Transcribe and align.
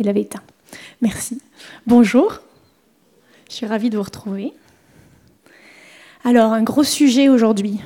il 0.00 0.08
avait 0.08 0.22
éteint. 0.22 0.42
Merci. 1.02 1.40
Bonjour. 1.86 2.40
Je 3.48 3.54
suis 3.54 3.66
ravie 3.66 3.90
de 3.90 3.96
vous 3.96 4.02
retrouver. 4.02 4.52
Alors, 6.24 6.52
un 6.52 6.62
gros 6.62 6.84
sujet 6.84 7.28
aujourd'hui. 7.28 7.80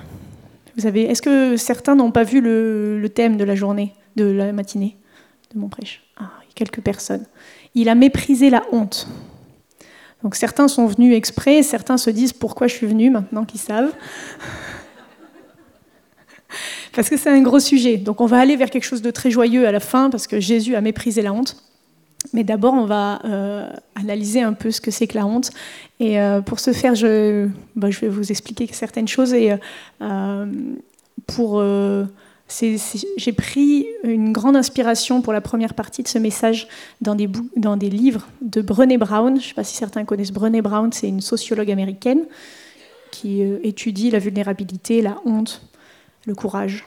Vous 0.76 0.86
avez, 0.86 1.02
est-ce 1.02 1.22
que 1.22 1.56
certains 1.56 1.94
n'ont 1.94 2.10
pas 2.10 2.24
vu 2.24 2.40
le, 2.40 3.06
thème 3.08 3.36
de 3.36 3.44
la 3.44 3.54
journée, 3.54 3.94
de 4.16 4.24
la 4.24 4.52
matinée 4.52 4.96
de 5.52 5.58
mon 5.58 5.68
prêche? 5.68 6.02
Ah, 6.16 6.30
quelques 6.54 6.80
personnes. 6.80 7.26
Il 7.74 7.88
a 7.88 7.94
méprisé 7.94 8.48
la 8.50 8.64
honte. 8.72 9.08
Donc 10.22 10.36
certains 10.36 10.68
sont 10.68 10.86
venus 10.86 11.16
exprès, 11.16 11.62
certains 11.62 11.98
se 11.98 12.10
disent 12.10 12.32
pourquoi 12.32 12.66
je 12.66 12.74
suis 12.74 12.86
venu 12.86 13.10
maintenant 13.10 13.44
qu'ils 13.44 13.60
savent? 13.60 13.92
parce 16.94 17.08
que 17.08 17.16
c'est 17.16 17.30
un 17.30 17.42
gros 17.42 17.60
sujet. 17.60 17.96
Donc 17.96 18.20
on 18.20 18.26
va 18.26 18.38
aller 18.38 18.56
vers 18.56 18.70
quelque 18.70 18.84
chose 18.84 19.02
de 19.02 19.10
très 19.10 19.30
joyeux 19.30 19.66
à 19.66 19.72
la 19.72 19.80
fin 19.80 20.10
parce 20.10 20.26
que 20.26 20.40
Jésus 20.40 20.76
a 20.76 20.80
méprisé 20.80 21.22
la 21.22 21.32
honte. 21.32 21.56
Mais 22.32 22.44
d'abord, 22.44 22.74
on 22.74 22.86
va 22.86 23.20
euh, 23.24 23.68
analyser 23.94 24.40
un 24.40 24.54
peu 24.54 24.70
ce 24.70 24.80
que 24.80 24.90
c'est 24.90 25.06
que 25.06 25.16
la 25.16 25.26
honte. 25.26 25.50
Et 26.00 26.20
euh, 26.20 26.40
pour 26.40 26.58
ce 26.58 26.72
faire, 26.72 26.94
je, 26.94 27.48
bah, 27.76 27.90
je, 27.90 28.00
vais 28.00 28.08
vous 28.08 28.30
expliquer 28.30 28.66
certaines 28.72 29.08
choses. 29.08 29.34
Et 29.34 29.54
euh, 30.00 30.46
pour 31.26 31.62
j'ai 32.48 33.32
pris 33.32 33.86
une 34.04 34.32
grande 34.32 34.56
inspiration 34.56 35.22
pour 35.22 35.32
la 35.32 35.40
première 35.40 35.74
partie 35.74 36.02
de 36.02 36.08
ce 36.08 36.18
message 36.18 36.68
dans 37.00 37.14
des, 37.14 37.28
dans 37.56 37.76
des 37.76 37.90
livres 37.90 38.28
de 38.42 38.60
Brené 38.62 38.96
Brown. 38.98 39.34
Je 39.36 39.44
ne 39.44 39.48
sais 39.48 39.54
pas 39.54 39.64
si 39.64 39.76
certains 39.76 40.04
connaissent 40.04 40.32
Brené 40.32 40.62
Brown, 40.62 40.92
c'est 40.92 41.08
une 41.08 41.20
sociologue 41.20 41.70
américaine 41.70 42.24
qui 43.10 43.42
étudie 43.42 44.10
la 44.10 44.18
vulnérabilité, 44.18 45.00
la 45.00 45.20
honte, 45.24 45.62
le 46.26 46.34
courage. 46.34 46.84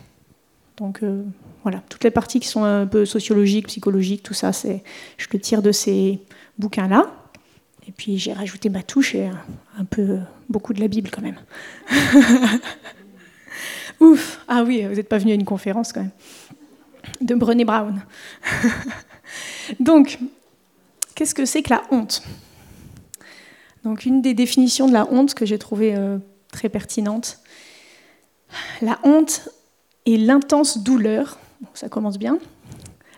Donc 0.77 1.01
euh, 1.01 1.23
voilà, 1.63 1.81
toutes 1.89 2.03
les 2.03 2.11
parties 2.11 2.39
qui 2.39 2.47
sont 2.47 2.63
un 2.63 2.85
peu 2.85 3.05
sociologiques, 3.05 3.67
psychologiques, 3.67 4.23
tout 4.23 4.35
ça, 4.35 4.51
je 4.51 5.27
le 5.31 5.39
tire 5.39 5.61
de 5.61 5.71
ces 5.71 6.19
bouquins-là. 6.59 7.05
Et 7.87 7.91
puis 7.91 8.17
j'ai 8.19 8.33
rajouté 8.33 8.69
ma 8.69 8.83
touche 8.83 9.15
et 9.15 9.29
un 9.77 9.85
peu 9.85 10.19
beaucoup 10.49 10.73
de 10.73 10.79
la 10.79 10.87
Bible 10.87 11.09
quand 11.11 11.21
même. 11.21 11.37
Ouf 13.99 14.39
Ah 14.47 14.63
oui, 14.63 14.83
vous 14.85 14.95
n'êtes 14.95 15.09
pas 15.09 15.17
venu 15.17 15.31
à 15.31 15.35
une 15.35 15.45
conférence 15.45 15.91
quand 15.91 16.01
même. 16.01 16.11
De 17.21 17.33
Brené 17.33 17.65
Brown. 17.65 18.03
Donc, 19.79 20.19
qu'est-ce 21.15 21.33
que 21.33 21.45
c'est 21.45 21.63
que 21.63 21.71
la 21.71 21.81
honte? 21.89 22.21
Donc, 23.83 24.05
une 24.05 24.21
des 24.21 24.33
définitions 24.33 24.87
de 24.87 24.93
la 24.93 25.11
honte 25.11 25.33
que 25.33 25.45
j'ai 25.45 25.57
trouvée 25.57 25.95
euh, 25.95 26.19
très 26.51 26.69
pertinente. 26.69 27.39
La 28.81 28.99
honte 29.03 29.49
est 30.07 30.17
l'intense 30.17 30.79
douleur, 30.79 31.37
ça 31.73 31.89
commence 31.89 32.17
bien, 32.17 32.39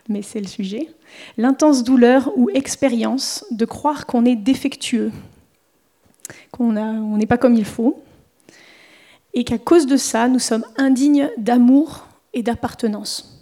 mais 0.08 0.22
c'est 0.22 0.40
le 0.40 0.48
sujet, 0.48 0.90
l'intense 1.38 1.84
douleur 1.84 2.32
ou 2.36 2.50
expérience 2.50 3.46
de 3.52 3.66
croire 3.66 4.06
qu'on 4.06 4.26
est 4.26 4.36
défectueux, 4.36 5.12
qu'on 6.52 6.74
n'est 6.74 7.26
pas 7.28 7.38
comme 7.38 7.56
il 7.56 7.66
faut, 7.66 8.02
et 9.34 9.44
qu'à 9.44 9.58
cause 9.58 9.86
de 9.86 9.98
ça, 9.98 10.28
nous 10.28 10.40
sommes 10.40 10.66
indignes 10.78 11.30
d'amour 11.38 12.08
et 12.34 12.42
d'appartenance. 12.42 13.36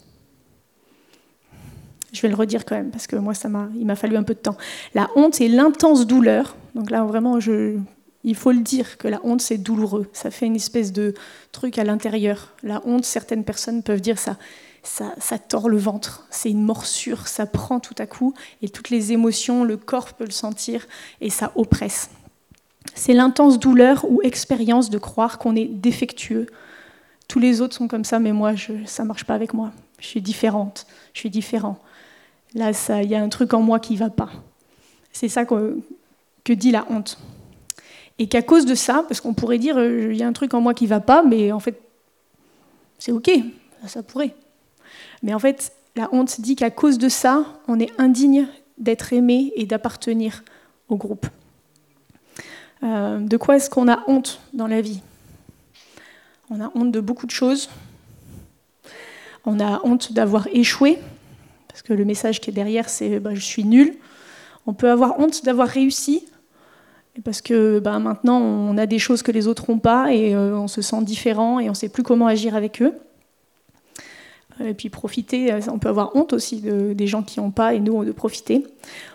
Je 2.11 2.21
vais 2.21 2.29
le 2.29 2.35
redire 2.35 2.65
quand 2.65 2.75
même, 2.75 2.89
parce 2.89 3.07
que 3.07 3.15
moi, 3.15 3.33
ça 3.33 3.49
il 3.77 3.85
m'a 3.85 3.95
fallu 3.95 4.17
un 4.17 4.23
peu 4.23 4.33
de 4.33 4.39
temps. 4.39 4.57
La 4.93 5.09
honte 5.15 5.39
est 5.39 5.47
l'intense 5.47 6.07
douleur. 6.07 6.55
Donc 6.73 6.89
là, 6.89 7.03
vraiment, 7.03 7.39
je, 7.39 7.77
il 8.23 8.35
faut 8.35 8.51
le 8.51 8.61
dire 8.61 8.97
que 8.97 9.07
la 9.07 9.19
honte, 9.23 9.41
c'est 9.41 9.57
douloureux. 9.57 10.09
Ça 10.13 10.31
fait 10.31 10.45
une 10.45 10.55
espèce 10.55 10.91
de 10.91 11.13
truc 11.51 11.77
à 11.77 11.83
l'intérieur. 11.83 12.53
La 12.63 12.81
honte, 12.85 13.05
certaines 13.05 13.43
personnes 13.43 13.83
peuvent 13.83 14.01
dire 14.01 14.19
ça. 14.19 14.37
Ça, 14.83 15.13
ça 15.19 15.37
tord 15.37 15.67
le 15.67 15.77
ventre, 15.77 16.25
c'est 16.29 16.49
une 16.49 16.63
morsure, 16.63 17.27
ça 17.27 17.45
prend 17.45 17.81
tout 17.81 17.95
à 17.97 18.05
coup, 18.05 18.33
et 18.61 18.69
toutes 18.69 18.89
les 18.89 19.11
émotions, 19.11 19.65
le 19.65 19.75
corps 19.75 20.13
peut 20.13 20.23
le 20.23 20.31
sentir, 20.31 20.87
et 21.19 21.29
ça 21.29 21.51
oppresse. 21.55 22.09
C'est 22.95 23.11
l'intense 23.11 23.59
douleur 23.59 24.05
ou 24.09 24.21
expérience 24.23 24.89
de 24.89 24.97
croire 24.97 25.39
qu'on 25.39 25.57
est 25.57 25.65
défectueux. 25.65 26.47
Tous 27.27 27.39
les 27.39 27.59
autres 27.59 27.75
sont 27.75 27.89
comme 27.89 28.05
ça, 28.05 28.19
mais 28.19 28.31
moi, 28.31 28.53
ça 28.85 29.03
ne 29.03 29.07
marche 29.07 29.25
pas 29.25 29.35
avec 29.35 29.53
moi. 29.53 29.71
Je 29.99 30.07
suis 30.07 30.21
différente, 30.21 30.87
je 31.13 31.19
suis 31.19 31.29
différent. 31.29 31.77
Là, 32.53 32.71
il 33.01 33.09
y 33.09 33.15
a 33.15 33.21
un 33.21 33.29
truc 33.29 33.53
en 33.53 33.61
moi 33.61 33.79
qui 33.79 33.97
va 33.97 34.09
pas. 34.09 34.29
C'est 35.11 35.29
ça 35.29 35.45
que, 35.45 35.77
dit 36.47 36.71
la 36.71 36.85
honte. 36.89 37.17
Et 38.19 38.27
qu'à 38.27 38.41
cause 38.41 38.65
de 38.65 38.75
ça, 38.75 39.03
parce 39.07 39.21
qu'on 39.21 39.33
pourrait 39.33 39.59
dire, 39.59 39.77
euh, 39.77 40.09
il 40.11 40.17
y 40.17 40.23
a 40.23 40.27
un 40.27 40.33
truc 40.33 40.53
en 40.53 40.61
moi 40.61 40.73
qui 40.73 40.87
va 40.87 40.99
pas, 40.99 41.23
mais 41.23 41.51
en 41.51 41.59
fait, 41.59 41.79
c'est 42.97 43.11
OK, 43.11 43.29
ça 43.85 44.01
pourrait. 44.01 44.35
Mais 45.21 45.33
en 45.33 45.39
fait, 45.39 45.71
la 45.95 46.09
honte 46.11 46.41
dit 46.41 46.55
qu'à 46.55 46.71
cause 46.71 46.97
de 46.97 47.09
ça, 47.09 47.45
on 47.67 47.79
est 47.79 47.91
indigne 47.99 48.47
d'être 48.77 49.13
aimé 49.13 49.51
et 49.55 49.65
d'appartenir 49.65 50.43
au 50.89 50.95
groupe. 50.95 51.27
Euh, 52.83 53.19
de 53.19 53.37
quoi 53.37 53.55
est-ce 53.55 53.69
qu'on 53.69 53.87
a 53.87 54.03
honte 54.07 54.39
dans 54.53 54.67
la 54.67 54.81
vie? 54.81 55.01
On 56.49 56.61
a 56.61 56.71
honte 56.75 56.91
de 56.91 56.99
beaucoup 56.99 57.25
de 57.25 57.31
choses. 57.31 57.69
On 59.45 59.59
a 59.59 59.81
honte 59.83 60.13
d'avoir 60.13 60.47
échoué, 60.47 60.99
parce 61.67 61.81
que 61.81 61.93
le 61.93 62.05
message 62.05 62.41
qui 62.41 62.49
est 62.49 62.53
derrière, 62.53 62.89
c'est 62.89 63.19
bah, 63.19 63.33
je 63.33 63.39
suis 63.39 63.63
nul. 63.63 63.95
On 64.65 64.73
peut 64.73 64.89
avoir 64.89 65.19
honte 65.19 65.45
d'avoir 65.45 65.67
réussi, 65.67 66.27
parce 67.23 67.41
que 67.41 67.79
bah, 67.79 67.99
maintenant, 67.99 68.39
on 68.39 68.77
a 68.77 68.85
des 68.85 68.99
choses 68.99 69.21
que 69.21 69.31
les 69.31 69.47
autres 69.47 69.69
n'ont 69.69 69.79
pas 69.79 70.13
et 70.13 70.35
euh, 70.35 70.57
on 70.57 70.67
se 70.67 70.81
sent 70.81 71.03
différent 71.03 71.59
et 71.59 71.65
on 71.65 71.71
ne 71.71 71.75
sait 71.75 71.89
plus 71.89 72.03
comment 72.03 72.27
agir 72.27 72.55
avec 72.55 72.81
eux. 72.81 72.93
Et 74.63 74.73
puis 74.73 74.89
profiter, 74.89 75.53
euh, 75.53 75.59
on 75.71 75.79
peut 75.79 75.89
avoir 75.89 76.15
honte 76.15 76.33
aussi 76.33 76.61
des 76.61 77.07
gens 77.07 77.23
qui 77.23 77.39
n'ont 77.39 77.51
pas 77.51 77.73
et 77.73 77.79
nous 77.79 78.05
de 78.05 78.11
profiter. 78.11 78.65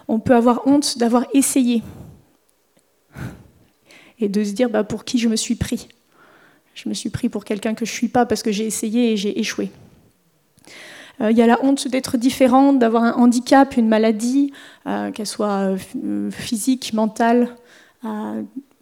On 0.08 0.20
peut 0.20 0.34
avoir 0.34 0.66
honte 0.66 0.98
d'avoir 0.98 1.26
essayé 1.34 1.82
et 4.20 4.28
de 4.28 4.44
se 4.44 4.52
dire 4.52 4.70
bah, 4.70 4.84
pour 4.84 5.04
qui 5.04 5.18
je 5.18 5.28
me 5.28 5.36
suis 5.36 5.56
pris? 5.56 5.88
Je 6.74 6.88
me 6.88 6.94
suis 6.94 7.10
pris 7.10 7.28
pour 7.28 7.44
quelqu'un 7.44 7.74
que 7.74 7.84
je 7.84 7.90
ne 7.90 7.96
suis 7.96 8.08
pas 8.08 8.24
parce 8.24 8.42
que 8.42 8.52
j'ai 8.52 8.64
essayé 8.64 9.12
et 9.12 9.16
j'ai 9.16 9.38
échoué. 9.38 9.70
Euh, 11.20 11.30
il 11.30 11.36
y 11.36 11.42
a 11.42 11.46
la 11.46 11.62
honte 11.62 11.88
d'être 11.88 12.16
différente, 12.16 12.78
d'avoir 12.78 13.04
un 13.04 13.12
handicap, 13.12 13.76
une 13.76 13.88
maladie, 13.88 14.52
euh, 14.86 15.10
qu'elle 15.10 15.26
soit 15.26 15.76
euh, 16.04 16.30
physique, 16.30 16.92
mentale, 16.94 17.48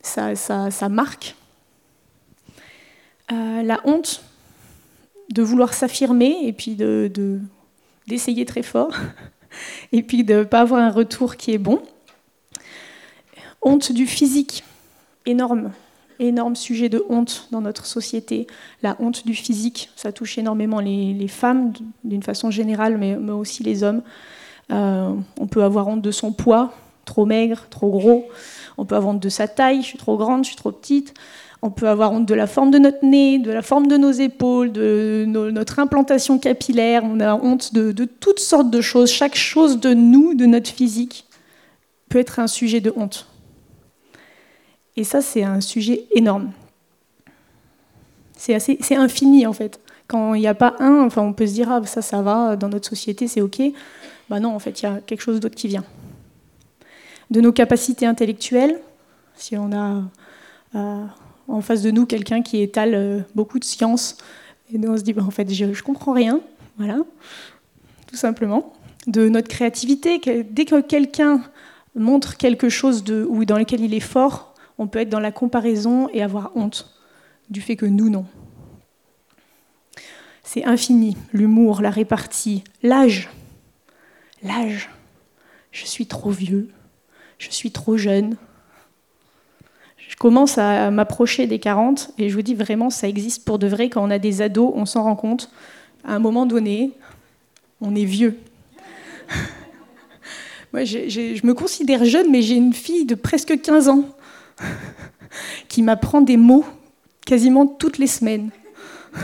ça, 0.03 0.89
marque. 0.89 1.35
la 3.31 3.81
honte 3.85 4.23
de 5.31 5.43
vouloir 5.43 5.75
s'affirmer 5.75 6.39
et 6.45 6.53
puis 6.53 6.75
d'essayer 6.75 8.45
de, 8.45 8.51
très 8.51 8.63
fort 8.63 8.95
et 9.93 10.03
puis 10.03 10.25
de 10.25 10.35
ne 10.35 10.45
pas 10.45 10.61
avoir 10.61 10.81
un 10.81 10.91
retour 10.91 11.37
qui 11.37 11.53
est 11.53 11.59
bon. 11.59 11.81
Honte 13.63 13.93
du 13.93 14.07
physique 14.07 14.65
énorme, 15.27 15.73
énorme 16.19 16.57
sujet 16.57 16.89
de 16.89 17.05
honte 17.09 17.49
dans 17.51 17.61
notre 17.61 17.87
société. 17.87 18.47
La 18.83 18.97
honte 19.01 19.27
du 19.27 19.35
physique, 19.35 19.91
ça 19.97 20.13
touche 20.13 20.39
énormément 20.39 20.81
les, 20.81 21.29
femmes 21.29 21.73
d'une 22.05 22.23
façon 22.23 22.51
générale, 22.51 22.99
mais, 22.99 23.15
aussi 23.31 23.63
les 23.63 23.83
hommes. 23.83 24.03
Euh, 24.71 25.13
on 25.39 25.47
peut 25.47 25.63
avoir 25.63 25.89
honte 25.89 26.03
de 26.03 26.11
son 26.11 26.33
poids, 26.33 26.73
trop 27.05 27.27
maigre, 27.27 27.67
trop 27.71 27.91
gros. 27.91 28.29
On 28.79 28.85
peut 28.85 28.97
avoir 28.97 29.15
honte 29.15 29.23
de 29.23 29.29
sa 29.29 29.49
taille, 29.49 29.83
je 29.83 29.87
suis 29.87 29.99
trop 29.99 30.17
grande, 30.17 30.45
je 30.45 30.49
suis 30.49 30.57
trop 30.57 30.73
petite. 30.73 31.15
On 31.63 31.71
peut 31.71 31.89
avoir 31.89 32.13
honte 32.13 32.27
de 32.27 32.35
la 32.35 32.47
forme 32.47 32.71
de 32.71 32.79
notre 32.79 33.05
nez, 33.05 33.39
de 33.39 33.51
la 33.51 33.61
forme 33.61 33.87
de 33.87 33.99
nos 33.99 34.13
épaules, 34.13 34.73
de 34.73 35.25
notre 35.27 35.79
implantation 35.79 36.39
capillaire. 36.39 37.03
On 37.05 37.21
a 37.21 37.35
honte 37.35 37.75
de, 37.75 38.05
toutes 38.05 38.41
sortes 38.41 38.71
de 38.71 38.81
choses. 38.81 39.11
Chaque 39.11 39.37
chose 39.37 39.79
de 39.79 39.93
nous, 39.93 40.35
de 40.35 40.47
notre 40.47 40.71
physique, 40.71 41.27
peut 42.09 42.19
être 42.19 42.39
un 42.39 42.47
sujet 42.47 42.81
de 42.81 42.93
honte. 42.97 43.27
Et 44.97 45.05
ça, 45.05 45.21
c'est 45.21 45.45
un 45.45 45.61
sujet 45.61 46.07
énorme. 46.15 46.51
C'est, 48.37 48.55
assez, 48.55 48.79
c'est 48.81 48.97
infini, 48.97 49.47
en 49.47 49.53
fait. 49.53 49.81
Quand 50.09 50.33
il 50.33 50.41
n'y 50.41 50.49
a 50.49 50.55
pas 50.55 50.75
un, 50.81 51.03
enfin, 51.05 51.23
on 51.23 51.35
peut 51.35 51.47
se 51.47 51.53
dire, 51.53 51.71
ah, 51.71 51.83
ça, 51.85 52.01
ça 52.01 52.23
va, 52.23 52.57
dans 52.57 52.69
notre 52.69 52.89
société, 52.89 53.29
c'est 53.29 53.43
OK. 53.43 53.61
Bah 54.31 54.41
non, 54.41 54.55
en 54.55 54.59
fait, 54.59 54.81
il 54.81 54.87
y 54.87 54.89
a 54.89 55.01
quelque 55.01 55.21
chose 55.21 55.41
d'autre 55.41 55.57
qui 55.57 55.69
vient. 55.69 55.85
De 57.31 57.41
nos 57.41 57.53
capacités 57.53 58.07
intellectuelles, 58.07 58.81
si 59.37 59.57
on 59.57 59.73
a 59.73 60.03
euh, 60.75 61.05
en 61.49 61.61
face 61.61 61.83
de 61.83 61.91
nous 61.91 62.07
quelqu'un 62.07 62.43
qui 62.43 62.61
étale 62.61 62.95
euh, 62.95 63.21
beaucoup 63.35 63.59
de 63.59 63.65
science, 63.65 64.17
et 64.73 64.79
nous 64.79 64.91
on 64.91 64.97
se 64.97 65.03
dit, 65.03 65.13
bah, 65.13 65.23
en 65.23 65.31
fait, 65.31 65.53
je 65.53 65.83
comprends 65.83 66.13
rien, 66.13 66.41
voilà, 66.77 66.99
tout 68.07 68.17
simplement. 68.17 68.73
De 69.07 69.29
notre 69.29 69.49
créativité, 69.49 70.21
dès 70.51 70.65
que 70.65 70.81
quelqu'un 70.81 71.43
montre 71.95 72.37
quelque 72.37 72.69
chose 72.69 73.05
ou 73.29 73.45
dans 73.45 73.59
lequel 73.59 73.81
il 73.81 73.95
est 73.95 74.01
fort, 74.01 74.55
on 74.79 74.87
peut 74.87 75.01
être 75.01 75.09
dans 75.09 75.21
la 75.21 75.33
comparaison 75.33 76.09
et 76.13 76.23
avoir 76.23 76.53
honte 76.57 76.95
du 77.49 77.61
fait 77.61 77.77
que 77.77 77.87
nous, 77.87 78.09
non. 78.09 78.27
C'est 80.43 80.65
infini, 80.65 81.17
l'humour, 81.33 81.83
la 81.83 81.91
répartie, 81.91 82.65
l'âge. 82.83 83.29
L'âge. 84.43 84.91
Je 85.71 85.85
suis 85.85 86.07
trop 86.07 86.31
vieux, 86.31 86.71
je 87.41 87.51
suis 87.51 87.73
trop 87.73 87.97
jeune. 87.97 88.37
Je 90.09 90.15
commence 90.17 90.59
à 90.59 90.91
m'approcher 90.91 91.47
des 91.47 91.59
40 91.59 92.13
et 92.19 92.29
je 92.29 92.35
vous 92.35 92.43
dis 92.43 92.55
vraiment, 92.55 92.91
ça 92.91 93.09
existe 93.09 93.45
pour 93.45 93.59
de 93.59 93.67
vrai. 93.67 93.89
Quand 93.89 94.05
on 94.05 94.11
a 94.11 94.19
des 94.19 94.43
ados, 94.43 94.73
on 94.77 94.85
s'en 94.85 95.03
rend 95.03 95.17
compte. 95.17 95.51
À 96.05 96.15
un 96.15 96.19
moment 96.19 96.47
donné, 96.47 96.93
on 97.81 97.95
est 97.97 98.05
vieux. 98.05 98.39
Moi, 100.73 100.85
je 100.85 101.47
me 101.47 101.55
considère 101.55 102.05
jeune, 102.05 102.31
mais 102.31 102.43
j'ai 102.43 102.57
une 102.57 102.75
fille 102.75 103.07
de 103.07 103.15
presque 103.15 103.61
15 103.61 103.89
ans 103.89 104.05
qui 105.69 105.83
m'apprend 105.83 106.21
des 106.21 106.37
mots 106.37 106.67
quasiment 107.25 107.67
toutes 107.67 107.97
les 107.99 108.07
semaines. 108.07 108.51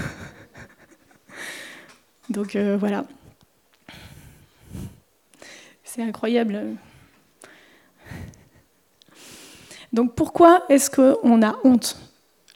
Donc 2.31 2.57
euh, 2.57 2.79
voilà. 2.79 3.05
C'est 5.85 6.03
incroyable. 6.03 6.77
Donc 9.93 10.15
pourquoi 10.15 10.63
est-ce 10.69 10.91
qu'on 10.91 11.43
a 11.43 11.57
honte? 11.65 11.97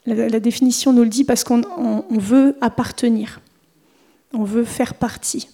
La, 0.05 0.39
définition 0.39 0.93
nous 0.93 1.03
le 1.03 1.09
dit 1.09 1.23
parce 1.23 1.43
qu'on 1.43 1.61
veut 2.09 2.55
appartenir, 2.59 3.39
on 4.33 4.43
veut 4.43 4.63
faire 4.63 4.95
partie. 4.95 5.47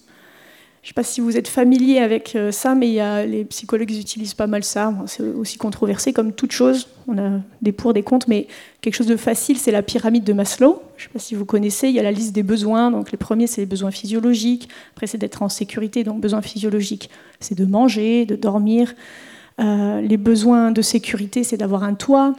Je 0.82 0.86
ne 0.86 0.88
sais 0.88 0.94
pas 0.94 1.02
si 1.02 1.20
vous 1.20 1.36
êtes 1.36 1.48
familier 1.48 1.98
avec 1.98 2.34
euh, 2.34 2.50
ça, 2.50 2.74
mais 2.74 2.88
y 2.88 3.00
a, 3.00 3.26
les 3.26 3.44
psychologues 3.44 3.90
utilisent 3.90 4.32
pas 4.32 4.46
mal 4.46 4.64
ça. 4.64 4.94
C'est 5.06 5.22
aussi 5.22 5.58
controversé 5.58 6.14
comme 6.14 6.32
toute 6.32 6.52
chose. 6.52 6.88
On 7.08 7.18
a 7.18 7.40
des 7.60 7.72
pour, 7.72 7.92
des 7.92 8.02
contre, 8.02 8.26
mais 8.30 8.46
quelque 8.80 8.94
chose 8.94 9.08
de 9.08 9.16
facile, 9.16 9.58
c'est 9.58 9.72
la 9.72 9.82
pyramide 9.82 10.24
de 10.24 10.32
Maslow. 10.32 10.80
Je 10.96 11.02
ne 11.02 11.08
sais 11.08 11.12
pas 11.12 11.18
si 11.18 11.34
vous 11.34 11.44
connaissez. 11.44 11.88
Il 11.88 11.94
y 11.94 12.00
a 12.00 12.02
la 12.02 12.12
liste 12.12 12.32
des 12.32 12.44
besoins. 12.44 12.90
Donc 12.90 13.12
les 13.12 13.18
premiers, 13.18 13.48
c'est 13.48 13.60
les 13.60 13.66
besoins 13.66 13.90
physiologiques. 13.90 14.70
Après, 14.94 15.06
c'est 15.06 15.18
d'être 15.18 15.42
en 15.42 15.50
sécurité. 15.50 16.04
Donc 16.04 16.20
besoins 16.20 16.40
physiologiques, 16.40 17.10
c'est 17.40 17.58
de 17.58 17.66
manger, 17.66 18.24
de 18.24 18.36
dormir. 18.36 18.94
Euh, 19.60 20.00
les 20.00 20.16
besoins 20.16 20.70
de 20.70 20.82
sécurité, 20.82 21.44
c'est 21.44 21.56
d'avoir 21.56 21.82
un 21.82 21.94
toit. 21.94 22.34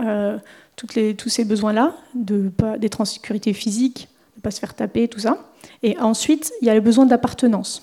Euh, 0.00 0.38
tous 0.76 1.28
ces 1.28 1.44
besoins-là, 1.44 1.94
d'être 2.14 3.00
en 3.00 3.06
sécurité 3.06 3.54
physique, 3.54 4.08
de 4.34 4.40
ne 4.40 4.42
pas 4.42 4.50
se 4.50 4.60
faire 4.60 4.74
taper, 4.74 5.08
tout 5.08 5.20
ça. 5.20 5.38
Et 5.82 5.98
ensuite, 5.98 6.52
il 6.60 6.66
y 6.66 6.70
a 6.70 6.74
le 6.74 6.80
besoin 6.80 7.06
d'appartenance. 7.06 7.82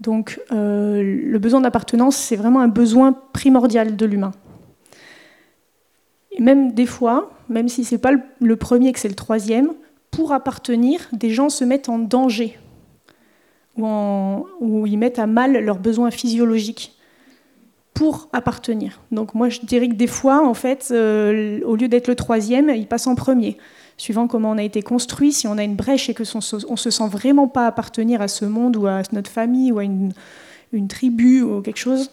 Donc 0.00 0.40
euh, 0.52 1.02
le 1.02 1.38
besoin 1.40 1.60
d'appartenance, 1.60 2.16
c'est 2.16 2.36
vraiment 2.36 2.60
un 2.60 2.68
besoin 2.68 3.12
primordial 3.32 3.96
de 3.96 4.06
l'humain. 4.06 4.30
Même 6.38 6.72
des 6.72 6.86
fois, 6.86 7.32
même 7.48 7.68
si 7.68 7.84
ce 7.84 7.96
n'est 7.96 8.00
pas 8.00 8.12
le 8.12 8.56
premier, 8.56 8.92
que 8.92 9.00
c'est 9.00 9.08
le 9.08 9.16
troisième, 9.16 9.72
pour 10.12 10.32
appartenir, 10.32 11.00
des 11.12 11.30
gens 11.30 11.48
se 11.48 11.64
mettent 11.64 11.88
en 11.88 11.98
danger 11.98 12.56
ou, 13.78 14.86
ils 14.86 14.98
mettent 14.98 15.18
à 15.18 15.26
mal 15.26 15.64
leurs 15.64 15.78
besoins 15.78 16.10
physiologiques 16.10 16.94
pour 17.94 18.28
appartenir. 18.32 19.00
Donc 19.10 19.34
moi, 19.34 19.48
je 19.48 19.60
dirais 19.60 19.88
que 19.88 19.94
des 19.94 20.06
fois, 20.06 20.46
en 20.46 20.54
fait, 20.54 20.88
euh, 20.90 21.60
au 21.64 21.76
lieu 21.76 21.88
d'être 21.88 22.08
le 22.08 22.14
troisième, 22.14 22.70
ils 22.70 22.86
passent 22.86 23.06
en 23.06 23.14
premier 23.14 23.58
suivant 23.98 24.28
comment 24.28 24.52
on 24.52 24.58
a 24.58 24.62
été 24.62 24.80
construit, 24.80 25.32
si 25.32 25.46
on 25.46 25.58
a 25.58 25.64
une 25.64 25.74
brèche 25.74 26.08
et 26.08 26.14
que 26.14 26.22
on 26.36 26.76
se 26.76 26.90
sent 26.90 27.08
vraiment 27.08 27.48
pas 27.48 27.66
appartenir 27.66 28.22
à 28.22 28.28
ce 28.28 28.44
monde 28.44 28.76
ou 28.76 28.86
à 28.86 29.02
notre 29.12 29.30
famille 29.30 29.72
ou 29.72 29.80
à 29.80 29.84
une, 29.84 30.12
tribu 30.88 31.42
ou 31.42 31.60
quelque 31.60 31.78
chose, 31.78 32.10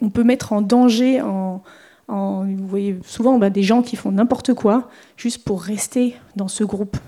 on 0.00 0.10
peut 0.10 0.24
mettre 0.24 0.52
en 0.52 0.60
danger, 0.60 1.22
en, 1.22 1.62
vous 2.06 2.68
voyez 2.68 2.98
souvent 3.06 3.38
bah, 3.38 3.48
des 3.48 3.62
gens 3.62 3.80
qui 3.80 3.96
font 3.96 4.12
n'importe 4.12 4.52
quoi 4.52 4.90
juste 5.16 5.42
pour 5.42 5.62
rester 5.62 6.14
dans 6.36 6.48
ce 6.48 6.64
groupe. 6.64 6.98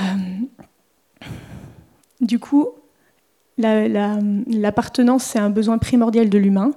Euh, 0.00 0.04
du 2.20 2.38
coup, 2.38 2.68
l'appartenance, 3.58 5.24
c'est 5.24 5.38
un 5.38 5.50
besoin 5.50 5.78
primordial 5.78 6.28
de 6.28 6.38
l'humain. 6.38 6.72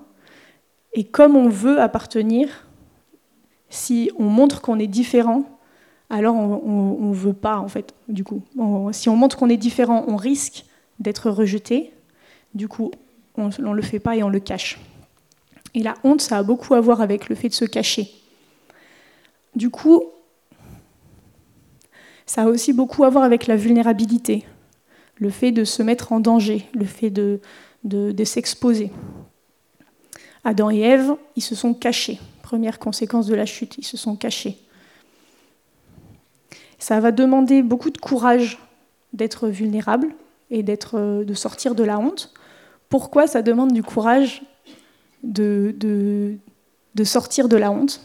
Et 0.93 1.03
comme 1.03 1.35
on 1.35 1.49
veut 1.49 1.79
appartenir, 1.79 2.67
si 3.69 4.11
on 4.17 4.25
montre 4.25 4.61
qu'on 4.61 4.79
est 4.79 4.87
différent, 4.87 5.43
alors 6.09 6.35
on 6.35 7.09
ne 7.09 7.13
veut 7.13 7.33
pas, 7.33 7.57
en 7.57 7.67
fait, 7.67 7.93
du 8.07 8.23
coup. 8.23 8.41
si 8.91 9.09
on 9.09 9.15
montre 9.15 9.37
qu'on 9.37 9.49
est 9.49 9.57
différent, 9.57 10.05
on 10.07 10.15
risque 10.15 10.65
d'être 10.99 11.29
rejeté. 11.29 11.91
Du 12.53 12.67
coup, 12.67 12.91
on 13.37 13.49
ne 13.49 13.73
le 13.73 13.81
fait 13.81 13.99
pas 13.99 14.15
et 14.15 14.23
on 14.23 14.29
le 14.29 14.39
cache. 14.39 14.79
Et 15.73 15.83
la 15.83 15.95
honte, 16.03 16.21
ça 16.21 16.37
a 16.37 16.43
beaucoup 16.43 16.73
à 16.73 16.79
voir 16.79 17.01
avec 17.01 17.27
le 17.27 17.35
fait 17.35 17.49
de 17.49 17.53
se 17.53 17.65
cacher. 17.65 18.09
Du 19.55 19.69
coup, 19.69 20.03
ça 22.25 22.43
a 22.43 22.45
aussi 22.47 22.73
beaucoup 22.73 23.03
à 23.03 23.09
voir 23.09 23.23
avec 23.23 23.47
la 23.47 23.55
vulnérabilité, 23.55 24.45
le 25.17 25.29
fait 25.29 25.51
de 25.51 25.63
se 25.63 25.83
mettre 25.83 26.11
en 26.11 26.19
danger, 26.19 26.67
le 26.73 26.85
fait 26.85 27.09
de, 27.09 27.39
s'exposer. 28.23 28.91
Adam 30.43 30.69
et 30.69 30.79
Ève, 30.79 31.15
ils 31.35 31.43
se 31.43 31.55
sont 31.55 31.73
cachés. 31.73 32.19
Première 32.43 32.79
conséquence 32.79 33.27
de 33.27 33.35
la 33.35 33.45
chute, 33.45 33.77
ils 33.77 33.85
se 33.85 33.97
sont 33.97 34.15
cachés. 34.15 34.57
Ça 36.77 36.99
va 36.99 37.11
demander 37.11 37.63
beaucoup 37.63 37.89
de 37.89 37.97
courage 37.97 38.59
d'être 39.13 39.47
vulnérable 39.47 40.09
et 40.51 40.61
de 40.61 41.33
sortir 41.33 41.73
de 41.73 41.83
la 41.83 41.97
honte. 41.97 42.33
Pourquoi 42.89 43.27
ça 43.27 43.41
demande 43.41 43.71
du 43.71 43.81
courage 43.81 44.43
de, 45.23 45.73
de, 45.77 47.03
sortir 47.03 47.49
de 47.49 47.57
la 47.57 47.71
honte? 47.71 48.01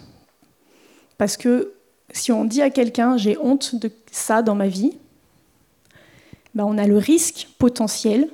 Parce 1.19 1.37
que 1.37 1.75
si 2.12 2.32
on 2.32 2.44
dit 2.44 2.62
à 2.62 2.70
quelqu'un 2.70 3.16
j'ai 3.16 3.36
honte 3.38 3.74
de 3.74 3.90
ça 4.10 4.42
dans 4.42 4.54
ma 4.54 4.68
vie, 4.68 4.92
ben 6.54 6.64
on 6.64 6.78
a 6.78 6.86
le 6.86 6.98
risque 6.98 7.48
potentiel 7.58 8.28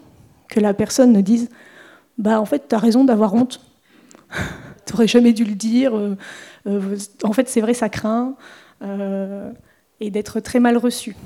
que 0.49 0.61
la 0.61 0.75
personne 0.75 1.13
ne 1.13 1.21
dise 1.21 1.51
bah 2.19 2.41
en 2.41 2.47
fait 2.47 2.69
tu 2.69 2.75
as 2.75 2.79
raison 2.79 3.05
d'avoir 3.05 3.35
honte 3.35 3.61
tu 4.87 4.93
n'aurais 4.93 5.09
jamais 5.09 5.33
dû 5.33 5.45
le 5.45 5.55
dire. 5.55 5.97
Euh, 5.97 6.17
euh, 6.67 6.97
en 7.23 7.33
fait, 7.33 7.49
c'est 7.49 7.61
vrai, 7.61 7.75
ça 7.75 7.89
craint. 7.89 8.35
Euh, 8.83 9.51
et 10.01 10.11
d'être 10.11 10.41
très 10.41 10.61
mal 10.61 10.77
reçu. 10.77 11.17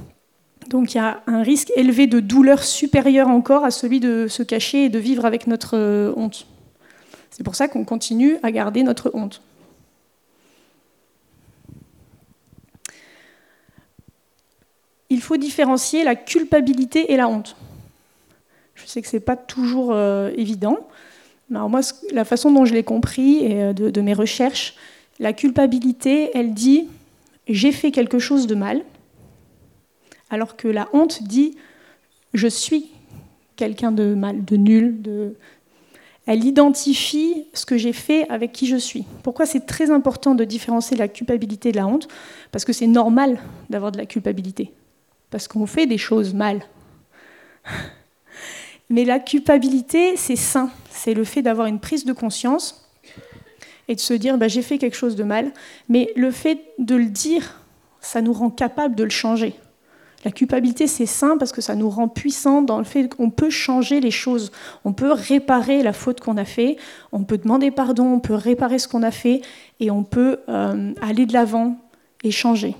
Donc 0.69 0.94
il 0.94 0.99
y 0.99 1.00
a 1.00 1.23
un 1.26 1.43
risque 1.43 1.73
élevé 1.75 2.06
de 2.06 2.20
douleur 2.20 2.62
supérieur 2.62 3.26
encore 3.26 3.64
à 3.64 3.73
celui 3.73 3.99
de 3.99 4.29
se 4.29 4.44
cacher 4.44 4.85
et 4.85 4.88
de 4.88 5.00
vivre 5.00 5.25
avec 5.25 5.49
notre 5.49 6.14
honte. 6.17 6.46
C'est 7.31 7.43
pour 7.43 7.56
ça 7.56 7.67
qu'on 7.67 7.85
continue 7.85 8.37
à 8.44 8.53
garder 8.53 8.85
notre 8.85 9.11
honte. 9.12 9.43
Il 15.11 15.21
faut 15.21 15.37
différencier 15.37 16.05
la 16.05 16.15
culpabilité 16.15 17.12
et 17.12 17.17
la 17.17 17.29
honte. 17.29 17.57
Je 18.75 18.87
sais 18.87 19.03
que 19.03 19.09
ce 19.09 19.17
n'est 19.17 19.21
pas 19.21 19.37
toujours 19.37 19.95
évident, 19.95 20.79
moi, 21.51 21.81
la 22.12 22.25
façon 22.25 22.53
dont 22.53 22.65
je 22.65 22.75
l'ai 22.75 22.85
compris 22.85 23.45
et 23.45 23.62
euh, 23.62 23.73
de, 23.73 24.01
mes 24.01 24.15
recherches, 24.15 24.75
la 25.19 25.33
culpabilité, 25.33 26.31
elle 26.35 26.55
dit 26.55 26.89
j'ai 27.49 27.73
fait 27.73 27.91
quelque 27.91 28.19
chose 28.19 28.47
de 28.47 28.55
mal, 28.55 28.83
alors 30.31 30.57
que 30.57 30.69
la 30.69 30.89
honte 30.93 31.23
dit 31.25 31.56
je 32.32 32.46
suis 32.46 32.91
quelqu'un 33.56 33.91
de 33.91 34.15
mal, 34.15 34.44
de 34.44 34.56
nul, 34.56 35.03
de... 35.03 35.34
elle 36.27 36.44
identifie 36.44 37.44
ce 37.53 37.67
que 37.67 37.77
j'ai 37.77 37.93
fait 37.93 38.29
avec 38.29 38.53
qui 38.53 38.67
je 38.67 38.77
suis. 38.77 39.05
Pourquoi 39.25 39.44
c'est 39.44 39.67
très 39.67 39.91
important 39.91 40.34
de 40.37 40.44
différencier 40.44 40.96
la 40.96 41.08
culpabilité 41.08 41.73
de 41.73 41.77
la 41.77 41.87
honte? 41.87 42.06
Parce 42.53 42.65
que 42.65 42.73
c'est 42.73 42.87
normal 42.87 43.41
d'avoir 43.69 43.91
de 43.91 43.99
la 43.99 44.06
culpabilité, 44.06 44.73
parce 45.31 45.49
qu'on 45.49 45.67
fait 45.67 45.87
des 45.87 45.99
choses 45.99 46.34
mal. 46.34 46.60
Mais 48.91 49.05
la 49.05 49.20
culpabilité, 49.20 50.17
c'est 50.17 50.37
sain. 50.37 50.70
C'est 50.91 51.15
le 51.15 51.25
fait 51.25 51.43
d'avoir 51.43 51.69
une 51.69 51.79
prise 51.79 52.05
de 52.05 52.13
conscience 52.13 52.89
et 53.87 53.94
de 53.94 54.01
se 54.01 54.15
dire 54.15 54.37
bah, 54.37 54.49
j'ai 54.49 54.63
fait 54.63 54.79
quelque 54.79 54.96
chose 54.96 55.17
de 55.17 55.25
mal. 55.25 55.53
Mais 55.89 56.13
le 56.17 56.31
fait 56.31 56.60
de 56.79 56.96
le 56.96 57.06
dire, 57.06 57.63
ça 58.01 58.20
nous 58.20 58.32
rend 58.32 58.51
capable 58.51 58.96
de 58.96 59.05
le 59.05 59.10
changer. 59.10 59.55
La 60.25 60.31
culpabilité, 60.31 60.87
c'est 60.87 61.06
sain 61.06 61.39
parce 61.39 61.51
que 61.51 61.63
ça 61.63 61.75
nous 61.75 61.89
rend 61.89 62.08
puissants 62.08 62.60
dans 62.60 62.79
le 62.79 62.84
fait 62.84 63.08
qu'on 63.08 63.31
peut 63.31 63.49
changer 63.49 64.01
les 64.01 64.10
choses. 64.10 64.53
On 64.84 64.93
peut 64.93 65.13
réparer 65.13 65.82
la 65.82 65.94
faute 65.94 66.20
qu'on 66.20 66.37
a 66.37 66.44
fait, 66.44 66.77
on 67.13 67.25
peut 67.25 67.39
demander 67.39 67.70
pardon, 67.70 68.05
on 68.05 68.20
peut 68.20 68.34
réparer 68.34 68.79
ce 68.79 68.87
qu'on 68.87 69.03
a 69.03 69.10
fait 69.13 69.41
et 69.79 69.91
on 69.91 70.05
peut 70.05 70.41
euh, 70.49 70.93
aller 71.01 71.25
de 71.25 71.32
l'avant 71.32 71.79
et 72.22 72.31
changer. 72.31 72.77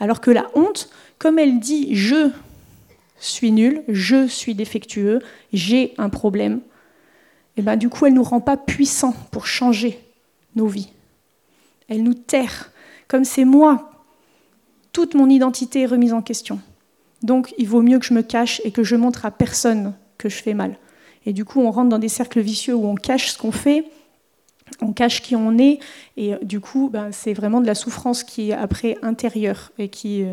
Alors 0.00 0.20
que 0.20 0.32
la 0.32 0.46
honte, 0.54 0.90
comme 1.22 1.38
elle 1.38 1.60
dit 1.60 1.94
je 1.94 2.30
suis 3.16 3.52
nul, 3.52 3.84
je 3.86 4.26
suis 4.26 4.56
défectueux, 4.56 5.20
j'ai 5.52 5.94
un 5.96 6.08
problème, 6.08 6.60
et 7.56 7.62
ben, 7.62 7.76
du 7.76 7.88
coup, 7.88 8.06
elle 8.06 8.14
nous 8.14 8.24
rend 8.24 8.40
pas 8.40 8.56
puissants 8.56 9.14
pour 9.30 9.46
changer 9.46 10.00
nos 10.56 10.66
vies. 10.66 10.88
Elle 11.86 12.02
nous 12.02 12.14
terre. 12.14 12.72
Comme 13.06 13.24
c'est 13.24 13.44
moi, 13.44 13.92
toute 14.92 15.14
mon 15.14 15.28
identité 15.28 15.82
est 15.82 15.86
remise 15.86 16.12
en 16.12 16.22
question. 16.22 16.58
Donc, 17.22 17.54
il 17.56 17.68
vaut 17.68 17.82
mieux 17.82 18.00
que 18.00 18.06
je 18.06 18.14
me 18.14 18.22
cache 18.22 18.60
et 18.64 18.72
que 18.72 18.82
je 18.82 18.96
montre 18.96 19.24
à 19.24 19.30
personne 19.30 19.94
que 20.18 20.28
je 20.28 20.42
fais 20.42 20.54
mal. 20.54 20.76
Et 21.24 21.32
du 21.32 21.44
coup, 21.44 21.60
on 21.60 21.70
rentre 21.70 21.90
dans 21.90 22.00
des 22.00 22.08
cercles 22.08 22.40
vicieux 22.40 22.74
où 22.74 22.84
on 22.84 22.96
cache 22.96 23.30
ce 23.30 23.38
qu'on 23.38 23.52
fait, 23.52 23.84
on 24.80 24.92
cache 24.92 25.22
qui 25.22 25.36
on 25.36 25.56
est, 25.56 25.78
et 26.16 26.34
du 26.42 26.58
coup, 26.58 26.88
ben, 26.92 27.12
c'est 27.12 27.32
vraiment 27.32 27.60
de 27.60 27.66
la 27.66 27.76
souffrance 27.76 28.24
qui 28.24 28.50
est 28.50 28.54
après 28.54 28.96
intérieure 29.02 29.70
et 29.78 29.88
qui, 29.88 30.22
euh, 30.22 30.32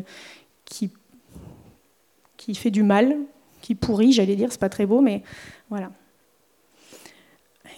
qui 0.70 2.56
fait 2.56 2.72
du 2.72 2.84
mal, 2.84 3.18
qui 3.62 3.76
pourrit, 3.76 4.12
j'allais 4.12 4.36
dire, 4.36 4.52
c'est 4.52 4.60
pas 4.60 4.70
très 4.70 4.86
beau, 4.86 5.02
mais 5.02 5.24
voilà. 5.70 5.92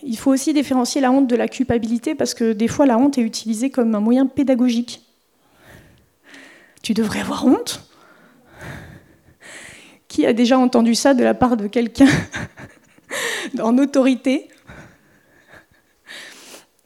Il 0.03 0.17
faut 0.17 0.31
aussi 0.31 0.53
différencier 0.53 1.01
la 1.01 1.11
honte 1.11 1.27
de 1.27 1.35
la 1.35 1.47
culpabilité 1.47 2.15
parce 2.15 2.33
que 2.33 2.53
des 2.53 2.67
fois 2.67 2.85
la 2.85 2.97
honte 2.97 3.17
est 3.17 3.21
utilisée 3.21 3.69
comme 3.69 3.93
un 3.93 3.99
moyen 3.99 4.25
pédagogique. 4.25 5.01
Tu 6.81 6.93
devrais 6.93 7.19
avoir 7.19 7.45
honte 7.45 7.83
Qui 10.07 10.25
a 10.25 10.33
déjà 10.33 10.57
entendu 10.57 10.95
ça 10.95 11.13
de 11.13 11.23
la 11.23 11.33
part 11.33 11.55
de 11.55 11.67
quelqu'un 11.67 12.07
en 13.59 13.77
autorité? 13.77 14.47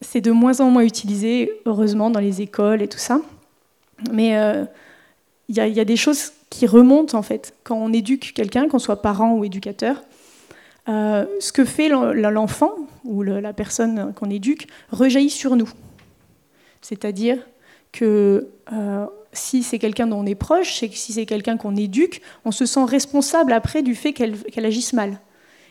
C'est 0.01 0.21
de 0.21 0.31
moins 0.31 0.59
en 0.59 0.69
moins 0.69 0.83
utilisé, 0.83 1.53
heureusement, 1.65 2.09
dans 2.09 2.19
les 2.19 2.41
écoles 2.41 2.81
et 2.81 2.88
tout 2.88 2.97
ça. 2.97 3.21
Mais 4.12 4.38
euh, 4.38 4.65
il 5.47 5.55
y, 5.55 5.79
a 5.79 5.85
des 5.85 5.95
choses 5.95 6.31
qui 6.49 6.65
remontent, 6.65 7.17
en 7.17 7.21
fait, 7.21 7.53
quand 7.63 7.75
on 7.75 7.93
éduque 7.93 8.33
quelqu'un, 8.33 8.67
qu'on 8.67 8.79
soit 8.79 9.01
parent 9.01 9.33
ou 9.33 9.43
éducateur. 9.43 10.01
Euh, 10.87 11.25
ce 11.39 11.51
que 11.51 11.65
fait 11.65 11.89
l'enfant 11.89 12.73
ou 13.03 13.23
la 13.23 13.53
personne 13.53 14.13
qu'on 14.15 14.29
éduque 14.29 14.67
rejaillit 14.91 15.29
sur 15.29 15.55
nous. 15.55 15.69
C'est-à-dire 16.81 17.39
que 17.91 18.49
euh, 18.71 19.05
si 19.33 19.63
c'est 19.63 19.79
quelqu'un 19.79 20.07
dont 20.07 20.19
on 20.19 20.25
est 20.25 20.35
proche, 20.35 20.83
si 20.91 21.13
c'est 21.13 21.25
quelqu'un 21.25 21.57
qu'on 21.57 21.75
éduque, 21.75 22.21
on 22.43 22.51
se 22.51 22.65
sent 22.65 22.83
responsable 22.83 23.53
après 23.53 23.81
du 23.81 23.95
fait 23.95 24.13
qu'elle 24.13 24.65
agisse 24.65 24.93
mal. 24.93 25.19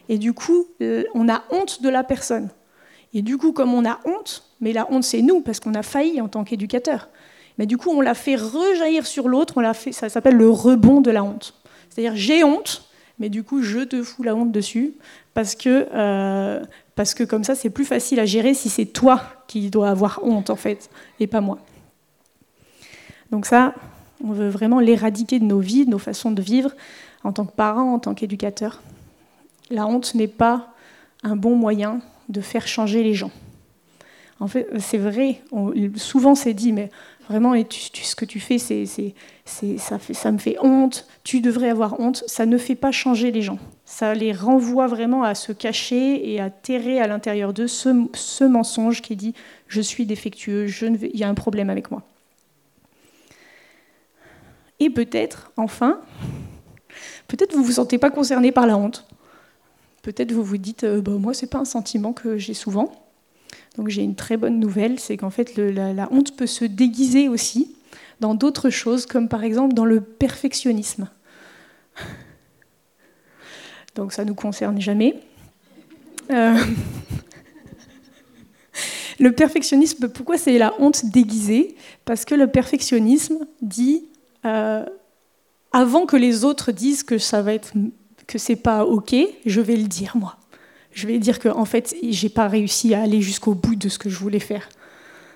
Et 0.09 0.19
du 0.19 0.33
coup, 0.33 0.67
euh, 0.83 1.05
on 1.15 1.29
a 1.29 1.45
honte 1.51 1.83
de 1.83 1.89
la 1.89 2.05
personne. 2.05 2.51
Et 3.13 3.23
du 3.23 3.39
coup, 3.39 3.53
comme 3.53 3.73
on 3.73 3.89
a 3.89 4.01
honte, 4.05 4.45
mais 4.61 4.73
la 4.73 4.91
honte 4.91 5.05
c'est 5.05 5.23
nous, 5.23 5.41
parce 5.41 5.61
qu'on 5.61 5.75
a 5.75 5.83
failli 5.83 6.21
en 6.21 6.29
tant 6.29 6.45
qu'éducateur. 6.45 7.09
Mais 7.59 7.67
du 7.67 7.77
coup, 7.77 7.91
on 7.91 8.01
l'a 8.01 8.15
fait 8.15 8.37
rejaillir 8.37 9.07
sur 9.07 9.29
l'autre, 9.29 9.55
on 9.57 9.93
ça 9.93 10.09
s'appelle 10.09 10.37
le 10.37 10.51
rebond 10.51 11.01
de 11.01 11.11
la 11.11 11.23
honte. 11.23 11.55
C'est-à-dire 11.89 12.17
j'ai 12.17 12.43
honte, 12.43 12.89
mais 13.19 13.29
du 13.29 13.45
coup, 13.45 13.63
je 13.63 13.81
te 13.81 14.03
fous 14.03 14.23
la 14.23 14.35
honte 14.35 14.51
dessus, 14.51 14.95
parce 15.35 15.55
que, 15.55 15.87
euh, 15.95 16.65
parce 16.97 17.15
que 17.15 17.23
comme 17.23 17.45
ça, 17.45 17.55
c'est 17.55 17.71
plus 17.71 17.85
facile 17.85 18.19
à 18.19 18.27
gérer 18.27 18.55
si 18.55 18.69
c'est 18.69 18.87
toi 18.87 19.23
qui 19.47 19.71
dois 19.71 19.91
avoir 19.91 20.21
honte, 20.23 20.51
en 20.51 20.57
fait, 20.57 20.91
et 21.21 21.27
pas 21.27 21.41
moi. 21.41 21.59
Donc 23.31 23.47
ça, 23.47 23.75
on 24.23 24.33
veut 24.33 24.49
vraiment 24.49 24.81
l'éradiquer 24.81 25.39
de 25.39 25.45
nos 25.45 25.61
vies, 25.61 25.85
de 25.85 25.91
nos 25.91 25.99
façons 25.99 26.31
de 26.31 26.43
vivre, 26.43 26.73
en 27.23 27.33
tant 27.33 27.45
que 27.45 27.53
parents, 27.53 27.95
en 27.95 27.99
tant 27.99 28.15
qu'éducateurs. 28.15 28.83
La 29.71 29.87
honte 29.87 30.15
n'est 30.15 30.29
pas 30.29 30.73
un 31.23 31.37
bon 31.37 31.57
moyen 31.57 32.01
de 32.29 32.41
faire 32.41 32.67
changer 32.67 33.03
les 33.03 33.15
gens. 33.15 33.31
En 34.41 34.49
fait, 34.49 34.69
c'est 34.79 34.99
vrai, 34.99 35.41
souvent 35.97 36.35
c'est 36.35 36.55
dit, 36.55 36.73
mais 36.73 36.91
vraiment, 37.29 37.55
ce 37.55 38.15
que 38.15 38.25
tu 38.25 38.41
fais, 38.41 38.59
c'est, 38.59 38.87
ça, 39.45 39.99
ça 39.99 40.33
me 40.33 40.39
fait 40.39 40.57
honte, 40.61 41.07
tu 41.23 41.41
devrais 41.41 41.71
avoir 41.71 42.01
honte. 42.01 42.25
Ça 42.27 42.47
ne 42.47 42.59
fait 42.59 42.75
pas 42.75 42.93
changer 42.93 43.31
les 43.31 43.43
gens. 43.43 43.59
Ça 43.85 44.15
les 44.15 44.33
renvoie 44.33 44.87
vraiment 44.87 45.23
à 45.23 45.35
se 45.35 45.53
cacher 45.53 46.33
et 46.33 46.41
à 46.41 46.51
terrer 46.51 47.01
à 47.01 47.07
l'intérieur 47.07 47.53
d'eux 47.53 47.67
ce, 47.67 48.45
mensonge 48.45 49.03
qui 49.03 49.17
dit 49.17 49.35
je 49.69 49.81
suis 49.81 50.07
défectueux, 50.07 50.67
je 50.67 50.87
ne 50.87 50.97
il 50.97 51.19
y 51.19 51.25
a 51.25 51.29
un 51.29 51.35
problème 51.35 51.71
avec 51.71 51.91
moi. 51.91 52.03
Et 54.81 54.91
peut-être, 54.91 55.53
enfin, 55.57 56.01
peut-être 57.29 57.53
vous 57.53 57.61
ne 57.61 57.67
vous 57.67 57.73
sentez 57.73 57.99
pas 57.99 58.11
concerné 58.11 58.53
par 58.53 58.67
la 58.67 58.77
honte. 58.77 59.07
Peut-être 60.03 60.33
vous 60.33 60.45
vous 60.45 60.59
dites, 60.59 60.85
euh, 60.85 61.01
bah, 61.01 61.13
moi, 61.13 61.33
ce 61.33 61.45
n'est 61.45 61.49
pas 61.49 61.59
un 61.59 61.65
sentiment 61.65 62.13
que 62.13 62.37
j'ai 62.37 62.53
souvent. 62.53 63.04
Donc 63.77 63.89
j'ai 63.89 64.03
une 64.03 64.15
très 64.15 64.37
bonne 64.37 64.61
nouvelle, 64.61 65.01
c'est 65.01 65.17
qu'en 65.17 65.31
fait 65.31 65.57
la, 65.57 66.09
honte 66.13 66.37
peut 66.37 66.47
se 66.47 66.65
déguiser 66.65 67.29
aussi 67.29 67.75
dans 68.21 68.35
d'autres 68.35 68.71
choses, 68.71 69.07
comme 69.07 69.29
par 69.29 69.43
exemple 69.43 69.75
dans 69.75 69.85
le 69.85 70.01
perfectionnisme. 70.01 71.09
Donc 73.95 74.13
ça 74.13 74.25
ne 74.25 74.29
nous 74.29 74.35
concerne 74.35 74.81
jamais. 74.81 75.21
Euh, 76.31 76.57
le 79.19 79.33
perfectionnisme, 79.33 80.09
pourquoi 80.09 80.39
c'est 80.39 80.59
la 80.59 80.75
honte 80.81 81.07
déguisée? 81.07 81.77
Parce 82.05 82.25
que 82.25 82.35
le 82.35 82.47
perfectionnisme 82.47 83.39
dit 83.61 84.05
euh, 84.45 84.85
avant 85.73 86.07
que 86.07 86.17
les 86.17 86.45
autres 86.45 86.73
disent 86.73 87.03
que 87.03 87.19
ça 87.19 87.43
va 87.43 87.55
être 87.55 87.73
que 88.27 88.39
c'est 88.39 88.57
pas 88.57 88.85
ok, 88.85 89.15
je 89.45 89.61
vais 89.61 89.77
le 89.77 89.85
dire 89.85 90.17
moi 90.17 90.39
je 90.95 91.07
vais 91.07 91.19
dire 91.19 91.41
qu'en 91.41 91.59
en 91.59 91.65
fait, 91.65 91.95
j'ai 92.09 92.29
pas 92.29 92.49
réussi 92.49 92.95
à 92.95 93.03
aller 93.03 93.21
jusqu'au 93.21 93.55
bout 93.55 93.75
de 93.75 93.89
ce 93.89 93.99
que 93.99 94.09
je 94.09 94.19
voulais 94.19 94.41
faire. 94.41 94.69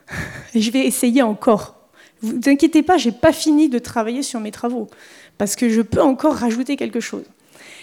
Je 0.55 0.71
vais 0.71 0.87
essayer 0.87 1.21
encore. 1.21 1.75
Vous 2.23 2.41
inquiétez 2.47 2.83
pas, 2.83 2.97
j'ai 2.97 3.12
pas 3.12 3.33
fini 3.33 3.69
de 3.69 3.79
travailler 3.79 4.23
sur 4.23 4.41
mes 4.41 4.50
travaux 4.50 4.88
parce 5.37 5.55
que 5.55 5.69
je 5.69 5.83
peux 5.83 6.00
encore 6.00 6.35
rajouter 6.35 6.77
quelque 6.77 6.99
chose. 6.99 7.25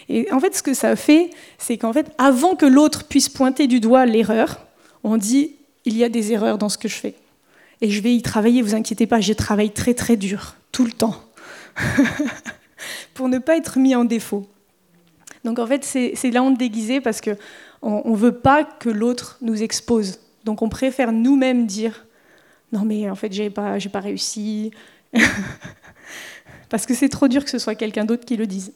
Et 0.10 0.32
en 0.32 0.40
fait, 0.40 0.56
ce 0.56 0.64
que 0.64 0.74
ça 0.74 0.96
fait, 0.96 1.30
c'est 1.58 1.78
qu'en 1.78 1.94
fait, 1.94 2.12
avant 2.18 2.56
que 2.56 2.66
l'autre 2.66 3.06
puisse 3.06 3.30
pointer 3.30 3.68
du 3.68 3.80
doigt 3.80 4.06
l'erreur, 4.06 4.66
on 5.04 5.18
dit 5.18 5.56
il 5.86 5.96
y 5.96 6.04
a 6.04 6.10
des 6.10 6.32
erreurs 6.32 6.58
dans 6.58 6.70
ce 6.70 6.78
que 6.78 6.88
je 6.88 6.96
fais. 6.96 7.16
Et 7.82 7.90
je 7.90 8.02
vais 8.02 8.14
y 8.14 8.22
travailler, 8.22 8.62
vous 8.62 8.76
inquiétez 8.76 9.08
pas, 9.08 9.22
je 9.22 9.34
travaille 9.34 9.72
très 9.72 9.94
très 9.94 10.18
dur, 10.18 10.56
tout 10.72 10.86
le 10.86 10.92
temps, 10.92 11.22
pour 13.14 13.30
ne 13.30 13.38
pas 13.38 13.58
être 13.58 13.78
mis 13.78 13.96
en 13.96 14.06
défaut. 14.06 14.48
Donc 15.44 15.60
en 15.60 15.68
fait, 15.68 15.84
c'est 15.84 16.32
la 16.32 16.42
honte 16.42 16.58
déguisée 16.58 17.02
parce 17.02 17.22
qu'on 17.82 18.12
ne 18.12 18.16
veut 18.16 18.40
pas 18.40 18.64
que 18.64 18.90
l'autre 18.90 19.38
nous 19.42 19.64
expose. 19.64 20.20
Donc 20.44 20.62
on 20.62 20.70
préfère 20.70 21.12
nous-mêmes 21.12 21.66
dire 21.66 22.06
non 22.72 22.84
mais 22.84 23.10
en 23.10 23.16
fait 23.16 23.32
j'ai 23.32 23.50
pas 23.50 23.78
pas 23.92 24.00
réussi 24.00 24.72
parce 26.70 26.86
que 26.86 26.94
c'est 26.94 27.10
trop 27.10 27.28
dur 27.28 27.44
que 27.44 27.50
ce 27.50 27.60
soit 27.60 27.76
quelqu'un 27.76 28.06
d'autre 28.06 28.26
qui 28.26 28.38
le 28.38 28.48
dise. 28.48 28.74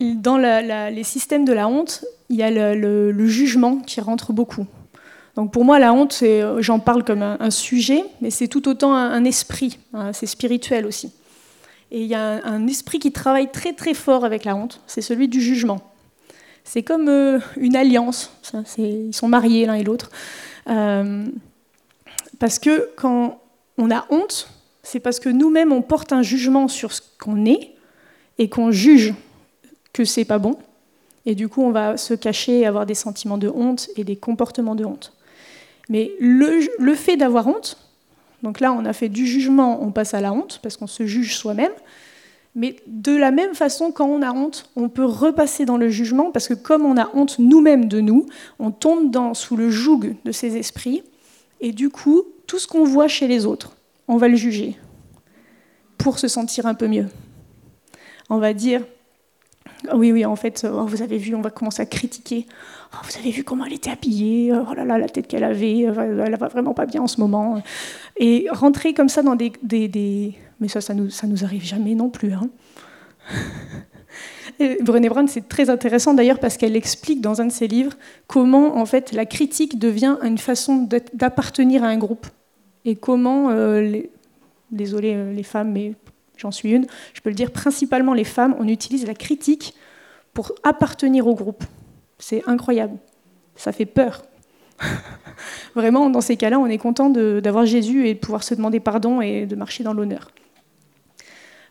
Dans 0.00 0.36
les 0.36 1.02
systèmes 1.02 1.44
de 1.44 1.52
la 1.52 1.66
honte, 1.66 2.04
il 2.28 2.36
y 2.36 2.42
a 2.44 2.50
le, 2.50 3.26
jugement 3.26 3.78
qui 3.78 4.00
rentre 4.00 4.32
beaucoup. 4.32 4.66
Donc 5.34 5.52
pour 5.52 5.64
moi, 5.64 5.78
la 5.80 5.92
honte, 5.92 6.22
j'en 6.58 6.78
parle 6.78 7.04
comme 7.04 7.22
un, 7.22 7.50
sujet, 7.50 8.04
mais 8.20 8.30
c'est 8.30 8.46
tout 8.46 8.68
autant 8.68 8.94
un 8.94 9.24
esprit, 9.24 9.78
hein, 9.94 10.12
c'est 10.12 10.26
spirituel 10.26 10.86
aussi. 10.86 11.12
Et 11.90 12.02
il 12.02 12.06
y 12.06 12.14
a 12.14 12.44
un, 12.44 12.66
esprit 12.66 12.98
qui 12.98 13.12
travaille 13.12 13.50
très 13.50 13.72
très 13.72 13.94
fort 13.94 14.24
avec 14.24 14.44
la 14.44 14.54
honte, 14.54 14.80
c'est 14.86 15.00
celui 15.00 15.28
du 15.28 15.40
jugement. 15.40 15.80
C'est 16.64 16.82
comme 16.82 17.08
euh, 17.08 17.38
une 17.56 17.76
alliance, 17.76 18.30
ils 18.76 19.14
sont 19.14 19.28
mariés 19.28 19.64
l'un 19.64 19.74
et 19.74 19.84
l'autre. 19.84 20.10
Euh, 20.68 21.24
parce 22.38 22.58
que 22.58 22.90
quand 22.96 23.40
on 23.78 23.90
a 23.90 24.06
honte, 24.10 24.50
c'est 24.82 25.00
parce 25.00 25.18
que 25.18 25.30
nous-mêmes 25.30 25.72
on 25.72 25.80
porte 25.80 26.12
un 26.12 26.22
jugement 26.22 26.68
sur 26.68 26.92
ce 26.92 27.00
qu'on 27.18 27.46
est 27.46 27.74
et 28.36 28.50
qu'on 28.50 28.70
juge 28.70 29.14
que 29.94 30.04
c'est 30.04 30.26
pas 30.26 30.38
bon. 30.38 30.58
Et 31.24 31.34
du 31.34 31.48
coup, 31.48 31.62
on 31.62 31.70
va 31.70 31.96
se 31.96 32.14
cacher, 32.14 32.66
avoir 32.66 32.86
des 32.86 32.94
sentiments 32.94 33.38
de 33.38 33.48
honte 33.48 33.88
et 33.96 34.04
des 34.04 34.16
comportements 34.16 34.74
de 34.74 34.84
honte. 34.84 35.12
Mais 35.88 36.12
le 36.20 36.94
fait 36.94 37.16
d'avoir 37.16 37.46
honte, 37.48 37.87
donc 38.42 38.60
là, 38.60 38.72
on 38.72 38.84
a 38.84 38.92
fait 38.92 39.08
du 39.08 39.26
jugement, 39.26 39.82
on 39.82 39.90
passe 39.90 40.14
à 40.14 40.20
la 40.20 40.32
honte, 40.32 40.60
parce 40.62 40.76
qu'on 40.76 40.86
se 40.86 41.06
juge 41.06 41.36
soi-même. 41.36 41.72
Mais 42.54 42.76
de 42.86 43.14
la 43.14 43.30
même 43.30 43.54
façon, 43.54 43.92
quand 43.92 44.06
on 44.06 44.22
a 44.22 44.32
honte, 44.32 44.70
on 44.76 44.88
peut 44.88 45.04
repasser 45.04 45.64
dans 45.64 45.76
le 45.76 45.88
jugement, 45.88 46.30
parce 46.30 46.48
que 46.48 46.54
comme 46.54 46.84
on 46.84 46.96
a 46.96 47.10
honte 47.14 47.38
nous-mêmes 47.38 47.86
de 47.86 48.00
nous, 48.00 48.26
on 48.58 48.70
tombe 48.70 49.10
dans, 49.10 49.34
sous 49.34 49.56
le 49.56 49.70
joug 49.70 50.14
de 50.24 50.32
ces 50.32 50.56
esprits, 50.56 51.02
et 51.60 51.72
du 51.72 51.90
coup, 51.90 52.22
tout 52.46 52.58
ce 52.58 52.66
qu'on 52.66 52.84
voit 52.84 53.08
chez 53.08 53.26
les 53.26 53.44
autres, 53.44 53.76
on 54.06 54.16
va 54.16 54.28
le 54.28 54.36
juger, 54.36 54.76
pour 55.98 56.18
se 56.18 56.28
sentir 56.28 56.66
un 56.66 56.74
peu 56.74 56.88
mieux. 56.88 57.06
On 58.30 58.38
va 58.38 58.54
dire, 58.54 58.82
oui, 59.94 60.12
oui, 60.12 60.24
en 60.24 60.36
fait, 60.36 60.66
oh, 60.70 60.86
vous 60.86 61.02
avez 61.02 61.18
vu, 61.18 61.34
on 61.34 61.40
va 61.40 61.50
commencer 61.50 61.82
à 61.82 61.86
critiquer. 61.86 62.46
Oh, 62.92 62.96
vous 63.04 63.18
avez 63.18 63.30
vu 63.30 63.44
comment 63.44 63.64
elle 63.64 63.74
était 63.74 63.90
habillée, 63.90 64.52
oh 64.52 64.74
là 64.74 64.84
là, 64.84 64.98
la 64.98 65.08
tête 65.08 65.26
qu'elle 65.26 65.44
avait, 65.44 65.80
elle 65.80 66.36
va 66.38 66.48
vraiment 66.48 66.74
pas 66.74 66.86
bien 66.86 67.02
en 67.02 67.06
ce 67.06 67.20
moment. 67.20 67.62
Et 68.16 68.46
rentrer 68.50 68.94
comme 68.94 69.08
ça 69.08 69.22
dans 69.22 69.36
des... 69.36 69.52
des, 69.62 70.34
Mais 70.60 70.68
ça, 70.68 70.80
ça 70.80 70.94
nous, 70.94 71.10
ça 71.10 71.26
nous 71.26 71.44
arrive 71.44 71.64
jamais 71.64 71.94
non 71.94 72.10
plus. 72.10 72.32
Hein. 72.32 72.48
Brené 74.80 75.08
Brown, 75.08 75.28
c'est 75.28 75.48
très 75.48 75.70
intéressant 75.70 76.14
d'ailleurs 76.14 76.40
parce 76.40 76.56
qu'elle 76.56 76.74
explique 76.74 77.20
dans 77.20 77.40
un 77.40 77.46
de 77.46 77.52
ses 77.52 77.68
livres 77.68 77.92
comment 78.26 78.76
en 78.76 78.86
fait 78.86 79.12
la 79.12 79.24
critique 79.24 79.78
devient 79.78 80.16
une 80.22 80.38
façon 80.38 80.88
d'appartenir 81.14 81.84
à 81.84 81.88
un 81.88 81.96
groupe 81.96 82.26
et 82.84 82.96
comment, 82.96 83.50
euh, 83.50 83.80
les... 83.80 84.10
euh, 84.72 85.32
les 85.32 85.42
femmes, 85.42 85.72
mais 85.72 85.94
j'en 86.38 86.50
suis 86.50 86.72
une, 86.72 86.86
je 87.12 87.20
peux 87.20 87.30
le 87.30 87.34
dire, 87.34 87.50
principalement 87.50 88.14
les 88.14 88.24
femmes, 88.24 88.56
on 88.58 88.66
utilise 88.68 89.06
la 89.06 89.14
critique 89.14 89.74
pour 90.32 90.52
appartenir 90.62 91.26
au 91.26 91.34
groupe. 91.34 91.64
C'est 92.18 92.42
incroyable. 92.46 92.96
Ça 93.56 93.72
fait 93.72 93.86
peur. 93.86 94.22
Vraiment, 95.74 96.10
dans 96.10 96.20
ces 96.20 96.36
cas-là, 96.36 96.58
on 96.58 96.66
est 96.66 96.78
content 96.78 97.10
d'avoir 97.10 97.66
Jésus 97.66 98.08
et 98.08 98.14
de 98.14 98.18
pouvoir 98.18 98.42
se 98.42 98.54
demander 98.54 98.80
pardon 98.80 99.20
et 99.20 99.46
de 99.46 99.56
marcher 99.56 99.84
dans 99.84 99.92
l'honneur. 99.92 100.30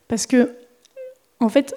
Parce 0.07 0.25
que, 0.25 0.53
en 1.39 1.49
fait, 1.49 1.75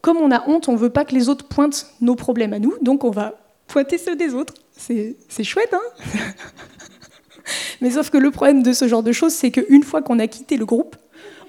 comme 0.00 0.16
on 0.18 0.30
a 0.30 0.48
honte, 0.48 0.68
on 0.68 0.72
ne 0.72 0.78
veut 0.78 0.90
pas 0.90 1.04
que 1.04 1.14
les 1.14 1.28
autres 1.28 1.46
pointent 1.46 1.86
nos 2.00 2.14
problèmes 2.14 2.52
à 2.52 2.58
nous, 2.58 2.74
donc 2.80 3.04
on 3.04 3.10
va 3.10 3.34
pointer 3.66 3.98
ceux 3.98 4.16
des 4.16 4.34
autres. 4.34 4.54
C'est 4.76 5.44
chouette, 5.44 5.74
hein 5.74 6.14
Mais 7.80 7.90
sauf 7.90 8.10
que 8.10 8.18
le 8.18 8.30
problème 8.30 8.62
de 8.62 8.72
ce 8.72 8.88
genre 8.88 9.02
de 9.02 9.12
choses, 9.12 9.32
c'est 9.32 9.50
qu'une 9.50 9.82
fois 9.82 10.02
qu'on 10.02 10.18
a 10.18 10.26
quitté 10.26 10.56
le 10.56 10.64
groupe, 10.64 10.96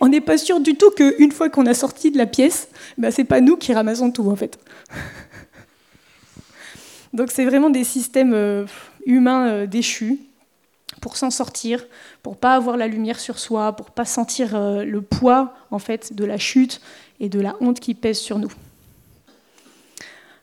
on 0.01 0.09
n'est 0.09 0.19
pas 0.19 0.37
sûr 0.37 0.59
du 0.59 0.75
tout 0.75 0.89
qu'une 0.89 1.31
fois 1.31 1.49
qu'on 1.49 1.67
a 1.67 1.75
sorti 1.75 2.09
de 2.09 2.17
la 2.17 2.25
pièce, 2.25 2.67
bah, 2.97 3.11
c'est 3.11 3.23
pas 3.23 3.39
nous 3.39 3.55
qui 3.55 3.71
ramassons 3.71 4.11
tout 4.11 4.29
en 4.29 4.35
fait. 4.35 4.59
Donc 7.13 7.29
c'est 7.31 7.45
vraiment 7.45 7.69
des 7.69 7.83
systèmes 7.83 8.33
euh, 8.33 8.65
humains 9.05 9.47
euh, 9.47 9.67
déchus. 9.67 10.19
pour 11.01 11.17
s'en 11.17 11.29
sortir, 11.29 11.85
pour 12.23 12.35
pas 12.35 12.55
avoir 12.55 12.77
la 12.77 12.87
lumière 12.87 13.19
sur 13.19 13.37
soi, 13.37 13.75
pour 13.75 13.91
pas 13.91 14.05
sentir 14.05 14.55
euh, 14.55 14.83
le 14.83 15.01
poids 15.01 15.53
en 15.69 15.79
fait 15.79 16.13
de 16.13 16.25
la 16.25 16.37
chute 16.37 16.81
et 17.19 17.29
de 17.29 17.39
la 17.39 17.55
honte 17.61 17.79
qui 17.79 17.93
pèse 17.93 18.17
sur 18.17 18.39
nous. 18.39 18.51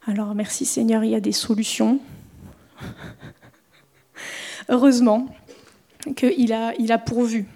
Alors 0.07 0.37
merci 0.37 0.67
Seigneur, 0.67 1.03
il 1.03 1.11
y 1.11 1.17
a 1.17 1.21
des 1.21 1.33
solutions. 1.33 1.99
Heureusement 4.69 5.27
qu'il 6.17 6.53
a, 6.53 6.75
il 6.79 6.93
a 6.93 6.99
pourvu 6.99 7.47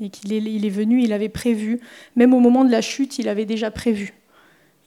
et 0.00 0.10
qu'il 0.10 0.32
est, 0.32 0.38
il 0.38 0.64
est 0.64 0.70
venu, 0.70 1.02
il 1.02 1.12
avait 1.12 1.28
prévu. 1.28 1.80
Même 2.16 2.34
au 2.34 2.40
moment 2.40 2.64
de 2.64 2.70
la 2.70 2.80
chute, 2.80 3.18
il 3.18 3.28
avait 3.28 3.44
déjà 3.44 3.70
prévu. 3.70 4.14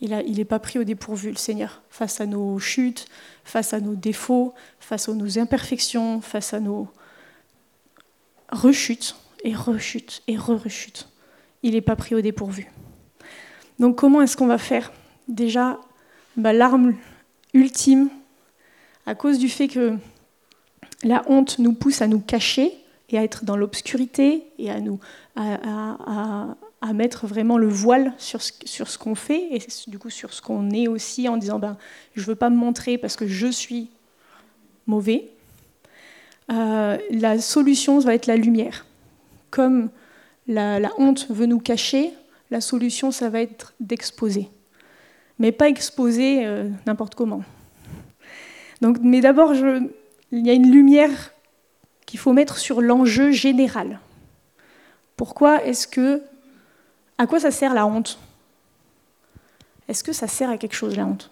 Il 0.01 0.36
n'est 0.36 0.46
pas 0.46 0.60
pris 0.60 0.79
au 0.79 0.84
dépourvu, 0.84 1.29
le 1.29 1.38
Seigneur, 1.38 1.82
face 1.89 2.20
à 2.20 2.25
nos 2.25 2.60
chutes, 2.60 3.05
face 3.46 3.74
à 3.74 3.79
nos 3.79 3.96
défauts, 3.96 4.53
face 4.79 5.08
à 5.08 5.13
nos 5.13 5.39
imperfections, 5.39 6.20
face 6.20 6.53
à 6.53 6.60
nos 6.60 6.89
rechutes 8.51 9.15
et 9.46 9.55
rechutes 9.55 10.22
et 10.27 10.36
re-rechutes. 10.36 11.08
Il 11.62 11.72
n'est 11.72 11.82
pas 11.82 11.96
pris 11.96 12.15
au 12.15 12.22
dépourvu. 12.22 12.70
Donc 13.79 13.98
comment 13.98 14.22
est-ce 14.22 14.36
qu'on 14.36 14.48
va 14.48 14.58
faire? 14.58 14.91
Déjà, 15.29 15.79
bah, 16.36 16.51
l'arme 16.51 16.96
ultime, 17.53 18.10
à 19.05 19.15
cause 19.15 19.39
du 19.39 19.48
fait 19.48 19.70
que 19.70 19.96
la 21.03 21.24
honte 21.27 21.60
nous 21.60 21.74
pousse 21.74 22.01
à 22.01 22.08
nous 22.08 22.20
cacher 22.20 22.74
et 23.10 23.17
à 23.17 23.24
être 23.24 23.45
dans 23.45 23.55
l'obscurité 23.55 24.43
et 24.57 24.72
à, 24.72 24.79
nous, 24.79 25.00
à, 25.36 26.55
à, 26.81 26.93
mettre 26.93 27.27
vraiment 27.27 27.57
le 27.57 27.67
voile 27.67 28.13
sur 28.17 28.41
ce, 28.41 28.51
sur 28.65 28.88
ce 28.88 28.98
qu'on 28.98 29.15
fait 29.15 29.55
et 29.55 29.60
du 29.88 29.98
coup 29.98 30.10
sur 30.10 30.33
ce 30.33 30.41
qu'on 30.41 30.69
est 30.72 30.88
aussi 30.88 31.27
en 31.29 31.38
disant 31.38 31.60
ben, 31.60 31.77
je 32.15 32.24
veux 32.24 32.36
pas 32.36 32.50
me 32.50 32.55
montrer 32.55 32.98
parce 32.98 33.15
que 33.15 33.27
je 33.27 33.48
suis 33.48 33.89
mauvais. 34.88 35.29
Euh, 36.51 36.98
la 37.10 37.39
solution 37.39 38.00
va 38.00 38.15
être 38.15 38.27
la 38.27 38.36
lumière. 38.36 38.86
Comme 39.50 39.89
la, 40.48 40.79
la, 40.79 40.91
honte 40.98 41.27
veut 41.29 41.45
nous 41.45 41.60
cacher, 41.60 42.12
la 42.51 42.62
solution, 42.62 43.12
ça 43.12 43.29
va 43.29 43.41
être 43.41 43.74
d'exposer. 43.79 44.50
Mais 45.39 45.51
pas 45.51 45.69
exposer 45.69 46.45
euh, 46.45 46.69
n'importe 46.86 47.15
comment. 47.15 47.43
Donc, 48.81 48.98
mais 49.01 49.22
d'abord, 49.22 49.53
il 49.53 50.45
y 50.45 50.50
a 50.50 50.53
une 50.53 50.69
lumière 50.72 51.33
qu'il 52.13 52.20
faut 52.20 52.34
mettre 52.34 52.60
sur 52.60 52.79
l'enjeu 52.79 53.32
général. 53.32 54.00
Pourquoi 55.17 55.63
est-ce 55.65 55.88
que. 55.88 56.22
À 57.17 57.25
quoi 57.25 57.39
ça 57.39 57.50
sert 57.50 57.74
la 57.74 57.88
honte? 57.88 58.20
Est-ce 59.88 60.03
que 60.03 60.13
ça 60.13 60.27
sert 60.27 60.51
à 60.51 60.60
quelque 60.60 60.75
chose 60.75 60.96
la 60.96 61.08
honte? 61.08 61.32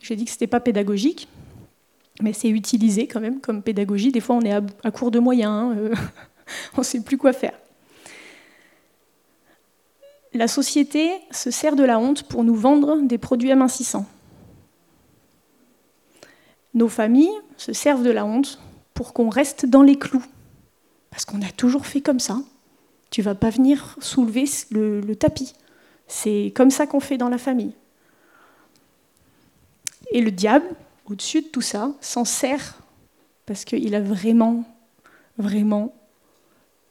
J'ai 0.00 0.16
dit 0.16 0.24
que 0.24 0.30
ce 0.30 0.36
n'était 0.36 0.46
pas 0.46 0.60
pédagogique, 0.60 1.28
mais 2.22 2.32
c'est 2.32 2.48
utilisé 2.48 3.06
quand 3.06 3.20
même 3.20 3.42
comme 3.42 3.60
pédagogie. 3.60 4.12
Des 4.12 4.20
fois, 4.20 4.36
on 4.36 4.40
est 4.40 4.52
à, 4.54 4.90
court 4.90 5.10
de 5.10 5.18
moyens, 5.18 5.52
hein, 5.52 5.74
euh, 5.76 5.94
on 6.72 6.78
ne 6.78 6.82
sait 6.82 7.02
plus 7.02 7.18
quoi 7.18 7.34
faire. 7.34 7.52
La 10.32 10.48
société 10.48 11.10
se 11.32 11.50
sert 11.50 11.76
de 11.76 11.84
la 11.84 11.98
honte 11.98 12.22
pour 12.22 12.44
nous 12.44 12.56
vendre 12.56 13.02
des 13.02 13.18
produits 13.18 13.52
amincissants. 13.52 14.06
Nos 16.72 16.88
familles 16.88 17.36
se 17.58 17.74
servent 17.74 18.02
de 18.02 18.10
la 18.10 18.24
honte 18.24 18.58
pour 18.96 19.12
qu'on 19.12 19.28
reste 19.28 19.66
dans 19.66 19.82
les 19.82 19.96
clous. 19.96 20.24
Parce 21.10 21.24
qu'on 21.24 21.42
a 21.42 21.50
toujours 21.50 21.86
fait 21.86 22.00
comme 22.00 22.18
ça. 22.18 22.38
Tu 23.10 23.22
vas 23.22 23.36
pas 23.36 23.50
venir 23.50 23.96
soulever 24.00 24.46
le, 24.70 25.14
tapis. 25.14 25.52
C'est 26.08 26.52
comme 26.56 26.70
ça 26.70 26.86
qu'on 26.86 26.98
fait 26.98 27.18
dans 27.18 27.28
la 27.28 27.38
famille. 27.38 27.74
Et 30.10 30.22
le 30.22 30.30
diable, 30.30 30.66
au-dessus 31.04 31.42
de 31.42 31.46
tout 31.46 31.60
ça, 31.60 31.92
s'en 32.00 32.24
sert 32.24 32.78
parce 33.44 33.64
qu'il 33.64 33.94
a 33.94 34.00
vraiment, 34.00 34.64
vraiment 35.36 35.94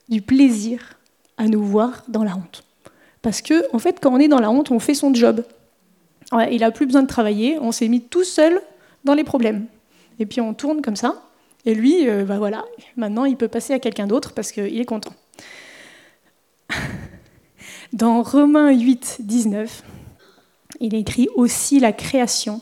du 0.08 0.22
plaisir 0.22 1.00
à 1.38 1.48
nous 1.48 1.64
voir 1.64 2.04
dans 2.08 2.24
la 2.24 2.36
honte. 2.36 2.64
Parce 3.24 3.42
que, 3.42 3.66
en 3.76 3.80
fait, 3.80 4.00
quand 4.00 4.14
on 4.14 4.20
est 4.20 4.28
dans 4.28 4.40
la 4.40 4.52
honte, 4.52 4.70
on 4.70 4.80
fait 4.80 4.94
son 4.94 5.14
job. 5.14 5.44
il 6.52 6.60
n'a 6.60 6.72
plus 6.72 6.86
besoin 6.86 7.02
de 7.02 7.08
travailler, 7.08 7.58
on 7.60 7.72
s'est 7.72 7.88
mis 7.88 8.02
tout 8.02 8.24
seul 8.24 8.62
dans 9.04 9.16
les 9.16 9.24
problèmes. 9.24 9.66
Et 10.20 10.26
puis 10.26 10.40
on 10.40 10.54
tourne 10.54 10.82
comme 10.82 10.96
ça, 10.96 11.26
et 11.66 11.74
lui, 11.74 12.08
euh, 12.08 12.26
bah 12.26 12.38
voilà, 12.38 12.66
maintenant 12.96 13.26
il 13.26 13.38
peut 13.38 13.48
passer 13.48 13.74
à 13.74 13.80
quelqu'un 13.80 14.08
d'autre 14.08 14.34
parce 14.34 14.52
qu'il 14.52 14.80
est 14.80 14.86
content. 14.86 15.14
Dans 17.94 18.22
Romains 18.22 18.72
8, 18.72 19.18
19, 19.20 19.84
il 20.80 20.96
écrit 20.96 21.30
aussi 21.36 21.80
la 21.80 21.94
création 21.94 22.62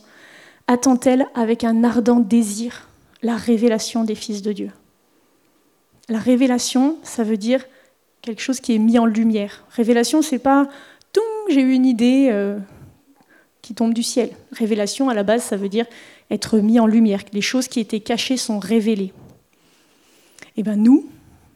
attend-elle 0.68 1.28
avec 1.36 1.64
un 1.64 1.84
ardent 1.84 2.20
désir 2.20 2.88
la 3.22 3.36
révélation 3.36 4.04
des 4.04 4.16
fils 4.16 4.42
de 4.42 4.52
Dieu. 4.52 4.72
La 6.10 6.20
révélation, 6.20 6.98
ça 7.04 7.24
veut 7.24 7.38
dire 7.38 7.66
quelque 8.22 8.42
chose 8.42 8.60
qui 8.60 8.76
est 8.76 8.80
mis 8.80 9.00
en 9.00 9.06
lumière. 9.06 9.66
Révélation, 9.70 10.22
c'est 10.22 10.40
pas 10.40 10.68
j'ai 11.50 11.62
eu 11.62 11.74
une 11.74 11.86
idée 11.86 12.30
euh, 12.32 12.58
qui 13.62 13.74
tombe 13.74 13.94
du 13.94 14.04
ciel. 14.04 14.30
Révélation, 14.52 15.10
à 15.10 15.14
la 15.14 15.24
base, 15.24 15.44
ça 15.44 15.58
veut 15.58 15.70
dire 15.70 15.86
être 16.32 16.60
mis 16.60 16.80
en 16.80 16.88
lumière. 16.88 17.22
Les 17.34 17.42
choses 17.42 17.68
qui 17.68 17.80
étaient 17.80 18.00
cachées 18.00 18.38
sont 18.38 18.60
révélées. 18.60 19.14
Et 20.56 20.60
eh 20.60 20.64
bien 20.64 20.76
nous, 20.76 21.10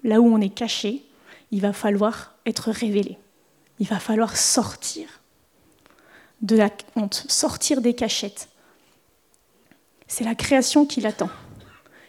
là 0.04 0.22
où 0.22 0.26
on 0.26 0.42
est 0.42 0.54
caché, 0.54 1.04
il 1.52 1.62
va 1.62 1.74
falloir 1.74 2.36
être 2.46 2.72
révélé. 2.72 3.18
Il 3.80 3.88
va 3.88 4.00
falloir 4.00 4.36
sortir 4.38 5.22
de 6.42 6.56
la 6.56 6.70
honte, 6.96 7.26
sortir 7.28 7.82
des 7.82 7.94
cachettes. 7.94 8.50
C'est 10.08 10.24
la 10.24 10.36
création 10.36 10.86
qui 10.86 11.02
l'attend. 11.02 11.30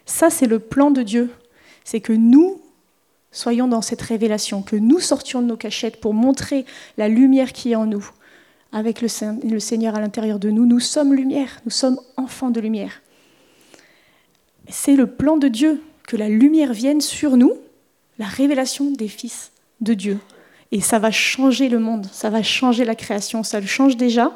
Ça, 0.05 0.29
c'est 0.29 0.47
le 0.47 0.59
plan 0.59 0.89
de 0.91 1.03
Dieu. 1.03 1.31
C'est 1.83 2.01
que 2.01 2.13
nous 2.13 2.61
soyons 3.31 3.67
dans 3.67 3.81
cette 3.81 4.01
révélation, 4.01 4.61
que 4.63 4.75
nous 4.75 4.99
sortions 4.99 5.41
de 5.41 5.47
nos 5.47 5.57
cachettes 5.57 6.01
pour 6.01 6.13
montrer 6.13 6.65
la 6.97 7.07
lumière 7.07 7.53
qui 7.53 7.71
est 7.71 7.75
en 7.75 7.85
nous, 7.85 8.09
avec 8.71 9.01
le, 9.01 9.07
Seigneur 9.59 9.95
à 9.95 9.99
l'intérieur 9.99 10.39
de 10.39 10.49
nous. 10.49 10.65
Nous 10.65 10.79
sommes 10.79 11.13
lumière, 11.13 11.59
nous 11.65 11.71
sommes 11.71 11.99
enfants 12.17 12.51
de 12.51 12.59
lumière. 12.59 13.01
C'est 14.67 14.95
le 14.95 15.07
plan 15.07 15.37
de 15.37 15.47
Dieu 15.47 15.81
que 16.07 16.17
la 16.17 16.29
lumière 16.29 16.73
vienne 16.73 17.01
sur 17.01 17.37
nous, 17.37 17.53
la 18.19 18.27
révélation 18.27 18.91
des 18.91 19.07
fils 19.07 19.51
de 19.81 19.93
Dieu. 19.93 20.19
Et 20.71 20.81
ça 20.81 20.99
va 20.99 21.09
changer 21.09 21.69
le 21.69 21.79
monde, 21.79 22.05
ça 22.11 22.29
va 22.29 22.43
changer 22.43 22.85
la 22.85 22.95
création, 22.95 23.43
ça 23.43 23.59
le 23.59 23.65
change 23.65 23.97
déjà 23.97 24.31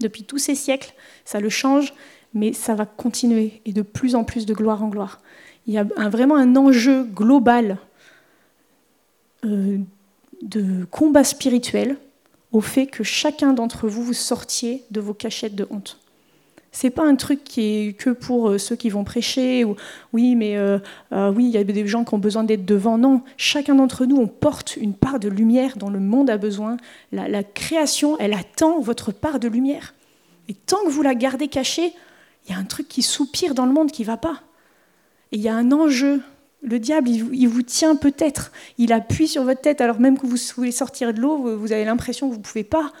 depuis 0.00 0.24
tous 0.24 0.38
ces 0.38 0.54
siècles, 0.54 0.94
ça 1.26 1.40
le 1.40 1.50
change, 1.50 1.92
mais 2.32 2.54
ça 2.54 2.74
va 2.74 2.86
continuer 2.86 3.60
et 3.66 3.72
de 3.72 3.82
plus 3.82 4.14
en 4.14 4.24
plus 4.24 4.46
de 4.46 4.54
gloire 4.54 4.82
en 4.82 4.88
gloire. 4.88 5.20
Il 5.66 5.74
y 5.74 5.78
a 5.78 5.84
vraiment 5.84 6.36
un 6.36 6.56
enjeu 6.56 7.04
global 7.04 7.76
euh, 9.44 9.78
de 10.42 10.86
combat 10.90 11.24
spirituel 11.24 11.98
au 12.52 12.60
fait 12.60 12.86
que 12.86 13.04
chacun 13.04 13.52
d'entre 13.52 13.88
vous 13.88 14.02
vous 14.02 14.12
sortiez 14.12 14.84
de 14.90 15.00
vos 15.00 15.14
cachettes 15.14 15.54
de 15.54 15.66
honte. 15.70 16.00
C'est 16.72 16.90
pas 16.90 17.04
un 17.04 17.16
truc 17.16 17.42
qui 17.42 17.62
est 17.62 17.92
que 17.94 18.10
pour 18.10 18.50
euh, 18.50 18.58
ceux 18.58 18.76
qui 18.76 18.90
vont 18.90 19.02
prêcher 19.02 19.64
ou 19.64 19.74
oui, 20.12 20.36
mais 20.36 20.56
euh, 20.56 20.78
euh, 21.12 21.32
oui, 21.32 21.46
il 21.46 21.50
y 21.50 21.56
a 21.56 21.64
des 21.64 21.86
gens 21.86 22.04
qui 22.04 22.14
ont 22.14 22.18
besoin 22.18 22.44
d'être 22.44 22.64
devant. 22.64 22.96
Non, 22.96 23.22
chacun 23.36 23.74
d'entre 23.74 24.06
nous, 24.06 24.16
on 24.16 24.28
porte 24.28 24.76
une 24.76 24.94
part 24.94 25.18
de 25.18 25.28
lumière 25.28 25.76
dont 25.76 25.90
le 25.90 25.98
monde 25.98 26.30
a 26.30 26.36
besoin. 26.36 26.76
La, 27.10 27.28
la, 27.28 27.42
création, 27.42 28.16
elle 28.20 28.34
attend 28.34 28.80
votre 28.80 29.10
part 29.10 29.40
de 29.40 29.48
lumière. 29.48 29.94
Et 30.48 30.54
tant 30.54 30.84
que 30.84 30.90
vous 30.90 31.02
la 31.02 31.16
gardez 31.16 31.48
cachée, 31.48 31.92
il 32.46 32.52
y 32.52 32.54
a 32.54 32.58
un 32.58 32.64
truc 32.64 32.86
qui 32.86 33.02
soupire 33.02 33.54
dans 33.54 33.66
le 33.66 33.72
monde 33.72 33.90
qui 33.90 34.04
va 34.04 34.16
pas. 34.16 34.40
Et 35.32 35.36
il 35.36 35.42
y 35.42 35.48
a 35.48 35.54
un 35.54 35.72
enjeu 35.72 36.22
le 36.62 36.78
diable, 36.78 37.08
il 37.08 37.48
vous 37.48 37.62
tient 37.62 37.96
peut-être, 37.96 38.52
il 38.76 38.92
appuie 38.92 39.28
sur 39.28 39.44
votre 39.44 39.62
tête 39.62 39.80
alors 39.80 39.98
même 39.98 40.18
que 40.18 40.26
vous 40.26 40.36
voulez 40.56 40.72
sortir 40.72 41.14
de 41.14 41.20
l'eau, 41.20 41.56
vous 41.56 41.72
avez 41.72 41.84
l'impression 41.84 42.28
que 42.28 42.34
vous 42.34 42.38
ne 42.38 42.44
pouvez 42.44 42.64
pas. 42.64 42.92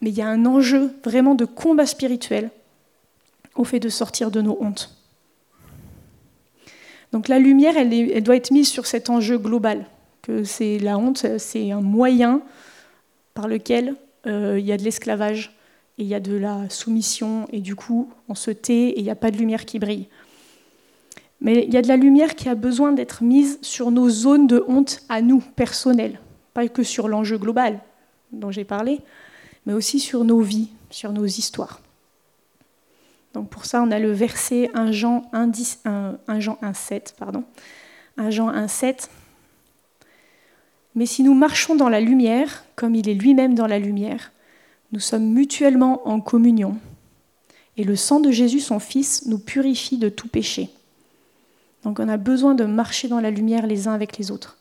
Mais 0.00 0.10
il 0.10 0.16
y 0.16 0.22
a 0.22 0.28
un 0.28 0.46
enjeu 0.46 0.90
vraiment 1.04 1.34
de 1.34 1.44
combat 1.44 1.86
spirituel 1.86 2.50
au 3.54 3.64
fait 3.64 3.80
de 3.80 3.88
sortir 3.88 4.30
de 4.30 4.40
nos 4.40 4.56
hontes. 4.60 4.96
Donc 7.12 7.28
la 7.28 7.38
lumière, 7.38 7.76
elle, 7.76 8.22
doit 8.22 8.36
être 8.36 8.50
mise 8.50 8.68
sur 8.68 8.86
cet 8.86 9.10
enjeu 9.10 9.36
global, 9.36 9.86
que 10.22 10.44
c'est 10.44 10.78
la 10.78 10.96
honte, 10.96 11.38
c'est 11.38 11.70
un 11.70 11.82
moyen 11.82 12.40
par 13.34 13.48
lequel 13.48 13.94
euh, 14.26 14.58
il 14.58 14.64
y 14.64 14.72
a 14.72 14.78
de 14.78 14.82
l'esclavage 14.82 15.54
et 15.98 16.02
il 16.02 16.08
y 16.08 16.14
a 16.14 16.20
de 16.20 16.34
la 16.34 16.70
soumission, 16.70 17.46
et 17.52 17.60
du 17.60 17.76
coup 17.76 18.10
on 18.28 18.34
se 18.34 18.50
tait 18.50 18.88
et 18.88 18.98
il 18.98 19.04
n'y 19.04 19.10
a 19.10 19.14
pas 19.14 19.30
de 19.30 19.36
lumière 19.36 19.66
qui 19.66 19.78
brille. 19.78 20.08
Mais 21.42 21.64
il 21.66 21.74
y 21.74 21.76
a 21.76 21.82
de 21.82 21.88
la 21.88 21.96
lumière 21.96 22.36
qui 22.36 22.48
a 22.48 22.54
besoin 22.54 22.92
d'être 22.92 23.24
mise 23.24 23.58
sur 23.62 23.90
nos 23.90 24.08
zones 24.08 24.46
de 24.46 24.64
honte 24.68 25.02
à 25.08 25.20
nous, 25.20 25.40
personnelles, 25.40 26.20
pas 26.54 26.68
que 26.68 26.84
sur 26.84 27.08
l'enjeu 27.08 27.36
global 27.36 27.80
dont 28.30 28.52
j'ai 28.52 28.64
parlé, 28.64 29.00
mais 29.66 29.72
aussi 29.72 29.98
sur 29.98 30.24
nos 30.24 30.40
vies, 30.40 30.70
sur 30.90 31.12
nos 31.12 31.26
histoires. 31.26 31.80
Donc 33.34 33.48
pour 33.48 33.64
ça, 33.64 33.82
on 33.82 33.90
a 33.90 33.98
le 33.98 34.12
verset 34.12 34.70
1 34.72 34.92
Jean 34.92 35.28
1, 35.32 35.50
1, 35.84 36.40
Jean 36.40 36.58
1 36.62 36.74
7, 36.74 37.16
pardon. 37.18 37.42
1 38.18 38.30
Jean 38.30 38.48
1, 38.48 38.68
7. 38.68 39.10
Mais 40.94 41.06
si 41.06 41.24
nous 41.24 41.34
marchons 41.34 41.74
dans 41.74 41.88
la 41.88 42.00
lumière, 42.00 42.64
comme 42.76 42.94
il 42.94 43.08
est 43.08 43.14
lui-même 43.14 43.54
dans 43.56 43.66
la 43.66 43.80
lumière, 43.80 44.30
nous 44.92 45.00
sommes 45.00 45.26
mutuellement 45.26 46.06
en 46.06 46.20
communion. 46.20 46.76
Et 47.76 47.84
le 47.84 47.96
sang 47.96 48.20
de 48.20 48.30
Jésus, 48.30 48.60
son 48.60 48.78
Fils, 48.78 49.26
nous 49.26 49.38
purifie 49.38 49.98
de 49.98 50.08
tout 50.08 50.28
péché. 50.28 50.70
Donc 51.84 51.98
on 51.98 52.08
a 52.08 52.16
besoin 52.16 52.54
de 52.54 52.64
marcher 52.64 53.08
dans 53.08 53.20
la 53.20 53.30
lumière 53.30 53.66
les 53.66 53.88
uns 53.88 53.92
avec 53.92 54.18
les 54.18 54.30
autres. 54.30 54.58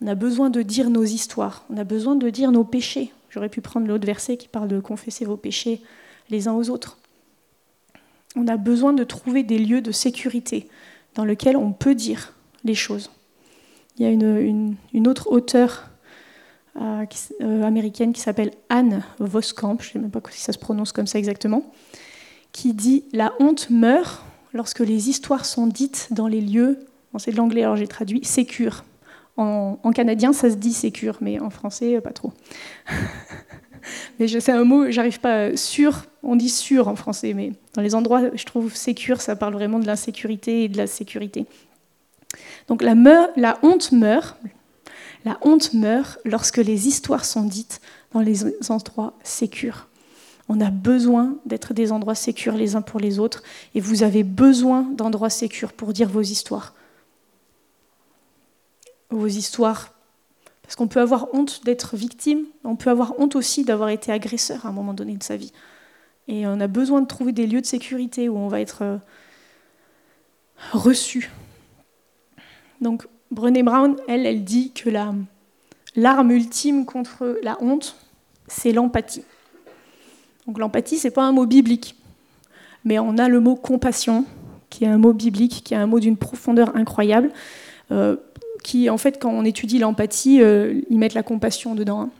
On 0.00 0.06
a 0.06 0.14
besoin 0.14 0.50
de 0.50 0.62
dire 0.62 0.90
nos 0.90 1.04
histoires, 1.04 1.64
on 1.70 1.76
a 1.76 1.84
besoin 1.84 2.16
de 2.16 2.28
dire 2.30 2.52
nos 2.52 2.64
péchés. 2.64 3.12
J'aurais 3.30 3.48
pu 3.48 3.60
prendre 3.60 3.86
l'autre 3.86 4.06
verset 4.06 4.36
qui 4.36 4.48
parle 4.48 4.68
de 4.68 4.80
confesser 4.80 5.24
vos 5.24 5.36
péchés 5.36 5.80
les 6.30 6.48
uns 6.48 6.52
aux 6.52 6.70
autres. 6.70 6.98
On 8.36 8.48
a 8.48 8.56
besoin 8.56 8.92
de 8.92 9.04
trouver 9.04 9.42
des 9.42 9.58
lieux 9.58 9.80
de 9.80 9.92
sécurité 9.92 10.68
dans 11.14 11.24
lesquels 11.24 11.56
on 11.56 11.72
peut 11.72 11.94
dire 11.94 12.34
les 12.64 12.74
choses. 12.74 13.10
Il 13.96 14.04
y 14.04 14.06
a 14.06 14.10
une, 14.10 14.76
autre 15.06 15.30
auteure 15.30 15.84
euh, 16.80 17.04
euh, 17.40 17.62
américaine 17.62 18.12
qui 18.12 18.20
s'appelle 18.20 18.50
Anne 18.68 19.04
Voskamp, 19.20 19.78
je 19.80 19.88
ne 19.88 19.92
sais 19.92 19.98
même 20.00 20.10
pas 20.10 20.20
si 20.30 20.40
ça 20.40 20.52
se 20.52 20.58
prononce 20.58 20.90
comme 20.90 21.06
ça 21.06 21.18
exactement, 21.18 21.72
qui 22.50 22.74
dit 22.74 23.04
La 23.12 23.32
honte 23.38 23.70
meurt 23.70 24.24
lorsque 24.54 24.80
les 24.80 25.10
histoires 25.10 25.44
sont 25.44 25.66
dites 25.66 26.08
dans 26.12 26.28
les 26.28 26.40
lieux, 26.40 26.78
c'est 27.18 27.32
de 27.32 27.36
l'anglais 27.36 27.62
alors 27.62 27.76
j'ai 27.76 27.86
traduit, 27.86 28.24
sécures. 28.24 28.84
En, 29.36 29.76
canadien, 29.92 30.32
ça 30.32 30.48
se 30.48 30.54
dit 30.54 30.72
sécure, 30.72 31.18
mais 31.20 31.40
en 31.40 31.50
français, 31.50 32.00
pas 32.00 32.12
trop. 32.12 32.32
mais 34.18 34.28
c'est 34.28 34.52
un 34.52 34.62
mot, 34.62 34.88
j'arrive 34.90 35.18
pas. 35.18 35.56
Sûr, 35.56 36.04
on 36.22 36.36
dit 36.36 36.48
sûr 36.48 36.86
en 36.86 36.94
français, 36.94 37.34
mais 37.34 37.52
dans 37.74 37.82
les 37.82 37.96
endroits, 37.96 38.22
je 38.32 38.44
trouve 38.44 38.74
sécure, 38.74 39.20
ça 39.20 39.34
parle 39.34 39.54
vraiment 39.54 39.80
de 39.80 39.86
l'insécurité 39.86 40.64
et 40.64 40.68
de 40.68 40.76
la 40.76 40.86
sécurité. 40.86 41.46
Donc 42.68 42.80
la, 42.82 42.94
la 43.36 43.58
honte 43.62 43.90
meurt. 43.90 44.36
La 45.24 45.38
honte 45.42 45.72
meurt 45.74 46.20
lorsque 46.24 46.58
les 46.58 46.86
histoires 46.86 47.24
sont 47.24 47.42
dites 47.42 47.80
dans 48.12 48.20
les 48.20 48.44
endroits 48.70 49.14
sécures. 49.24 49.88
On 50.48 50.60
a 50.60 50.70
besoin 50.70 51.36
d'être 51.46 51.72
des 51.72 51.90
endroits 51.90 52.14
sécures 52.14 52.54
les 52.54 52.76
uns 52.76 52.82
pour 52.82 53.00
les 53.00 53.18
autres, 53.18 53.42
et 53.74 53.80
vous 53.80 54.02
avez 54.02 54.24
besoin 54.24 54.82
d'endroits 54.82 55.30
sécures 55.30 55.72
pour 55.72 55.92
dire 55.92 56.08
vos 56.08 56.20
histoires. 56.20 56.74
Vos 59.10 59.26
histoires. 59.26 59.92
Parce 60.62 60.76
qu'on 60.76 60.88
peut 60.88 61.00
avoir 61.00 61.28
honte 61.32 61.64
d'être 61.64 61.96
victime, 61.96 62.44
on 62.62 62.76
peut 62.76 62.90
avoir 62.90 63.18
honte 63.18 63.36
aussi 63.36 63.64
d'avoir 63.64 63.88
été 63.88 64.12
agresseur 64.12 64.66
à 64.66 64.68
un 64.70 64.72
moment 64.72 64.94
donné 64.94 65.16
de 65.16 65.22
sa 65.22 65.36
vie. 65.36 65.52
Et 66.28 66.46
on 66.46 66.60
a 66.60 66.66
besoin 66.66 67.02
de 67.02 67.06
trouver 67.06 67.32
des 67.32 67.46
lieux 67.46 67.60
de 67.60 67.66
sécurité 67.66 68.28
où 68.28 68.36
on 68.36 68.48
va 68.48 68.60
être 68.60 68.82
euh, 68.82 68.96
reçu. 70.72 71.30
Donc 72.80 73.06
Brené 73.30 73.62
Brown, 73.62 73.96
elle, 74.08 74.26
elle 74.26 74.44
dit 74.44 74.72
que 74.72 74.88
l'arme 74.88 76.30
ultime 76.30 76.86
contre 76.86 77.38
la 77.42 77.62
honte, 77.62 77.96
c'est 78.46 78.72
l'empathie. 78.72 79.24
Donc 80.46 80.58
l'empathie, 80.58 80.98
ce 80.98 81.08
n'est 81.08 81.12
pas 81.12 81.24
un 81.24 81.32
mot 81.32 81.46
biblique, 81.46 81.96
mais 82.84 82.98
on 82.98 83.18
a 83.18 83.28
le 83.28 83.40
mot 83.40 83.56
compassion, 83.56 84.26
qui 84.70 84.84
est 84.84 84.88
un 84.88 84.98
mot 84.98 85.12
biblique, 85.12 85.62
qui 85.64 85.74
est 85.74 85.76
un 85.76 85.86
mot 85.86 86.00
d'une 86.00 86.16
profondeur 86.16 86.76
incroyable, 86.76 87.30
euh, 87.92 88.16
qui, 88.62 88.90
en 88.90 88.98
fait, 88.98 89.20
quand 89.20 89.30
on 89.30 89.44
étudie 89.44 89.78
l'empathie, 89.78 90.42
euh, 90.42 90.80
ils 90.90 90.98
mettent 90.98 91.14
la 91.14 91.22
compassion 91.22 91.74
dedans. 91.74 92.02
Hein. 92.02 92.10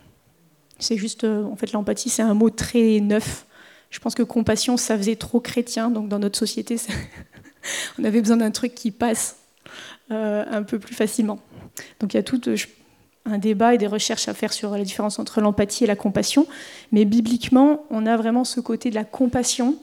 C'est 0.78 0.96
juste, 0.96 1.24
euh, 1.24 1.44
en 1.44 1.56
fait, 1.56 1.72
l'empathie, 1.72 2.10
c'est 2.10 2.22
un 2.22 2.34
mot 2.34 2.50
très 2.50 3.00
neuf. 3.00 3.46
Je 3.90 3.98
pense 3.98 4.14
que 4.14 4.22
compassion, 4.22 4.76
ça 4.76 4.96
faisait 4.96 5.16
trop 5.16 5.40
chrétien, 5.40 5.90
donc 5.90 6.08
dans 6.08 6.18
notre 6.18 6.38
société, 6.38 6.76
on 7.98 8.04
avait 8.04 8.20
besoin 8.20 8.38
d'un 8.38 8.50
truc 8.50 8.74
qui 8.74 8.90
passe 8.90 9.38
un 10.10 10.62
peu 10.62 10.78
plus 10.78 10.94
facilement. 10.94 11.40
Donc 11.98 12.12
il 12.12 12.18
y 12.18 12.20
a 12.20 12.22
tout, 12.22 12.38
un 13.24 13.38
débat 13.38 13.74
et 13.74 13.78
des 13.78 13.86
recherches 13.86 14.28
à 14.28 14.34
faire 14.34 14.52
sur 14.52 14.70
la 14.70 14.84
différence 14.84 15.18
entre 15.18 15.40
l'empathie 15.40 15.84
et 15.84 15.86
la 15.86 15.96
compassion. 15.96 16.46
Mais 16.92 17.04
bibliquement, 17.04 17.84
on 17.90 18.06
a 18.06 18.16
vraiment 18.16 18.44
ce 18.44 18.60
côté 18.60 18.90
de 18.90 18.94
la 18.94 19.04
compassion 19.04 19.76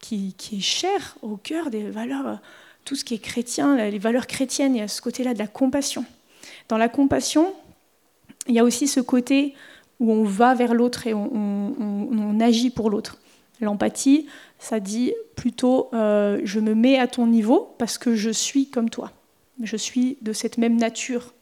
qui, 0.00 0.34
est 0.52 0.60
cher 0.60 1.16
au 1.22 1.36
cœur 1.36 1.70
des 1.70 1.90
valeurs, 1.90 2.38
tout 2.84 2.94
ce 2.94 3.04
qui 3.04 3.14
est 3.14 3.18
chrétien, 3.18 3.76
les 3.76 3.98
valeurs 3.98 4.26
chrétiennes, 4.26 4.76
il 4.76 4.78
y 4.78 4.82
a 4.82 4.88
ce 4.88 5.02
côté-là 5.02 5.34
de 5.34 5.38
la 5.38 5.46
compassion. 5.46 6.04
Dans 6.68 6.78
la 6.78 6.88
compassion, 6.88 7.52
il 8.46 8.54
y 8.54 8.58
a 8.58 8.64
aussi 8.64 8.86
ce 8.86 9.00
côté 9.00 9.54
où 9.98 10.12
on 10.12 10.24
va 10.24 10.54
vers 10.54 10.74
l'autre 10.74 11.06
et 11.06 11.14
on, 11.14 12.38
agit 12.40 12.70
pour 12.70 12.90
l'autre. 12.90 13.18
L'empathie, 13.60 14.26
ça 14.58 14.78
dit 14.78 15.14
plutôt 15.34 15.88
euh, 15.94 16.38
je 16.44 16.60
me 16.60 16.74
mets 16.74 16.98
à 16.98 17.06
ton 17.06 17.26
niveau 17.26 17.74
parce 17.78 17.96
que 17.96 18.14
je 18.14 18.30
suis 18.30 18.68
comme 18.68 18.90
toi. 18.90 19.10
Je 19.62 19.76
suis 19.76 20.18
de 20.20 20.34
cette 20.34 20.58
même 20.58 20.76
nature 20.76 21.32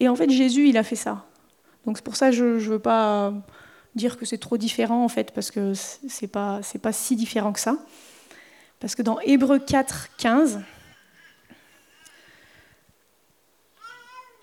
et 0.00 0.08
en 0.08 0.14
fait, 0.14 0.30
Jésus, 0.30 0.68
il 0.68 0.76
a 0.76 0.82
fait 0.82 0.96
ça. 0.96 1.26
Donc 1.86 1.96
c'est 1.98 2.04
pour 2.04 2.16
ça 2.16 2.30
que 2.30 2.36
je 2.36 2.44
ne 2.44 2.58
veux 2.58 2.78
pas 2.78 3.32
dire 3.94 4.16
que 4.16 4.24
c'est 4.24 4.38
trop 4.38 4.56
différent, 4.56 5.04
en 5.04 5.08
fait, 5.08 5.32
parce 5.32 5.50
que 5.50 5.74
ce 5.74 5.98
n'est 6.22 6.28
pas, 6.28 6.60
si 6.92 7.16
différent 7.16 7.52
que 7.52 7.60
ça. 7.60 7.76
Parce 8.80 8.94
que 8.94 9.02
dans 9.02 9.18
Hébreu 9.20 9.58
4, 9.58 10.16
15, 10.18 10.60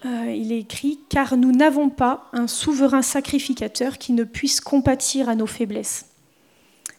euh, 0.06 0.34
il 0.36 0.52
est 0.52 0.60
écrit 0.60 1.00
Car 1.10 1.38
nous 1.38 1.54
n'avons 1.54 1.90
pas 1.90 2.30
un 2.34 2.48
souverain 2.48 3.02
sacrificateur 3.02 3.98
qui 3.98 4.12
ne 4.12 4.24
puisse 4.24 4.60
compatir 4.60 5.30
à 5.30 5.36
nos 5.36 5.48
faiblesses. 5.48 6.08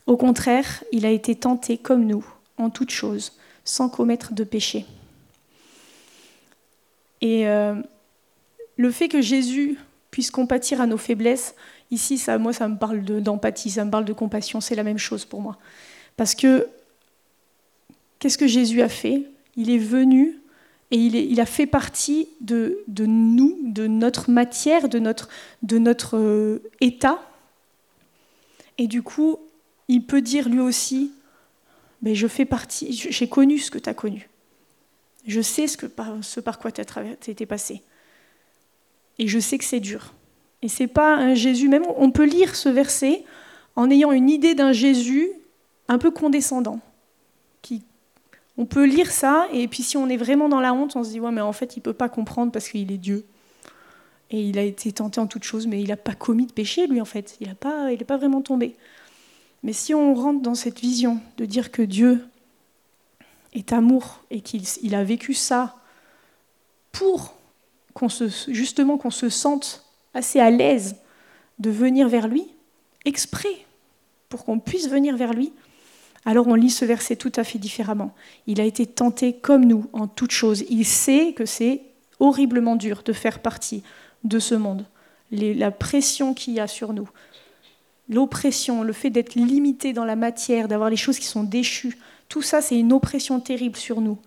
Au 0.07 0.17
contraire, 0.17 0.83
il 0.93 1.05
a 1.05 1.11
été 1.11 1.35
tenté 1.35 1.77
comme 1.77 2.07
nous, 2.07 2.25
en 2.57 2.71
toutes 2.71 2.91
choses, 2.91 3.33
sans 3.65 3.89
commettre 3.89 4.33
de 4.33 4.45
péché. 4.45 4.87
Et 7.21 7.49
euh, 7.49 7.75
le 8.77 8.91
fait 8.91 9.09
que 9.09 9.21
Jésus 9.21 9.79
puisse 10.11 10.31
compatir 10.31 10.81
à 10.81 10.87
nos 10.87 10.99
faiblesses, 10.99 11.55
ici, 11.91 12.19
ça, 12.19 12.39
moi, 12.39 12.53
ça 12.53 12.69
me 12.69 12.77
parle 12.77 13.03
d'empathie, 13.03 13.71
ça 13.71 13.85
me 13.85 13.91
parle 13.91 14.05
de 14.05 14.13
compassion, 14.13 14.61
c'est 14.61 14.75
la 14.75 14.83
même 14.83 14.99
chose 14.99 15.25
pour 15.25 15.41
moi. 15.41 15.59
Parce 16.17 16.35
que 16.35 16.69
qu'est-ce 18.19 18.39
que 18.39 18.47
Jésus 18.47 18.83
a 18.83 18.89
fait? 18.89 19.25
Il 19.57 19.71
est 19.71 19.79
venu 19.79 20.39
et 20.91 20.99
il, 20.99 21.41
a 21.41 21.47
fait 21.47 21.67
partie 21.67 22.29
de, 22.41 22.85
nous, 22.89 23.59
de 23.65 23.89
notre 23.89 24.31
matière, 24.31 24.89
de 24.89 25.01
notre, 25.01 25.29
de 25.63 25.79
notre 25.79 26.17
euh, 26.17 26.63
état. 26.81 27.21
Et 28.79 28.87
du 28.87 29.03
coup, 29.03 29.39
il 29.89 30.07
peut 30.07 30.23
dire 30.23 30.49
lui 30.49 30.61
aussi, 30.61 31.13
mais 32.03 32.15
je 32.15 32.29
fais 32.29 32.45
partie, 32.45 32.93
j'ai 32.93 33.29
connu 33.29 33.59
ce 33.59 33.71
que 33.71 33.79
tu 33.79 33.89
as 33.89 33.95
connu. 33.95 34.29
Je 35.27 35.41
sais 35.41 35.67
ce, 35.67 35.77
que, 35.77 35.87
ce 36.23 36.39
par 36.39 36.61
quoi 36.61 36.71
tu 36.71 36.81
as 36.81 37.11
été 37.27 37.47
passé. 37.47 37.83
Et 39.19 39.29
je 39.29 39.39
sais 39.39 39.59
que 39.59 39.65
c'est 39.65 39.81
dur. 39.81 40.15
Et 40.63 40.69
c'est 40.69 40.87
pas 40.87 41.15
un 41.15 41.35
Jésus, 41.35 41.69
même 41.69 41.85
on 41.97 42.11
peut 42.11 42.25
lire 42.25 42.57
ce 42.57 42.69
verset 42.69 43.25
en 43.77 43.91
ayant 43.91 44.13
une 44.13 44.31
idée 44.31 44.55
d'un 44.55 44.73
Jésus 44.73 45.31
un 45.89 45.99
peu 45.99 46.11
condescendant. 46.11 46.81
Qui, 47.63 47.83
on 48.59 48.65
peut 48.67 48.87
lire 48.87 49.11
ça, 49.11 49.47
et 49.53 49.69
puis 49.69 49.83
si 49.83 49.97
on 49.97 50.09
est 50.09 50.17
vraiment 50.17 50.49
dans 50.49 50.61
la 50.61 50.73
honte, 50.73 50.97
on 50.97 51.05
se 51.05 51.11
dit, 51.11 51.21
ouais, 51.21 51.31
mais 51.31 51.41
en 51.41 51.53
fait, 51.53 51.77
il 51.77 51.81
ne 51.81 51.85
peut 51.85 51.93
pas 51.93 52.09
comprendre 52.09 52.53
parce 52.53 52.69
qu'il 52.69 52.91
est 52.91 52.99
Dieu. 52.99 53.27
Et 54.31 54.41
il 54.41 54.59
a 54.59 54.63
été 54.63 54.91
tenté 54.93 55.21
en 55.21 55.27
toutes 55.27 55.45
choses, 55.45 55.67
mais 55.67 55.81
il 55.81 55.89
n'a 55.89 55.97
pas 55.97 56.15
commis 56.15 56.47
de 56.47 56.53
péché, 56.53 56.87
lui, 56.87 57.01
en 57.01 57.05
fait. 57.05 57.37
Il 57.41 57.49
n'est 57.49 57.55
pas, 57.55 57.89
pas 58.07 58.17
vraiment 58.17 58.41
tombé. 58.41 58.75
Mais 59.63 59.73
si 59.73 59.95
on 59.95 60.15
rentre 60.15 60.41
dans 60.41 60.55
cette 60.55 60.81
vision 60.81 61.21
de 61.37 61.45
dire 61.45 61.71
que 61.71 61.83
Dieu 61.83 62.25
est 63.53 63.73
amour 63.73 64.25
et 64.31 64.41
qu'il 64.41 64.95
a 64.95 65.05
vécu 65.05 65.35
ça 65.35 65.77
justement 68.49 68.99
qu'on 68.99 69.11
se 69.11 69.29
sente 69.29 69.85
assez 70.15 70.41
à 70.41 70.51
l'aise 70.51 70.97
de 71.59 71.71
venir 71.71 72.09
vers 72.09 72.29
lui, 72.29 72.47
exprès, 73.05 73.67
pour 74.29 74.45
qu'on 74.45 74.59
puisse 74.59 74.89
venir 74.89 75.17
vers 75.17 75.33
lui, 75.33 75.53
alors 76.25 76.49
on 76.49 76.55
lit 76.55 76.71
ce 76.71 76.85
verset 76.85 77.17
tout 77.17 77.33
à 77.37 77.45
fait 77.45 77.59
différemment. 77.59 78.13
Il 78.47 78.61
a 78.61 78.65
été 78.65 78.85
tenté 78.85 79.35
comme 79.35 79.65
nous 79.65 79.89
en 79.93 80.09
toutes 80.09 80.33
choses. 80.33 80.65
Il 80.69 80.85
sait 80.85 81.33
que 81.35 81.47
c'est 81.47 81.83
horriblement 82.19 82.77
dur 82.77 83.03
de 83.05 83.13
faire 83.13 83.39
partie 83.39 83.83
de 84.25 84.39
ce 84.39 84.55
monde. 84.55 84.85
la 85.31 85.71
pression 85.71 86.35
qu'il 86.35 86.55
y 86.55 86.61
a 86.61 86.67
sur 86.67 86.93
nous, 86.93 87.09
l'oppression, 88.09 88.83
le 88.83 88.93
fait 88.93 89.11
d'être 89.11 89.35
limité 89.35 89.93
dans 89.93 90.05
la 90.05 90.17
matière, 90.17 90.69
d'avoir 90.69 90.91
les 90.91 90.97
choses 90.97 91.19
qui 91.19 91.27
sont 91.27 91.45
déchues, 91.45 91.99
tout 92.29 92.43
ça 92.43 92.61
c'est 92.61 92.79
une 92.79 92.93
oppression 92.93 93.41
terrible 93.41 93.77
sur 93.77 94.01
nous 94.01 94.19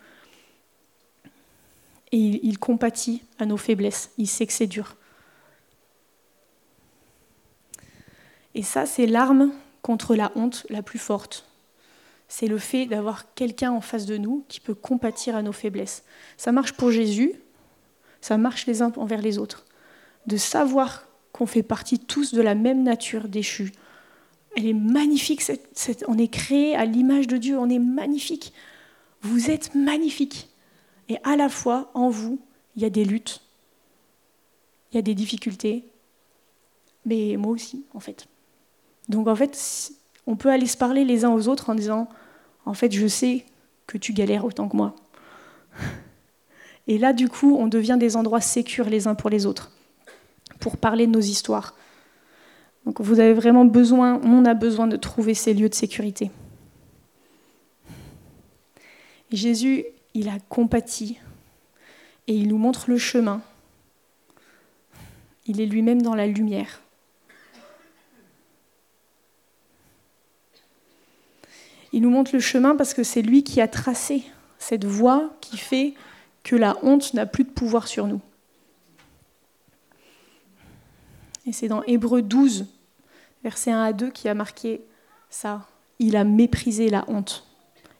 et 2.11 2.17
il, 2.17 2.57
compatit 2.57 3.21
à 3.37 3.45
nos 3.45 3.57
faiblesses. 3.57 4.11
Il 4.17 4.27
sait 4.27 4.47
que 4.47 4.53
c'est 4.53 4.67
dur. 4.67 4.95
Et 8.55 8.63
ça, 8.63 8.85
c'est 8.85 9.05
l'arme 9.05 9.51
contre 9.81 10.15
la 10.15 10.31
honte 10.35 10.65
la 10.69 10.81
plus 10.81 10.99
forte. 10.99 11.45
C'est 12.27 12.47
le 12.47 12.57
fait 12.57 12.85
d'avoir 12.85 13.33
quelqu'un 13.33 13.71
en 13.71 13.81
face 13.81 14.05
de 14.05 14.17
nous 14.17 14.43
qui 14.47 14.59
peut 14.59 14.73
compatir 14.73 15.35
à 15.35 15.41
nos 15.41 15.51
faiblesses. 15.51 16.03
Ça 16.37 16.51
marche 16.51 16.73
pour 16.73 16.91
Jésus, 16.91 17.33
ça 18.21 18.37
marche 18.37 18.65
les 18.65 18.81
uns 18.81 18.91
envers 18.97 19.21
les 19.21 19.37
autres. 19.37 19.65
De 20.25 20.37
savoir 20.37 21.07
qu'on 21.31 21.45
fait 21.45 21.63
partie 21.63 21.99
tous 21.99 22.33
de 22.33 22.41
la 22.41 22.55
même 22.55 22.83
nature 22.83 23.27
déchue. 23.27 23.71
Elle 24.55 24.65
est 24.65 24.73
magnifique, 24.73 25.43
on 26.07 26.17
est 26.17 26.27
créé 26.27 26.75
à 26.75 26.85
l'image 26.85 27.27
de 27.27 27.37
Dieu, 27.37 27.57
on 27.57 27.69
est 27.69 27.79
magnifique. 27.79 28.51
Vous 29.21 29.51
êtes 29.51 29.75
magnifique. 29.75 30.48
Et 31.09 31.17
à 31.23 31.35
la 31.35 31.49
fois, 31.49 31.91
en 31.93 32.09
vous, 32.09 32.39
il 32.75 32.83
y 32.83 32.85
a 32.85 32.89
des 32.89 33.03
luttes, 33.03 33.41
il 34.91 34.95
y 34.95 34.99
a 34.99 35.01
des 35.01 35.15
difficultés, 35.15 35.83
mais 37.05 37.35
moi 37.37 37.51
aussi, 37.51 37.85
en 37.93 37.99
fait. 37.99 38.27
Donc, 39.09 39.27
en 39.27 39.35
fait, 39.35 39.91
on 40.27 40.35
peut 40.35 40.49
aller 40.49 40.67
se 40.67 40.77
parler 40.77 41.03
les 41.03 41.25
uns 41.25 41.31
aux 41.31 41.47
autres 41.47 41.69
en 41.69 41.75
disant, 41.75 42.07
en 42.65 42.73
fait, 42.73 42.91
je 42.91 43.07
sais 43.07 43.45
que 43.87 43.97
tu 43.97 44.13
galères 44.13 44.45
autant 44.45 44.69
que 44.69 44.77
moi. 44.77 44.95
Et 46.87 46.97
là, 46.97 47.13
du 47.13 47.27
coup, 47.27 47.55
on 47.57 47.67
devient 47.67 47.97
des 47.99 48.15
endroits 48.15 48.41
sécurs 48.41 48.89
les 48.89 49.07
uns 49.07 49.15
pour 49.15 49.29
les 49.29 49.45
autres, 49.45 49.71
pour 50.59 50.77
parler 50.77 51.07
de 51.07 51.11
nos 51.11 51.19
histoires. 51.19 51.75
Donc 52.85 53.01
vous 53.01 53.19
avez 53.19 53.33
vraiment 53.33 53.65
besoin, 53.65 54.19
on 54.23 54.45
a 54.45 54.53
besoin 54.53 54.87
de 54.87 54.97
trouver 54.97 55.33
ces 55.33 55.53
lieux 55.53 55.69
de 55.69 55.75
sécurité. 55.75 56.31
Jésus, 59.31 59.85
il 60.19 60.27
a 60.27 60.37
compati 60.49 61.17
et 62.27 62.35
il 62.35 62.49
nous 62.49 62.57
montre 62.57 62.89
le 62.89 62.97
chemin. 62.97 63.41
Il 65.45 65.61
est 65.61 65.65
lui-même 65.65 66.01
dans 66.01 66.13
la 66.13 66.27
lumière. 66.27 66.81
Il 71.93 72.01
nous 72.01 72.09
montre 72.09 72.31
le 72.33 72.41
chemin 72.41 72.75
parce 72.75 72.93
que 72.93 73.01
c'est 73.01 73.21
lui 73.21 73.45
qui 73.45 73.61
a 73.61 73.69
tracé 73.69 74.23
cette 74.57 74.83
voie 74.83 75.33
qui 75.39 75.57
fait 75.57 75.93
que 76.43 76.57
la 76.57 76.77
honte 76.83 77.13
n'a 77.13 77.25
plus 77.25 77.45
de 77.45 77.51
pouvoir 77.51 77.87
sur 77.87 78.05
nous. 78.05 78.19
Et 81.45 81.53
c'est 81.53 81.69
dans 81.69 81.81
Hébreu 81.83 82.21
12, 82.21 82.65
versets 83.41 83.71
1 83.71 83.83
à 83.83 83.93
2, 83.93 84.09
qui 84.11 84.27
a 84.27 84.33
marqué 84.33 84.81
ça. 85.29 85.65
Il 85.97 86.17
a 86.17 86.25
méprisé 86.25 86.89
la 86.89 87.05
honte. 87.07 87.48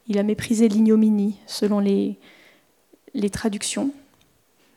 Il 0.10 0.19
a 0.19 0.24
méprisé 0.24 0.67
l'ignominie, 0.67 1.38
selon 1.48 1.80
les, 1.80 2.19
traductions. 3.32 3.91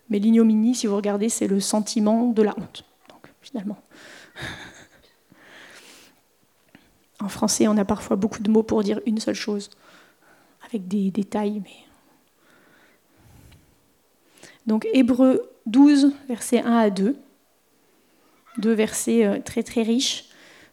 Mais 0.08 0.20
l'ignominie, 0.20 0.74
si 0.74 0.86
vous 0.86 0.94
regardez, 0.94 1.28
c'est 1.28 1.48
le 1.48 1.58
sentiment 1.58 2.28
de 2.28 2.42
la 2.42 2.54
honte. 2.56 2.84
Donc, 3.08 3.32
finalement. 3.40 3.78
En 7.20 7.28
français, 7.28 7.66
on 7.66 7.76
a 7.76 7.84
parfois 7.84 8.16
beaucoup 8.16 8.42
de 8.42 8.50
mots 8.50 8.62
pour 8.62 8.82
dire 8.82 9.00
une 9.06 9.18
seule 9.18 9.34
chose, 9.34 9.70
avec 10.64 10.86
des 10.88 11.10
détails, 11.10 11.62
donc 14.66 14.86
Hébreu 14.92 15.50
12, 15.66 16.12
versets 16.28 16.62
1 16.62 16.76
à 16.76 16.90
2. 16.90 17.16
Deux 18.58 18.72
versets 18.72 19.24
euh, 19.24 19.40
très 19.40 19.62
très 19.62 19.82
riches. 19.82 20.26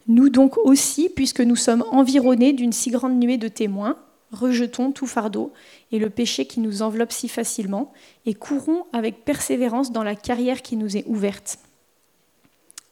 Nous 0.07 0.29
donc 0.29 0.57
aussi, 0.57 1.09
puisque 1.09 1.41
nous 1.41 1.55
sommes 1.55 1.83
environnés 1.91 2.53
d'une 2.53 2.71
si 2.71 2.91
grande 2.91 3.19
nuée 3.19 3.37
de 3.37 3.47
témoins, 3.47 3.97
rejetons 4.31 4.91
tout 4.91 5.07
fardeau 5.07 5.53
et 5.91 5.99
le 5.99 6.09
péché 6.09 6.45
qui 6.45 6.59
nous 6.59 6.81
enveloppe 6.81 7.11
si 7.11 7.27
facilement, 7.27 7.93
et 8.25 8.33
courons 8.33 8.85
avec 8.93 9.25
persévérance 9.25 9.91
dans 9.91 10.03
la 10.03 10.15
carrière 10.15 10.61
qui 10.61 10.75
nous 10.75 10.97
est 10.97 11.05
ouverte. 11.07 11.59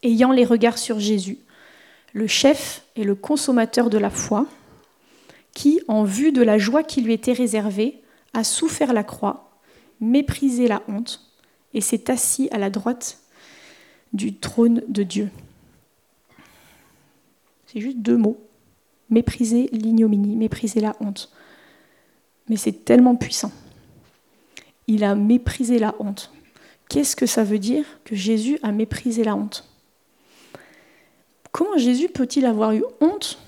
Ayant 0.04 0.32
les 0.32 0.46
regards 0.46 0.78
sur 0.78 1.00
Jésus, 1.00 1.40
le 2.14 2.28
chef 2.28 2.84
et 2.96 3.04
le 3.04 3.16
consommateur 3.16 3.90
de 3.90 3.98
la 3.98 4.10
foi, 4.10 4.48
qui, 5.54 5.82
en 5.88 6.04
vue 6.04 6.32
de 6.32 6.44
la 6.44 6.58
joie 6.58 6.84
qui 6.84 7.02
lui 7.02 7.14
était 7.14 7.34
réservée, 7.34 8.02
a 8.34 8.44
souffert 8.44 8.94
la 8.94 9.04
croix 9.04 9.48
méprisé 10.00 10.68
la 10.68 10.84
honte 10.88 11.22
et 11.74 11.82
s'est 11.82 12.10
assis 12.12 12.48
à 12.52 12.58
la 12.58 12.70
droite 12.70 13.20
du 14.14 14.36
trône 14.36 14.84
de 14.88 15.04
Dieu. 15.04 15.30
C'est 17.66 17.82
juste 17.82 17.98
deux 17.98 18.18
mots. 18.18 18.47
Mépriser 19.10 19.70
l'ignominie, 19.72 20.36
mépriser 20.36 20.82
la 20.82 20.96
honte. 21.00 21.32
Mais 22.50 22.58
c'est 22.58 22.86
tellement 22.86 23.16
puissant. 23.16 23.52
Il 24.88 25.04
a 25.04 25.16
méprisé 25.16 25.80
la 25.80 25.96
honte. 26.00 26.32
Qu'est-ce 26.90 27.16
que 27.16 27.26
ça 27.26 27.44
veut 27.44 27.60
dire 27.60 27.86
que 28.06 28.16
Jésus 28.16 28.60
a 28.64 28.72
méprisé 28.72 29.24
la 29.24 29.36
honte? 29.36 29.68
Comment 31.52 31.78
Jésus 31.78 32.08
peut-il 32.08 32.46
avoir 32.46 32.74
eu 32.74 32.84
honte 33.02 33.40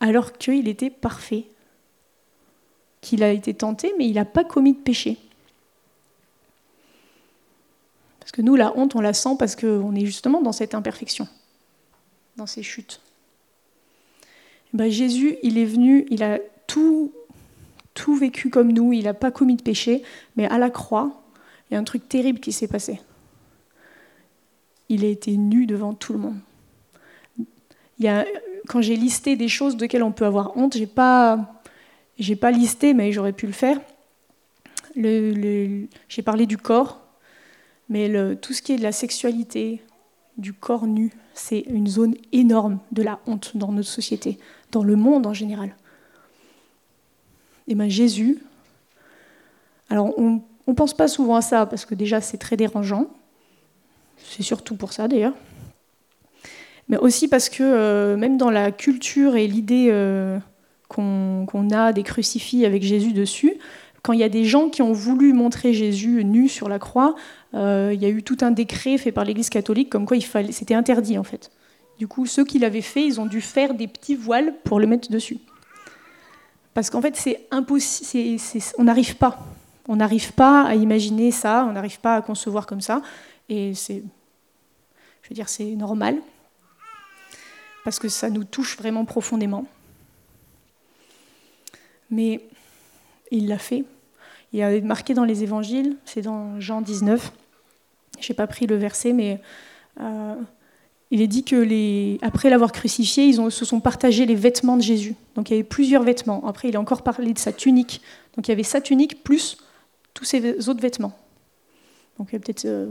alors 0.00 0.32
qu'il 0.32 0.66
était 0.66 0.88
parfait? 0.88 1.44
Qu'il 3.02 3.22
a 3.22 3.30
été 3.30 3.52
tenté, 3.52 3.92
mais 3.98 4.06
il 4.06 4.14
n'a 4.14 4.24
pas 4.24 4.42
commis 4.44 4.72
de 4.72 4.78
péché. 4.78 5.18
Parce 8.18 8.32
que 8.32 8.40
nous, 8.40 8.56
la 8.56 8.74
honte, 8.78 8.96
on 8.96 9.02
la 9.02 9.12
sent 9.12 9.36
parce 9.38 9.54
qu'on 9.54 9.94
est 9.94 10.06
justement 10.06 10.40
dans 10.40 10.52
cette 10.52 10.74
imperfection, 10.74 11.28
dans 12.36 12.46
ces 12.46 12.62
chutes. 12.62 13.01
Ben, 14.72 14.90
Jésus, 14.90 15.36
il 15.42 15.58
est 15.58 15.66
venu, 15.66 16.06
il 16.10 16.22
a 16.22 16.38
tout, 16.66 17.12
tout 17.94 18.14
vécu 18.14 18.48
comme 18.48 18.72
nous, 18.72 18.92
il 18.92 19.04
n'a 19.04 19.14
pas 19.14 19.30
commis 19.30 19.56
de 19.56 19.62
péché, 19.62 20.02
mais 20.36 20.46
à 20.46 20.58
la 20.58 20.70
croix, 20.70 21.22
il 21.70 21.74
y 21.74 21.76
a 21.76 21.80
un 21.80 21.84
truc 21.84 22.08
terrible 22.08 22.40
qui 22.40 22.52
s'est 22.52 22.68
passé. 22.68 23.00
Il 24.88 25.04
a 25.04 25.08
été 25.08 25.36
nu 25.36 25.66
devant 25.66 25.94
tout 25.94 26.12
le 26.12 26.18
monde. 26.18 26.38
Quand 28.68 28.80
j'ai 28.80 28.96
listé 28.96 29.36
des 29.36 29.48
choses 29.48 29.76
desquelles 29.76 30.02
on 30.02 30.12
peut 30.12 30.26
avoir 30.26 30.56
honte, 30.56 30.76
j'ai 30.76 30.86
pas 30.86 31.60
j'ai 32.18 32.36
pas 32.36 32.50
listé, 32.50 32.94
mais 32.94 33.10
j'aurais 33.12 33.32
pu 33.32 33.46
le 33.46 33.52
faire. 33.52 33.80
j'ai 34.94 36.22
parlé 36.24 36.46
du 36.46 36.56
corps, 36.56 37.00
mais 37.88 38.10
tout 38.36 38.52
ce 38.52 38.62
qui 38.62 38.72
est 38.72 38.76
de 38.76 38.82
la 38.82 38.92
sexualité, 38.92 39.82
du 40.38 40.52
corps 40.52 40.86
nu, 40.86 41.12
c'est 41.34 41.60
une 41.60 41.86
zone 41.86 42.14
énorme 42.32 42.78
de 42.92 43.02
la 43.02 43.20
honte 43.26 43.56
dans 43.56 43.72
notre 43.72 43.88
société, 43.88 44.38
dans 44.72 44.82
le 44.82 44.96
monde 44.96 45.26
en 45.26 45.34
général. 45.34 45.76
Et 47.68 47.74
bien 47.74 47.88
Jésus, 47.88 48.38
alors 49.88 50.18
on 50.18 50.42
ne 50.66 50.72
pense 50.72 50.94
pas 50.94 51.06
souvent 51.06 51.36
à 51.36 51.42
ça 51.42 51.66
parce 51.66 51.84
que 51.84 51.94
déjà 51.94 52.20
c'est 52.20 52.38
très 52.38 52.56
dérangeant, 52.56 53.06
c'est 54.18 54.42
surtout 54.42 54.74
pour 54.74 54.92
ça 54.92 55.06
d'ailleurs, 55.06 55.34
mais 56.88 56.96
aussi 56.96 57.28
parce 57.28 57.48
que 57.48 57.62
euh, 57.62 58.16
même 58.16 58.36
dans 58.36 58.50
la 58.50 58.72
culture 58.72 59.36
et 59.36 59.46
l'idée 59.46 59.88
euh, 59.90 60.38
qu'on 60.88 61.70
a 61.70 61.92
des 61.92 62.02
crucifix 62.02 62.66
avec 62.66 62.82
Jésus 62.82 63.12
dessus. 63.12 63.54
Quand 64.02 64.12
il 64.12 64.18
y 64.18 64.24
a 64.24 64.28
des 64.28 64.44
gens 64.44 64.68
qui 64.68 64.82
ont 64.82 64.92
voulu 64.92 65.32
montrer 65.32 65.72
Jésus 65.72 66.24
nu 66.24 66.48
sur 66.48 66.68
la 66.68 66.80
croix, 66.80 67.14
euh, 67.54 67.92
il 67.94 68.02
y 68.02 68.04
a 68.04 68.08
eu 68.08 68.24
tout 68.24 68.38
un 68.40 68.50
décret 68.50 68.98
fait 68.98 69.12
par 69.12 69.24
l'Église 69.24 69.48
catholique 69.48 69.90
comme 69.90 70.06
quoi 70.06 70.16
c'était 70.50 70.74
interdit 70.74 71.18
en 71.18 71.22
fait. 71.22 71.52
Du 72.02 72.08
coup, 72.08 72.26
ceux 72.26 72.44
qui 72.44 72.58
l'avaient 72.58 72.80
fait, 72.80 73.06
ils 73.06 73.20
ont 73.20 73.26
dû 73.26 73.40
faire 73.40 73.74
des 73.74 73.86
petits 73.86 74.16
voiles 74.16 74.56
pour 74.64 74.80
le 74.80 74.88
mettre 74.88 75.08
dessus. 75.08 75.38
Parce 76.74 76.90
qu'en 76.90 77.00
fait, 77.00 77.14
c'est 77.14 77.46
impossible, 77.52 78.40
on 78.76 78.82
n'arrive 78.82 79.14
pas. 79.14 79.38
On 79.86 79.94
n'arrive 79.94 80.32
pas 80.32 80.64
à 80.64 80.74
imaginer 80.74 81.30
ça, 81.30 81.64
on 81.68 81.74
n'arrive 81.74 82.00
pas 82.00 82.16
à 82.16 82.20
concevoir 82.20 82.66
comme 82.66 82.80
ça. 82.80 83.02
Et 83.48 83.74
c'est, 83.74 84.02
je 85.22 85.28
veux 85.28 85.34
dire, 85.36 85.48
c'est 85.48 85.76
normal. 85.76 86.18
Parce 87.84 88.00
que 88.00 88.08
ça 88.08 88.30
nous 88.30 88.42
touche 88.42 88.76
vraiment 88.76 89.04
profondément 89.04 89.64
mais 92.10 92.40
il 93.30 93.46
l'a 93.46 93.58
fait. 93.58 93.84
Il 94.52 94.60
a 94.60 94.80
marqué 94.80 95.14
dans 95.14 95.24
les 95.24 95.44
évangiles, 95.44 95.96
c'est 96.04 96.22
dans 96.22 96.58
Jean 96.58 96.82
19. 96.82 97.30
Je 98.18 98.28
n'ai 98.28 98.36
pas 98.36 98.48
pris 98.48 98.66
le 98.66 98.74
verset, 98.74 99.12
mais 99.12 99.40
euh, 100.00 100.34
il 101.12 101.20
est 101.20 101.28
dit 101.28 101.44
que 101.44 102.24
après 102.24 102.48
l'avoir 102.48 102.72
crucifié, 102.72 103.26
ils 103.26 103.52
se 103.52 103.64
sont 103.66 103.80
partagés 103.80 104.24
les 104.24 104.34
vêtements 104.34 104.78
de 104.78 104.82
Jésus. 104.82 105.14
Donc 105.34 105.50
il 105.50 105.52
y 105.52 105.56
avait 105.56 105.62
plusieurs 105.62 106.02
vêtements. 106.02 106.48
Après, 106.48 106.70
il 106.70 106.76
a 106.76 106.80
encore 106.80 107.02
parlé 107.02 107.34
de 107.34 107.38
sa 107.38 107.52
tunique. 107.52 108.00
Donc 108.34 108.48
il 108.48 108.50
y 108.50 108.52
avait 108.52 108.62
sa 108.62 108.80
tunique 108.80 109.22
plus 109.22 109.58
tous 110.14 110.24
ses 110.24 110.70
autres 110.70 110.80
vêtements. 110.80 111.12
Donc 112.18 112.28
il 112.30 112.32
y 112.32 112.36
a 112.36 112.38
peut-être, 112.38 112.64
euh, 112.64 112.90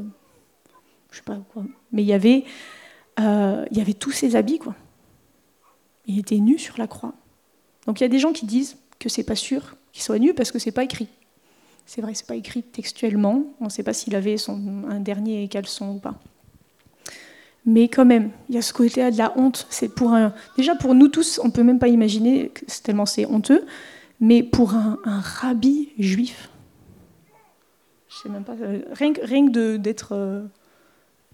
je 1.10 1.18
sais 1.18 1.24
pas 1.24 1.40
quoi, 1.52 1.64
mais 1.92 2.04
il 2.04 2.06
y 2.06 2.14
avait, 2.14 2.44
euh, 3.20 3.66
il 3.72 3.78
y 3.78 3.82
avait 3.82 3.96
tous 3.96 4.12
ses 4.12 4.36
habits 4.36 4.60
quoi. 4.60 4.76
Il 6.06 6.20
était 6.20 6.38
nu 6.38 6.60
sur 6.60 6.78
la 6.78 6.86
croix. 6.86 7.16
Donc 7.88 8.02
il 8.02 8.04
y 8.04 8.06
a 8.06 8.10
des 8.10 8.20
gens 8.20 8.34
qui 8.34 8.46
disent 8.46 8.78
que 9.00 9.10
c'est 9.10 9.24
pas 9.24 9.36
sûr 9.36 9.76
qu'il 9.94 10.04
soit 10.04 10.20
nu 10.20 10.36
parce 10.36 10.52
que 10.52 10.60
c'est 10.60 10.72
pas 10.72 10.84
écrit. 10.84 11.08
C'est 11.88 12.02
vrai, 12.02 12.14
c'est 12.14 12.28
pas 12.28 12.36
écrit 12.36 12.62
textuellement. 12.62 13.46
On 13.60 13.66
ne 13.66 13.70
sait 13.70 13.82
pas 13.82 13.94
s'il 13.94 14.16
avait 14.16 14.36
un 14.48 15.00
dernier 15.00 15.48
caleçon 15.48 15.96
ou 15.96 15.98
pas. 15.98 16.20
Mais 17.66 17.88
quand 17.88 18.06
même, 18.06 18.32
il 18.50 18.56
y 18.56 18.58
a 18.58 18.62
ce 18.62 18.74
côté-là 18.74 19.12
de 19.12 19.18
la 19.18 19.38
honte. 19.38 19.68
C'est 19.70 19.90
pour 19.90 20.14
un, 20.14 20.34
déjà 20.58 20.76
pour 20.76 20.96
nous 20.96 21.08
tous, 21.08 21.40
on 21.44 21.52
peut 21.52 21.64
même 21.64 21.80
pas 21.80 21.88
imaginer 21.90 22.52
tellement 22.84 23.06
c'est 23.06 23.26
honteux. 23.26 23.66
Mais 24.20 24.44
pour 24.44 24.74
un, 24.76 25.00
rabbi 25.04 25.90
juif, 25.98 26.50
je 28.10 28.18
sais 28.18 28.30
même 28.30 28.44
pas, 28.44 28.54
euh, 28.62 28.82
rien, 28.92 29.14
rien 29.22 29.52
que 29.52 29.78
d'être 29.78 30.10
euh, 30.12 30.44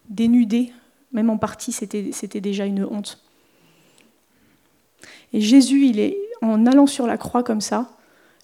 dénudé, 0.09 0.71
même 1.11 1.29
en 1.29 1.37
partie, 1.37 1.71
c'était 1.71 2.41
déjà 2.41 2.65
une 2.65 2.85
honte. 2.85 3.21
Et 5.33 5.41
Jésus, 5.41 5.87
il 5.87 5.99
est, 5.99 6.17
en 6.41 6.65
allant 6.65 6.87
sur 6.87 7.07
la 7.07 7.17
croix 7.17 7.43
comme 7.43 7.61
ça, 7.61 7.89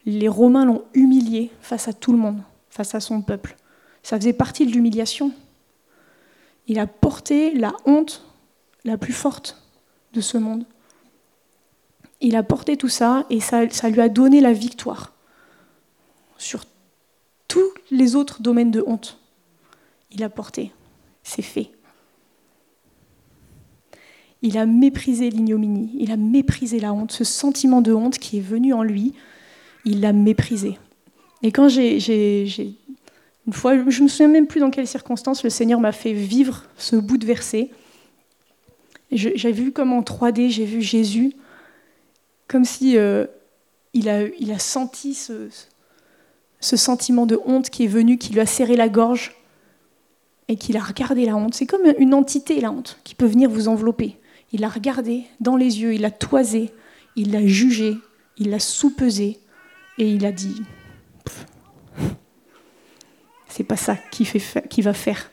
les 0.06 0.28
Romains 0.28 0.66
l'ont 0.66 0.84
humilié 0.94 1.52
face 1.62 1.88
à 1.88 1.94
tout 1.94 2.12
le 2.12 2.18
monde, 2.18 2.42
face 2.70 2.96
à 2.96 3.00
son 3.00 3.22
peuple. 3.22 3.56
Ça 4.02 4.18
faisait 4.18 4.34
partie 4.34 4.66
de 4.66 4.72
l'humiliation. 4.72 5.32
Il 6.68 6.80
a 6.80 6.88
porté 6.88 7.54
la 7.54 7.74
honte 7.86 8.26
la 8.86 8.98
plus 8.98 9.14
forte 9.14 9.62
de 10.14 10.22
ce 10.22 10.38
monde. 10.38 10.66
Il 12.22 12.36
a 12.36 12.44
porté 12.44 12.78
tout 12.78 12.90
ça 12.90 13.26
et 13.30 13.40
ça, 13.40 13.66
lui 13.66 14.02
a 14.02 14.10
donné 14.10 14.40
la 14.40 14.54
victoire 14.54 15.14
sur 16.38 16.66
tous 17.48 17.70
les 17.92 18.16
autres 18.16 18.42
domaines 18.42 18.72
de 18.72 18.84
honte. 18.86 19.20
Il 20.12 20.24
a 20.24 20.30
porté. 20.30 20.72
C'est 21.24 21.42
fait. 21.42 21.72
Il 24.42 24.58
a 24.58 24.66
méprisé 24.66 25.30
l'ignominie, 25.30 25.92
il 25.98 26.12
a 26.12 26.18
méprisé 26.18 26.82
la 26.82 26.92
honte, 26.94 27.14
ce 27.14 27.24
sentiment 27.24 27.82
de 27.82 27.94
honte 27.94 28.18
qui 28.18 28.38
est 28.38 28.42
venu 28.42 28.74
en 28.74 28.84
lui, 28.84 29.14
il 29.86 30.02
l'a 30.02 30.12
méprisé. 30.12 30.78
Et 31.44 31.52
quand 31.54 31.70
j'ai, 31.70 31.98
une 33.46 33.54
fois, 33.54 33.76
je 33.90 34.04
me 34.04 34.08
souviens 34.08 34.30
même 34.30 34.48
plus 34.48 34.62
dans 34.62 34.70
quelles 34.70 34.88
circonstances, 34.88 35.44
le 35.44 35.50
Seigneur 35.50 35.80
m'a 35.80 35.92
fait 35.92 36.14
vivre 36.14 36.64
ce 36.78 36.96
bout 36.96 37.18
de 37.18 37.26
verset. 37.26 37.72
J'ai 39.12 39.52
vu 39.52 39.72
comme 39.72 39.92
en 39.92 40.02
3D, 40.02 40.50
j'ai 40.50 40.66
vu 40.66 40.82
Jésus, 40.82 41.34
comme 42.48 42.66
si 42.66 42.98
euh, 42.98 43.26
il, 43.94 44.10
a, 44.10 44.60
senti 44.60 45.14
ce, 45.14 45.50
ce 46.60 46.78
sentiment 46.78 47.26
de 47.26 47.40
honte 47.46 47.70
qui 47.70 47.84
est 47.84 47.88
venu, 47.88 48.18
qui 48.18 48.34
lui 48.34 48.40
a 48.40 48.46
serré 48.46 48.76
la 48.76 48.90
gorge 48.90 49.36
et 50.48 50.56
qu'il 50.56 50.78
a 50.78 50.82
regardé 50.82 51.26
la 51.26 51.36
honte. 51.36 51.54
C'est 51.54 51.66
comme 51.66 51.94
une 52.00 52.14
entité, 52.14 52.60
la 52.62 52.72
honte, 52.72 52.98
qui 53.04 53.14
peut 53.14 53.26
venir 53.26 53.50
vous 53.50 53.68
envelopper. 53.68 54.18
Il 54.52 54.62
l'a 54.62 54.70
regardé 54.70 55.24
dans 55.42 55.58
les 55.58 55.82
yeux, 55.82 55.94
il 55.94 56.02
l'a 56.02 56.12
toisé, 56.12 56.72
il 57.16 57.32
l'a 57.32 57.46
jugé, 57.46 57.98
il 58.38 58.50
l'a 58.50 58.60
soupesé 58.60 59.40
et 59.98 60.10
il 60.10 60.26
a 60.26 60.32
dit 60.32 60.62
c'est 63.56 63.64
pas 63.64 63.78
ça 63.78 63.96
qui, 64.10 64.26
fait, 64.26 64.68
qui 64.68 64.82
va 64.82 64.94
faire 64.94 65.30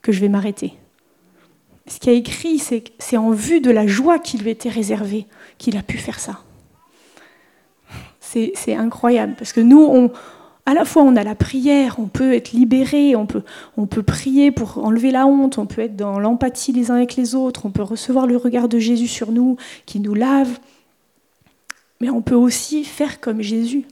que 0.00 0.10
je 0.10 0.20
vais 0.20 0.28
m'arrêter. 0.28 0.74
Ce 1.86 2.00
qu'il 2.00 2.10
a 2.10 2.14
écrit, 2.14 2.58
c'est 2.58 3.16
en 3.16 3.30
vue 3.30 3.60
de 3.60 3.70
la 3.70 3.86
joie 3.86 4.18
qui 4.18 4.36
lui 4.36 4.50
était 4.50 4.68
réservée 4.68 5.26
qu'il 5.58 5.76
a 5.76 5.82
pu 5.82 5.96
faire 5.98 6.18
ça. 6.18 6.40
C'est 8.20 8.74
incroyable 8.74 9.34
parce 9.38 9.52
que 9.52 9.60
nous, 9.60 10.10
à 10.66 10.74
la 10.74 10.84
fois 10.84 11.02
on 11.02 11.14
a 11.14 11.22
la 11.22 11.36
prière, 11.36 11.96
on 12.00 12.06
peut 12.06 12.32
être 12.32 12.50
libéré, 12.50 13.14
on 13.14 13.26
peut, 13.26 13.42
on 13.76 13.86
peut 13.86 14.02
prier 14.02 14.50
pour 14.50 14.78
enlever 14.78 15.12
la 15.12 15.26
honte, 15.26 15.58
on 15.58 15.66
peut 15.66 15.82
être 15.82 15.96
dans 15.96 16.18
l'empathie 16.18 16.72
les 16.72 16.90
uns 16.90 16.96
avec 16.96 17.14
les 17.14 17.36
autres, 17.36 17.66
on 17.66 17.70
peut 17.70 17.82
recevoir 17.82 18.26
le 18.26 18.38
regard 18.38 18.68
de 18.68 18.78
Jésus 18.80 19.08
sur 19.08 19.30
nous 19.30 19.56
qui 19.86 20.00
nous 20.00 20.14
lave, 20.14 20.58
mais 22.00 22.10
on 22.10 22.22
peut 22.22 22.34
aussi 22.34 22.84
faire 22.84 23.20
comme 23.20 23.40
Jésus 23.40 23.84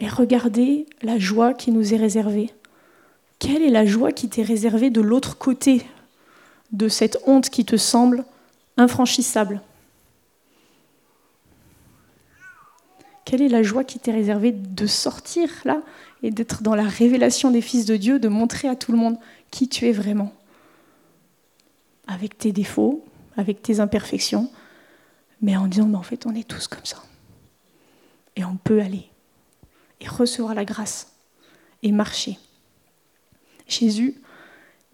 et 0.00 0.08
regarder 0.08 0.86
la 1.02 1.18
joie 1.18 1.54
qui 1.54 1.70
nous 1.70 1.94
est 1.94 1.96
réservée. 1.96 2.52
Quelle 3.38 3.62
est 3.62 3.70
la 3.70 3.86
joie 3.86 4.12
qui 4.12 4.28
t'est 4.28 4.42
réservée 4.42 4.90
de 4.90 5.00
l'autre 5.00 5.38
côté 5.38 5.82
de 6.72 6.88
cette 6.88 7.18
honte 7.26 7.50
qui 7.50 7.64
te 7.64 7.76
semble 7.76 8.24
infranchissable? 8.76 9.60
Quelle 13.24 13.42
est 13.42 13.48
la 13.48 13.62
joie 13.62 13.84
qui 13.84 13.98
t'est 13.98 14.12
réservée 14.12 14.52
de 14.52 14.86
sortir 14.86 15.50
là 15.64 15.82
et 16.22 16.30
d'être 16.30 16.62
dans 16.62 16.74
la 16.74 16.84
révélation 16.84 17.50
des 17.50 17.60
fils 17.60 17.84
de 17.84 17.96
Dieu, 17.96 18.18
de 18.18 18.28
montrer 18.28 18.68
à 18.68 18.76
tout 18.76 18.92
le 18.92 18.98
monde 18.98 19.18
qui 19.50 19.68
tu 19.68 19.86
es 19.86 19.92
vraiment? 19.92 20.32
Avec 22.06 22.38
tes 22.38 22.52
défauts, 22.52 23.04
avec 23.36 23.62
tes 23.62 23.80
imperfections, 23.80 24.50
mais 25.42 25.56
en 25.56 25.66
disant, 25.66 25.86
mais 25.86 25.96
en 25.96 26.02
fait, 26.02 26.24
on 26.26 26.34
est 26.34 26.46
tous 26.46 26.68
comme 26.68 26.84
ça. 26.84 27.02
Et 28.36 28.44
on 28.44 28.56
peut 28.56 28.80
aller 28.80 29.10
et 30.00 30.08
recevoir 30.08 30.54
la 30.54 30.64
grâce 30.64 31.12
et 31.82 31.92
marcher. 31.92 32.38
Jésus, 33.66 34.20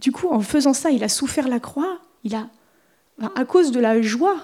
du 0.01 0.13
coup, 0.13 0.29
en 0.29 0.41
faisant 0.41 0.73
ça, 0.73 0.91
il 0.91 1.05
a 1.05 1.09
souffert 1.09 1.49
la 1.49 1.61
croix, 1.61 2.01
il 2.25 2.35
a, 2.35 2.49
à 3.35 3.45
cause 3.45 3.71
de 3.71 3.81
la 3.81 4.01
joie, 4.01 4.37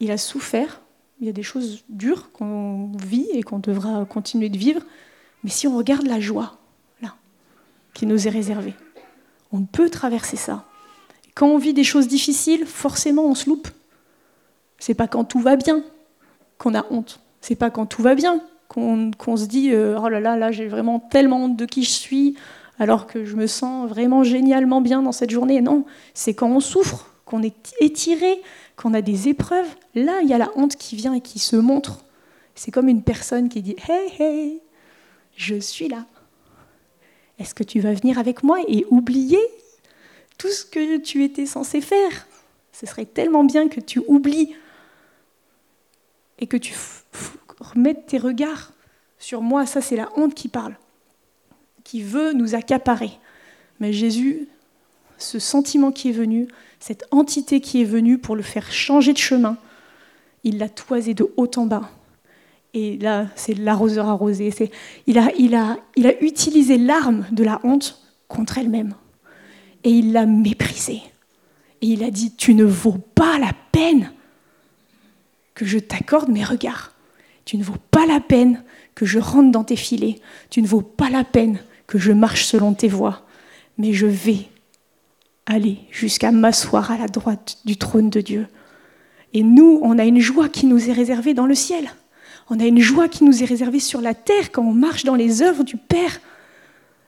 il 0.00 0.10
a 0.10 0.18
souffert 0.18 0.80
il 1.20 1.26
y 1.26 1.30
a 1.30 1.32
des 1.32 1.42
choses 1.42 1.84
dures 1.88 2.30
qu'on 2.32 2.92
vit 2.96 3.28
et 3.32 3.42
qu'on 3.42 3.58
devra 3.58 4.04
continuer 4.04 4.48
de 4.48 4.58
vivre. 4.58 4.82
Mais 5.42 5.50
si 5.50 5.66
on 5.66 5.76
regarde 5.76 6.06
la 6.06 6.20
joie, 6.20 6.58
là, 7.00 7.14
qui 7.94 8.06
nous 8.06 8.26
est 8.26 8.30
réservée, 8.30 8.74
on 9.52 9.62
peut 9.62 9.88
traverser 9.88 10.36
ça. 10.36 10.64
Quand 11.34 11.48
on 11.48 11.58
vit 11.58 11.74
des 11.74 11.84
choses 11.84 12.08
difficiles, 12.08 12.66
forcément, 12.66 13.24
on 13.24 13.34
se 13.34 13.48
loupe. 13.48 13.68
C'est 14.78 14.94
pas 14.94 15.08
quand 15.08 15.24
tout 15.24 15.40
va 15.40 15.56
bien 15.56 15.82
qu'on 16.58 16.74
a 16.74 16.86
honte. 16.90 17.20
C'est 17.40 17.56
pas 17.56 17.70
quand 17.70 17.86
tout 17.86 18.02
va 18.02 18.14
bien 18.14 18.42
qu'on 18.76 19.36
se 19.36 19.46
dit 19.46 19.72
euh, 19.72 19.98
oh 19.98 20.08
là 20.08 20.20
là, 20.20 20.36
là 20.36 20.52
j'ai 20.52 20.66
vraiment 20.66 21.00
tellement 21.00 21.44
honte 21.44 21.56
de 21.56 21.64
qui 21.64 21.82
je 21.82 21.90
suis, 21.90 22.36
alors 22.78 23.06
que 23.06 23.24
je 23.24 23.34
me 23.36 23.46
sens 23.46 23.88
vraiment 23.88 24.22
génialement 24.22 24.80
bien 24.80 25.02
dans 25.02 25.12
cette 25.12 25.30
journée. 25.30 25.60
Non, 25.60 25.84
c'est 26.14 26.34
quand 26.34 26.48
on 26.48 26.60
souffre, 26.60 27.10
qu'on 27.24 27.42
est 27.42 27.74
étiré, 27.80 28.40
qu'on 28.76 28.94
a 28.94 29.00
des 29.00 29.28
épreuves, 29.28 29.68
là, 29.94 30.20
il 30.22 30.28
y 30.28 30.34
a 30.34 30.38
la 30.38 30.50
honte 30.56 30.76
qui 30.76 30.94
vient 30.94 31.14
et 31.14 31.20
qui 31.20 31.38
se 31.38 31.56
montre. 31.56 32.04
C'est 32.54 32.70
comme 32.70 32.88
une 32.88 33.02
personne 33.02 33.48
qui 33.48 33.62
dit 33.62 33.76
Hey, 33.88 34.12
hey, 34.18 34.60
je 35.36 35.56
suis 35.56 35.88
là. 35.88 36.04
Est-ce 37.38 37.54
que 37.54 37.64
tu 37.64 37.80
vas 37.80 37.92
venir 37.92 38.18
avec 38.18 38.42
moi 38.42 38.58
et 38.68 38.86
oublier 38.90 39.40
tout 40.38 40.48
ce 40.48 40.64
que 40.64 40.98
tu 40.98 41.24
étais 41.24 41.46
censé 41.46 41.80
faire? 41.80 42.26
Ce 42.72 42.86
serait 42.86 43.06
tellement 43.06 43.44
bien 43.44 43.68
que 43.68 43.80
tu 43.80 44.00
oublies 44.06 44.54
et 46.38 46.46
que 46.46 46.56
tu 46.56 46.74
remettes 47.60 48.06
tes 48.06 48.18
regards 48.18 48.72
sur 49.18 49.42
moi. 49.42 49.66
Ça, 49.66 49.80
c'est 49.80 49.96
la 49.96 50.08
honte 50.16 50.34
qui 50.34 50.48
parle, 50.48 50.76
qui 51.84 52.02
veut 52.02 52.32
nous 52.32 52.54
accaparer. 52.54 53.10
Mais 53.80 53.92
Jésus, 53.92 54.48
ce 55.18 55.38
sentiment 55.38 55.92
qui 55.92 56.10
est 56.10 56.12
venu, 56.12 56.48
cette 56.80 57.06
entité 57.10 57.60
qui 57.60 57.82
est 57.82 57.86
venue 57.86 58.18
pour 58.18 58.36
le 58.36 58.42
faire 58.42 58.70
changer 58.70 59.12
de 59.12 59.18
chemin, 59.18 59.56
il 60.44 60.58
l'a 60.58 60.68
toisé 60.68 61.14
de 61.14 61.32
haut 61.36 61.50
en 61.56 61.66
bas. 61.66 61.90
Et 62.74 62.98
là, 62.98 63.28
c'est 63.36 63.54
l'arroseur 63.54 64.08
arrosé. 64.08 64.52
Il 65.06 65.18
a 65.18 65.76
utilisé 66.20 66.76
l'arme 66.76 67.26
de 67.32 67.42
la 67.42 67.60
honte 67.64 68.02
contre 68.28 68.58
elle-même. 68.58 68.94
Et 69.82 69.90
il 69.90 70.12
l'a 70.12 70.26
méprisée. 70.26 71.00
Et 71.80 71.86
il 71.86 72.04
a 72.04 72.10
dit, 72.10 72.34
tu 72.34 72.54
ne 72.54 72.64
vaux 72.64 72.98
pas 73.14 73.38
la 73.38 73.52
peine 73.72 74.12
que 75.54 75.64
je 75.64 75.78
t'accorde 75.78 76.28
mes 76.28 76.44
regards. 76.44 76.92
Tu 77.46 77.56
ne 77.56 77.64
vaux 77.64 77.78
pas 77.90 78.04
la 78.04 78.20
peine 78.20 78.62
que 78.94 79.06
je 79.06 79.18
rentre 79.18 79.50
dans 79.50 79.64
tes 79.64 79.76
filets. 79.76 80.18
Tu 80.50 80.60
ne 80.60 80.66
vaux 80.66 80.82
pas 80.82 81.08
la 81.08 81.24
peine 81.24 81.60
que 81.86 81.96
je 81.96 82.12
marche 82.12 82.44
selon 82.44 82.74
tes 82.74 82.88
voies. 82.88 83.22
Mais 83.78 83.94
je 83.94 84.06
vais 84.06 84.48
aller 85.46 85.78
jusqu'à 85.90 86.32
m'asseoir 86.32 86.90
à 86.90 86.98
la 86.98 87.06
droite 87.06 87.58
du 87.64 87.76
trône 87.76 88.10
de 88.10 88.20
Dieu. 88.20 88.48
Et 89.32 89.42
nous, 89.42 89.80
on 89.82 89.98
a 89.98 90.04
une 90.04 90.18
joie 90.18 90.48
qui 90.48 90.66
nous 90.66 90.90
est 90.90 90.92
réservée 90.92 91.34
dans 91.34 91.46
le 91.46 91.54
ciel. 91.54 91.88
On 92.50 92.58
a 92.58 92.64
une 92.64 92.80
joie 92.80 93.08
qui 93.08 93.22
nous 93.22 93.42
est 93.42 93.46
réservée 93.46 93.80
sur 93.80 94.00
la 94.00 94.14
terre 94.14 94.50
quand 94.50 94.62
on 94.62 94.72
marche 94.72 95.04
dans 95.04 95.14
les 95.14 95.40
œuvres 95.42 95.62
du 95.62 95.76
Père. 95.76 96.20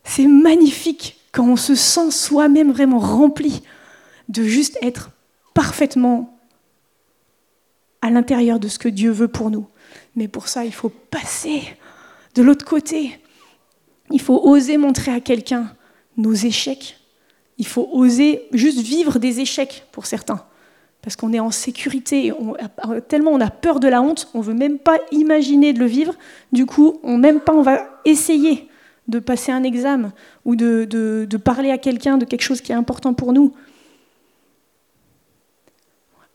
C'est 0.04 0.26
magnifique 0.26 1.18
quand 1.32 1.46
on 1.48 1.56
se 1.56 1.74
sent 1.74 2.12
soi-même 2.12 2.70
vraiment 2.70 2.98
rempli 2.98 3.62
de 4.28 4.44
juste 4.44 4.78
être 4.82 5.10
parfaitement 5.52 6.38
à 8.02 8.10
l'intérieur 8.10 8.60
de 8.60 8.68
ce 8.68 8.78
que 8.78 8.88
Dieu 8.88 9.10
veut 9.10 9.28
pour 9.28 9.50
nous. 9.50 9.66
Mais 10.18 10.26
pour 10.26 10.48
ça, 10.48 10.64
il 10.64 10.72
faut 10.74 10.88
passer 10.88 11.62
de 12.34 12.42
l'autre 12.42 12.64
côté. 12.64 13.20
Il 14.10 14.20
faut 14.20 14.40
oser 14.42 14.76
montrer 14.76 15.12
à 15.12 15.20
quelqu'un 15.20 15.72
nos 16.16 16.32
échecs, 16.32 16.98
il 17.56 17.66
faut 17.68 17.88
oser 17.92 18.48
juste 18.52 18.80
vivre 18.80 19.20
des 19.20 19.38
échecs 19.38 19.86
pour 19.92 20.06
certains. 20.06 20.44
Parce 21.02 21.14
qu'on 21.14 21.32
est 21.32 21.38
en 21.38 21.52
sécurité, 21.52 22.32
tellement 23.06 23.30
on 23.30 23.40
a 23.40 23.50
peur 23.50 23.78
de 23.78 23.86
la 23.86 24.02
honte, 24.02 24.28
on 24.34 24.38
ne 24.38 24.42
veut 24.42 24.54
même 24.54 24.80
pas 24.80 24.98
imaginer 25.12 25.72
de 25.72 25.78
le 25.78 25.86
vivre. 25.86 26.14
Du 26.50 26.66
coup, 26.66 26.98
on 27.04 27.16
même 27.16 27.38
pas, 27.38 27.54
on 27.54 27.62
va 27.62 27.86
essayer 28.04 28.68
de 29.06 29.20
passer 29.20 29.52
un 29.52 29.62
examen 29.62 30.12
ou 30.44 30.56
de, 30.56 30.84
de 30.84 31.36
parler 31.36 31.70
à 31.70 31.78
quelqu'un 31.78 32.18
de 32.18 32.24
quelque 32.24 32.42
chose 32.42 32.60
qui 32.60 32.72
est 32.72 32.74
important 32.74 33.14
pour 33.14 33.32
nous. 33.32 33.54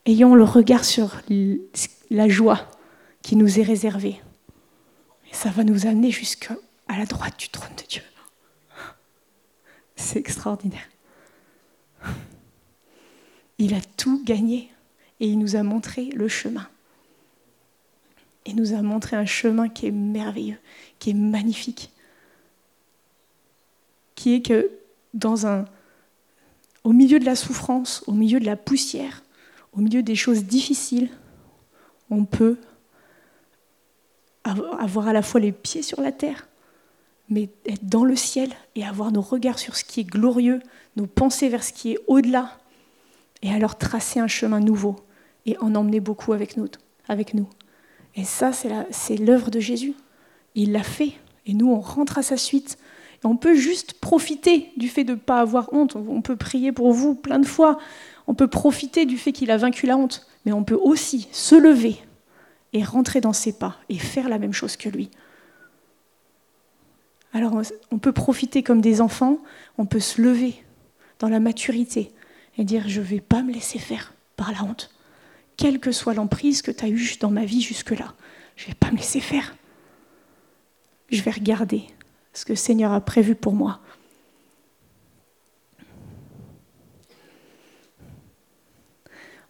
Ayons 0.05 0.35
le 0.35 0.45
regard 0.45 0.85
sur 0.85 1.21
la 2.09 2.29
joie 2.29 2.69
qui 3.23 3.35
nous 3.35 3.59
est 3.59 3.63
réservée. 3.63 4.21
Et 5.31 5.33
ça 5.33 5.49
va 5.49 5.63
nous 5.63 5.87
amener 5.87 6.11
jusqu'à 6.11 6.55
la 6.87 7.05
droite 7.05 7.39
du 7.39 7.49
trône 7.49 7.75
de 7.75 7.87
Dieu. 7.87 8.03
C'est 9.95 10.19
extraordinaire. 10.19 10.87
Il 13.57 13.73
a 13.73 13.81
tout 13.97 14.23
gagné 14.23 14.69
et 15.19 15.27
il 15.27 15.39
nous 15.39 15.55
a 15.55 15.63
montré 15.63 16.05
le 16.05 16.27
chemin. 16.27 16.67
Il 18.45 18.57
nous 18.57 18.73
a 18.73 18.81
montré 18.81 19.15
un 19.15 19.25
chemin 19.25 19.69
qui 19.69 19.87
est 19.87 19.91
merveilleux, 19.91 20.59
qui 20.99 21.11
est 21.11 21.15
magnifique, 21.15 21.91
qui 24.15 24.35
est 24.35 24.41
que 24.41 24.69
dans 25.13 25.47
un, 25.47 25.65
au 26.83 26.91
milieu 26.91 27.19
de 27.19 27.25
la 27.25 27.35
souffrance, 27.35 28.03
au 28.07 28.11
milieu 28.11 28.39
de 28.39 28.45
la 28.45 28.57
poussière, 28.57 29.23
au 29.71 29.79
milieu 29.79 30.03
des 30.03 30.15
choses 30.15 30.43
difficiles, 30.43 31.09
on 32.09 32.25
peut 32.25 32.57
avoir 34.43 35.07
à 35.07 35.13
la 35.13 35.21
fois 35.21 35.39
les 35.39 35.51
pieds 35.51 35.81
sur 35.81 36.01
la 36.01 36.11
terre, 36.11 36.47
mais 37.29 37.49
être 37.65 37.85
dans 37.85 38.03
le 38.03 38.15
ciel 38.15 38.49
et 38.75 38.85
avoir 38.85 39.11
nos 39.11 39.21
regards 39.21 39.59
sur 39.59 39.75
ce 39.75 39.83
qui 39.83 40.01
est 40.01 40.05
glorieux, 40.05 40.59
nos 40.95 41.07
pensées 41.07 41.49
vers 41.49 41.63
ce 41.63 41.73
qui 41.73 41.93
est 41.93 41.99
au-delà, 42.07 42.57
et 43.41 43.51
alors 43.51 43.77
tracer 43.77 44.19
un 44.19 44.27
chemin 44.27 44.59
nouveau 44.59 44.95
et 45.45 45.57
en 45.59 45.75
emmener 45.75 45.99
beaucoup 45.99 46.33
avec 46.33 46.57
nous. 46.57 46.67
Avec 47.07 47.33
nous. 47.33 47.47
Et 48.15 48.23
ça, 48.23 48.51
c'est 48.53 49.17
l'œuvre 49.17 49.51
de 49.51 49.59
Jésus. 49.59 49.93
Il 50.55 50.71
l'a 50.71 50.83
fait. 50.83 51.13
Et 51.45 51.53
nous, 51.53 51.69
on 51.69 51.81
rentre 51.81 52.17
à 52.17 52.23
sa 52.23 52.37
suite. 52.37 52.77
On 53.25 53.35
peut 53.35 53.55
juste 53.55 53.93
profiter 53.93 54.69
du 54.77 54.87
fait 54.87 55.03
de 55.03 55.13
ne 55.13 55.17
pas 55.17 55.39
avoir 55.39 55.73
honte. 55.73 55.95
On 55.95 56.21
peut 56.21 56.35
prier 56.35 56.71
pour 56.71 56.93
vous 56.93 57.15
plein 57.15 57.39
de 57.39 57.45
fois. 57.45 57.79
On 58.27 58.35
peut 58.35 58.47
profiter 58.47 59.05
du 59.05 59.17
fait 59.17 59.31
qu'il 59.33 59.51
a 59.51 59.57
vaincu 59.57 59.85
la 59.87 59.97
honte. 59.97 60.25
Mais 60.45 60.53
on 60.53 60.63
peut 60.63 60.79
aussi 60.81 61.27
se 61.31 61.55
lever 61.55 61.97
et 62.73 62.83
rentrer 62.83 63.21
dans 63.21 63.33
ses 63.33 63.53
pas 63.53 63.77
et 63.89 63.97
faire 63.97 64.27
la 64.29 64.39
même 64.39 64.53
chose 64.53 64.75
que 64.75 64.89
lui. 64.89 65.09
Alors 67.33 67.59
on 67.91 67.97
peut 67.97 68.11
profiter 68.11 68.61
comme 68.61 68.81
des 68.81 69.01
enfants, 69.01 69.39
on 69.77 69.85
peut 69.85 69.99
se 69.99 70.21
lever 70.21 70.63
dans 71.19 71.29
la 71.29 71.39
maturité 71.39 72.11
et 72.57 72.63
dire 72.63 72.87
je 72.87 72.99
ne 72.99 73.05
vais 73.05 73.21
pas 73.21 73.41
me 73.41 73.51
laisser 73.51 73.79
faire 73.79 74.13
par 74.35 74.51
la 74.51 74.63
honte. 74.63 74.91
Quelle 75.57 75.79
que 75.79 75.91
soit 75.91 76.13
l'emprise 76.13 76.61
que 76.61 76.71
tu 76.71 76.83
as 76.85 76.89
eue 76.89 77.17
dans 77.19 77.31
ma 77.31 77.45
vie 77.45 77.61
jusque-là, 77.61 78.13
je 78.55 78.63
ne 78.63 78.67
vais 78.69 78.75
pas 78.75 78.91
me 78.91 78.97
laisser 78.97 79.19
faire. 79.19 79.55
Je 81.09 81.21
vais 81.21 81.31
regarder 81.31 81.83
ce 82.33 82.45
que 82.45 82.53
le 82.53 82.57
Seigneur 82.57 82.91
a 82.91 83.01
prévu 83.01 83.35
pour 83.35 83.53
moi. 83.53 83.79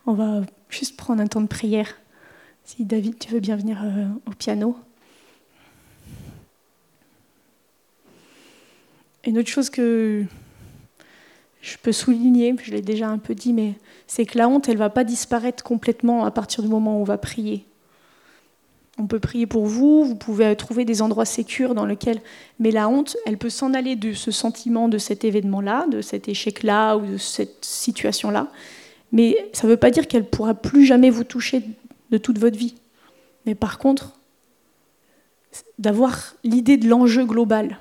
On 0.05 0.13
va 0.13 0.41
juste 0.69 0.97
prendre 0.97 1.21
un 1.21 1.27
temps 1.27 1.41
de 1.41 1.47
prière. 1.47 1.97
Si 2.65 2.85
David, 2.85 3.19
tu 3.19 3.29
veux 3.29 3.39
bien 3.39 3.55
venir 3.55 3.81
euh, 3.83 4.05
au 4.25 4.31
piano. 4.31 4.77
Une 9.25 9.37
autre 9.37 9.49
chose 9.49 9.69
que 9.69 10.23
je 11.61 11.77
peux 11.81 11.91
souligner, 11.91 12.55
je 12.61 12.71
l'ai 12.71 12.81
déjà 12.81 13.07
un 13.07 13.17
peu 13.17 13.35
dit, 13.35 13.53
mais 13.53 13.73
c'est 14.07 14.25
que 14.25 14.37
la 14.37 14.47
honte, 14.49 14.67
elle 14.67 14.75
ne 14.75 14.79
va 14.79 14.89
pas 14.89 15.03
disparaître 15.03 15.63
complètement 15.63 16.25
à 16.25 16.31
partir 16.31 16.63
du 16.63 16.69
moment 16.69 16.97
où 16.97 17.01
on 17.01 17.05
va 17.05 17.17
prier. 17.17 17.65
On 18.97 19.07
peut 19.07 19.19
prier 19.19 19.47
pour 19.47 19.65
vous, 19.65 20.03
vous 20.03 20.15
pouvez 20.15 20.55
trouver 20.55 20.85
des 20.85 21.01
endroits 21.01 21.25
sécurs 21.25 21.73
dans 21.73 21.85
lesquels... 21.85 22.21
Mais 22.59 22.69
la 22.69 22.87
honte, 22.89 23.17
elle 23.25 23.37
peut 23.37 23.49
s'en 23.49 23.73
aller 23.73 23.95
de 23.95 24.13
ce 24.13 24.29
sentiment, 24.29 24.87
de 24.87 24.97
cet 24.97 25.23
événement-là, 25.23 25.87
de 25.87 26.01
cet 26.01 26.27
échec-là 26.27 26.97
ou 26.97 27.05
de 27.05 27.17
cette 27.17 27.65
situation-là. 27.65 28.49
Mais 29.11 29.49
ça 29.53 29.67
ne 29.67 29.71
veut 29.71 29.77
pas 29.77 29.89
dire 29.89 30.07
qu'elle 30.07 30.23
ne 30.23 30.27
pourra 30.27 30.53
plus 30.53 30.85
jamais 30.85 31.09
vous 31.09 31.23
toucher 31.23 31.63
de 32.13 32.17
toute 32.19 32.37
votre 32.37 32.57
vie. 32.57 32.75
Mais 33.45 33.55
par 33.55 33.79
contre, 33.79 34.13
d'avoir 35.79 36.35
l'idée 36.43 36.77
de 36.77 36.87
l'enjeu 36.87 37.25
global, 37.25 37.79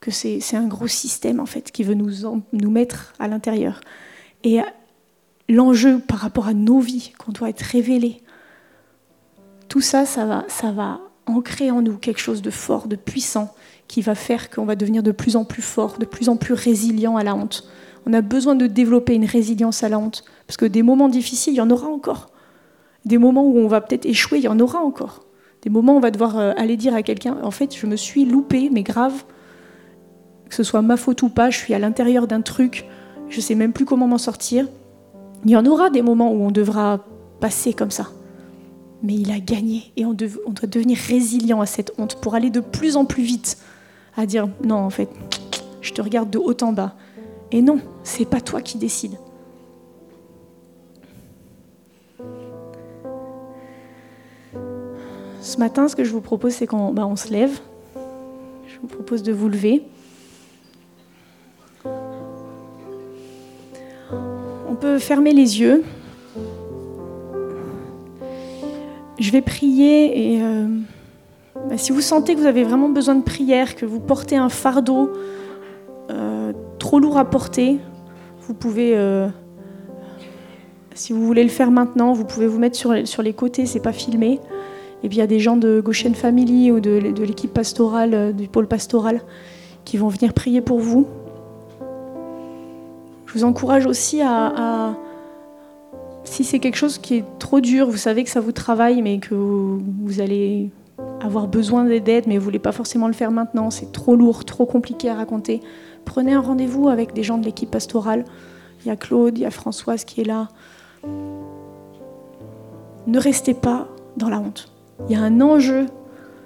que 0.00 0.10
c'est 0.10 0.56
un 0.56 0.66
gros 0.66 0.88
système 0.88 1.38
en 1.38 1.46
fait 1.46 1.70
qui 1.70 1.84
veut 1.84 1.94
nous, 1.94 2.70
mettre 2.70 3.14
à 3.20 3.28
l'intérieur. 3.28 3.80
Et 4.42 4.58
l'enjeu 5.48 6.00
par 6.00 6.18
rapport 6.18 6.48
à 6.48 6.54
nos 6.54 6.80
vies, 6.80 7.12
qu'on 7.18 7.30
doit 7.30 7.48
être 7.48 7.62
révélé, 7.62 8.20
tout 9.68 9.80
ça, 9.80 10.04
ça 10.04 10.26
va, 10.26 10.44
ça 10.48 10.72
va 10.72 11.00
ancrer 11.26 11.70
en 11.70 11.82
nous 11.82 11.96
quelque 11.96 12.20
chose 12.20 12.42
de 12.42 12.50
fort, 12.50 12.88
de 12.88 12.96
puissant, 12.96 13.54
qui 13.86 14.02
va 14.02 14.16
faire 14.16 14.50
qu'on 14.50 14.64
va 14.64 14.74
devenir 14.74 15.04
de 15.04 15.12
plus 15.12 15.36
en 15.36 15.44
plus 15.44 15.62
fort, 15.62 15.98
de 15.98 16.04
plus 16.04 16.28
en 16.28 16.36
plus 16.36 16.54
résilient 16.54 17.16
à 17.16 17.22
la 17.22 17.36
honte. 17.36 17.68
On 18.06 18.12
a 18.12 18.22
besoin 18.22 18.56
de 18.56 18.66
développer 18.66 19.14
une 19.14 19.24
résilience 19.24 19.84
à 19.84 19.88
la 19.88 20.00
honte, 20.00 20.24
parce 20.48 20.56
que 20.56 20.64
des 20.64 20.82
moments 20.82 21.08
difficiles, 21.08 21.52
il 21.52 21.58
y 21.58 21.60
en 21.60 21.70
aura 21.70 21.86
encore. 21.86 22.31
Des 23.04 23.18
moments 23.18 23.44
où 23.44 23.58
on 23.58 23.68
va 23.68 23.80
peut-être 23.80 24.06
échouer, 24.06 24.38
il 24.38 24.44
y 24.44 24.48
en 24.48 24.60
aura 24.60 24.80
encore. 24.80 25.24
Des 25.62 25.70
moments 25.70 25.94
où 25.94 25.96
on 25.96 26.00
va 26.00 26.10
devoir 26.10 26.38
euh, 26.38 26.52
aller 26.56 26.76
dire 26.76 26.94
à 26.94 27.02
quelqu'un, 27.02 27.36
en 27.42 27.50
fait, 27.50 27.76
je 27.76 27.86
me 27.86 27.96
suis 27.96 28.24
loupé, 28.24 28.68
mais 28.70 28.82
grave, 28.82 29.24
que 30.48 30.54
ce 30.54 30.62
soit 30.62 30.82
ma 30.82 30.96
faute 30.96 31.22
ou 31.22 31.28
pas, 31.28 31.50
je 31.50 31.58
suis 31.58 31.74
à 31.74 31.78
l'intérieur 31.78 32.26
d'un 32.26 32.42
truc, 32.42 32.86
je 33.28 33.36
ne 33.36 33.40
sais 33.40 33.54
même 33.54 33.72
plus 33.72 33.84
comment 33.84 34.06
m'en 34.06 34.18
sortir. 34.18 34.68
Il 35.44 35.50
y 35.50 35.56
en 35.56 35.64
aura 35.66 35.90
des 35.90 36.02
moments 36.02 36.32
où 36.32 36.42
on 36.42 36.50
devra 36.50 37.04
passer 37.40 37.72
comme 37.72 37.90
ça. 37.90 38.08
Mais 39.02 39.14
il 39.14 39.32
a 39.32 39.40
gagné 39.40 39.92
et 39.96 40.04
on, 40.04 40.12
doit 40.12 40.68
devenir 40.68 40.96
résilient 40.96 41.60
à 41.60 41.66
cette 41.66 41.92
honte 41.98 42.20
pour 42.20 42.34
aller 42.34 42.50
de 42.50 42.60
plus 42.60 42.96
en 42.96 43.04
plus 43.04 43.24
vite 43.24 43.58
à 44.16 44.26
dire 44.26 44.48
non, 44.62 44.76
en 44.76 44.90
fait, 44.90 45.08
je 45.80 45.92
te 45.92 46.00
regarde 46.02 46.30
de 46.30 46.38
haut 46.38 46.56
en 46.62 46.72
bas. 46.72 46.94
Et 47.50 47.62
non, 47.62 47.80
c'est 48.04 48.28
pas 48.28 48.40
toi 48.40 48.60
qui 48.60 48.78
décides. 48.78 49.16
Ce 55.42 55.58
matin, 55.58 55.88
ce 55.88 55.96
que 55.96 56.04
je 56.04 56.12
vous 56.12 56.20
propose, 56.20 56.52
c'est 56.52 56.68
qu'on 56.68 56.96
on 56.96 57.16
se 57.16 57.32
lève. 57.32 57.58
Je 58.68 58.78
vous 58.80 58.86
propose 58.86 59.24
de 59.24 59.32
vous 59.32 59.48
lever. 59.48 59.82
On 61.84 61.90
peut 64.80 65.00
fermer 65.00 65.32
les 65.32 65.60
yeux. 65.60 65.82
Je 69.18 69.32
vais 69.32 69.42
prier 69.42 70.36
et 70.36 70.42
euh, 70.42 70.68
bah, 71.68 71.76
si 71.76 71.90
vous 71.90 72.00
sentez 72.00 72.36
que 72.36 72.40
vous 72.40 72.46
avez 72.46 72.62
vraiment 72.62 72.88
besoin 72.88 73.16
de 73.16 73.24
prière, 73.24 73.74
que 73.74 73.84
vous 73.84 73.98
portez 73.98 74.36
un 74.36 74.48
fardeau 74.48 75.10
euh, 76.10 76.52
trop 76.78 77.00
lourd 77.00 77.18
à 77.18 77.24
porter, 77.24 77.80
vous 78.42 78.54
pouvez, 78.54 78.96
euh, 78.96 79.26
si 80.94 81.12
vous 81.12 81.26
voulez 81.26 81.42
le 81.42 81.48
faire 81.48 81.72
maintenant, 81.72 82.12
vous 82.12 82.24
pouvez 82.24 82.46
vous 82.46 82.60
mettre 82.60 82.76
sur, 82.76 83.08
sur 83.08 83.22
les 83.22 83.32
côtés, 83.32 83.66
c'est 83.66 83.82
pas 83.82 83.92
filmé. 83.92 84.38
Et 85.02 85.08
puis 85.08 85.18
il 85.18 85.20
y 85.20 85.24
a 85.24 85.26
des 85.26 85.40
gens 85.40 85.56
de 85.56 85.80
Goshen 85.80 86.14
Family 86.14 86.70
ou 86.70 86.80
de, 86.80 87.12
de 87.12 87.24
l'équipe 87.24 87.52
pastorale, 87.52 88.34
du 88.34 88.48
pôle 88.48 88.68
pastoral, 88.68 89.20
qui 89.84 89.96
vont 89.96 90.08
venir 90.08 90.32
prier 90.32 90.60
pour 90.60 90.78
vous. 90.78 91.06
Je 93.32 93.38
vous 93.38 93.44
encourage 93.44 93.86
aussi 93.86 94.20
à, 94.20 94.94
si 96.24 96.44
c'est 96.44 96.58
quelque 96.58 96.76
chose 96.76 96.98
qui 96.98 97.16
est 97.16 97.24
trop 97.38 97.60
dur, 97.60 97.88
vous 97.88 97.96
savez 97.96 98.24
que 98.24 98.30
ça 98.30 98.40
vous 98.40 98.52
travaille, 98.52 99.00
mais 99.00 99.20
que 99.20 99.34
vous, 99.34 100.20
allez 100.20 100.70
avoir 101.22 101.48
besoin 101.48 101.84
d'aide, 101.84 102.24
mais 102.26 102.34
vous 102.34 102.40
ne 102.40 102.44
voulez 102.44 102.58
pas 102.58 102.72
forcément 102.72 103.06
le 103.06 103.14
faire 103.14 103.30
maintenant, 103.30 103.70
c'est 103.70 103.90
trop 103.90 104.16
lourd, 104.16 104.44
trop 104.44 104.66
compliqué 104.66 105.08
à 105.08 105.14
raconter, 105.14 105.62
prenez 106.04 106.34
un 106.34 106.40
rendez-vous 106.40 106.88
avec 106.88 107.14
des 107.14 107.22
gens 107.22 107.38
de 107.38 107.44
l'équipe 107.44 107.70
pastorale. 107.70 108.24
Il 108.84 108.88
y 108.88 108.90
a 108.90 108.96
Claude, 108.96 109.38
il 109.38 109.42
y 109.42 109.46
a 109.46 109.50
Françoise 109.50 110.04
qui 110.04 110.20
est 110.20 110.24
là. 110.24 110.48
Ne 113.06 113.18
restez 113.18 113.54
pas 113.54 113.88
dans 114.16 114.28
la 114.28 114.40
honte. 114.40 114.71
Il 115.08 115.12
y 115.12 115.18
a 115.18 115.22
un 115.22 115.40
enjeu 115.40 115.86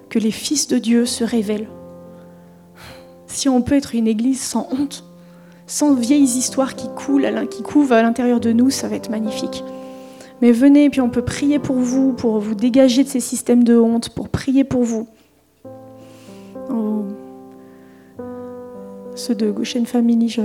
que 0.08 0.18
les 0.18 0.30
fils 0.30 0.68
de 0.68 0.78
Dieu 0.78 1.06
se 1.06 1.24
révèlent. 1.24 1.68
Si 3.26 3.48
on 3.48 3.60
peut 3.62 3.74
être 3.74 3.94
une 3.94 4.06
église 4.06 4.40
sans 4.40 4.68
honte, 4.70 5.04
sans 5.66 5.94
vieilles 5.94 6.22
histoires 6.22 6.74
qui 6.74 6.88
coulent, 6.88 7.28
couvent 7.64 7.96
à 7.96 8.02
l'intérieur 8.02 8.40
de 8.40 8.52
nous, 8.52 8.70
ça 8.70 8.88
va 8.88 8.96
être 8.96 9.10
magnifique. 9.10 9.64
Mais 10.40 10.52
venez, 10.52 10.90
puis 10.90 11.00
on 11.00 11.10
peut 11.10 11.24
prier 11.24 11.58
pour 11.58 11.76
vous, 11.76 12.12
pour 12.12 12.38
vous 12.38 12.54
dégager 12.54 13.04
de 13.04 13.08
ces 13.08 13.20
systèmes 13.20 13.64
de 13.64 13.76
honte, 13.76 14.10
pour 14.10 14.28
prier 14.28 14.64
pour 14.64 14.82
vous. 14.82 15.08
Oh. 16.70 17.04
Ceux 19.14 19.34
de 19.34 19.50
Goshen 19.50 19.86
Family, 19.86 20.36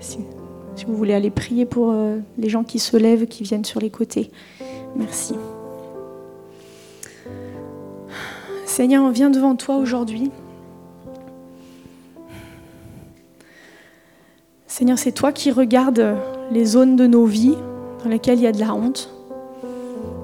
si, 0.00 0.18
vous 0.86 0.96
voulez 0.96 1.14
aller 1.14 1.30
prier 1.30 1.66
pour 1.66 1.90
euh, 1.90 2.18
les 2.38 2.48
gens 2.48 2.62
qui 2.62 2.78
se 2.78 2.96
lèvent, 2.96 3.26
qui 3.26 3.42
viennent 3.42 3.64
sur 3.64 3.80
les 3.80 3.90
côtés. 3.90 4.30
Merci. 4.96 5.34
Seigneur, 8.78 9.02
on 9.02 9.10
vient 9.10 9.28
devant 9.28 9.56
toi 9.56 9.76
aujourd'hui. 9.78 10.30
Seigneur, 14.68 14.96
c'est 15.00 15.10
toi 15.10 15.32
qui 15.32 15.50
regardes 15.50 16.14
les 16.52 16.64
zones 16.64 16.94
de 16.94 17.08
nos 17.08 17.24
vies 17.24 17.56
dans 18.04 18.08
lesquelles 18.08 18.38
il 18.38 18.42
y 18.42 18.46
a 18.46 18.52
de 18.52 18.60
la 18.60 18.72
honte. 18.72 19.12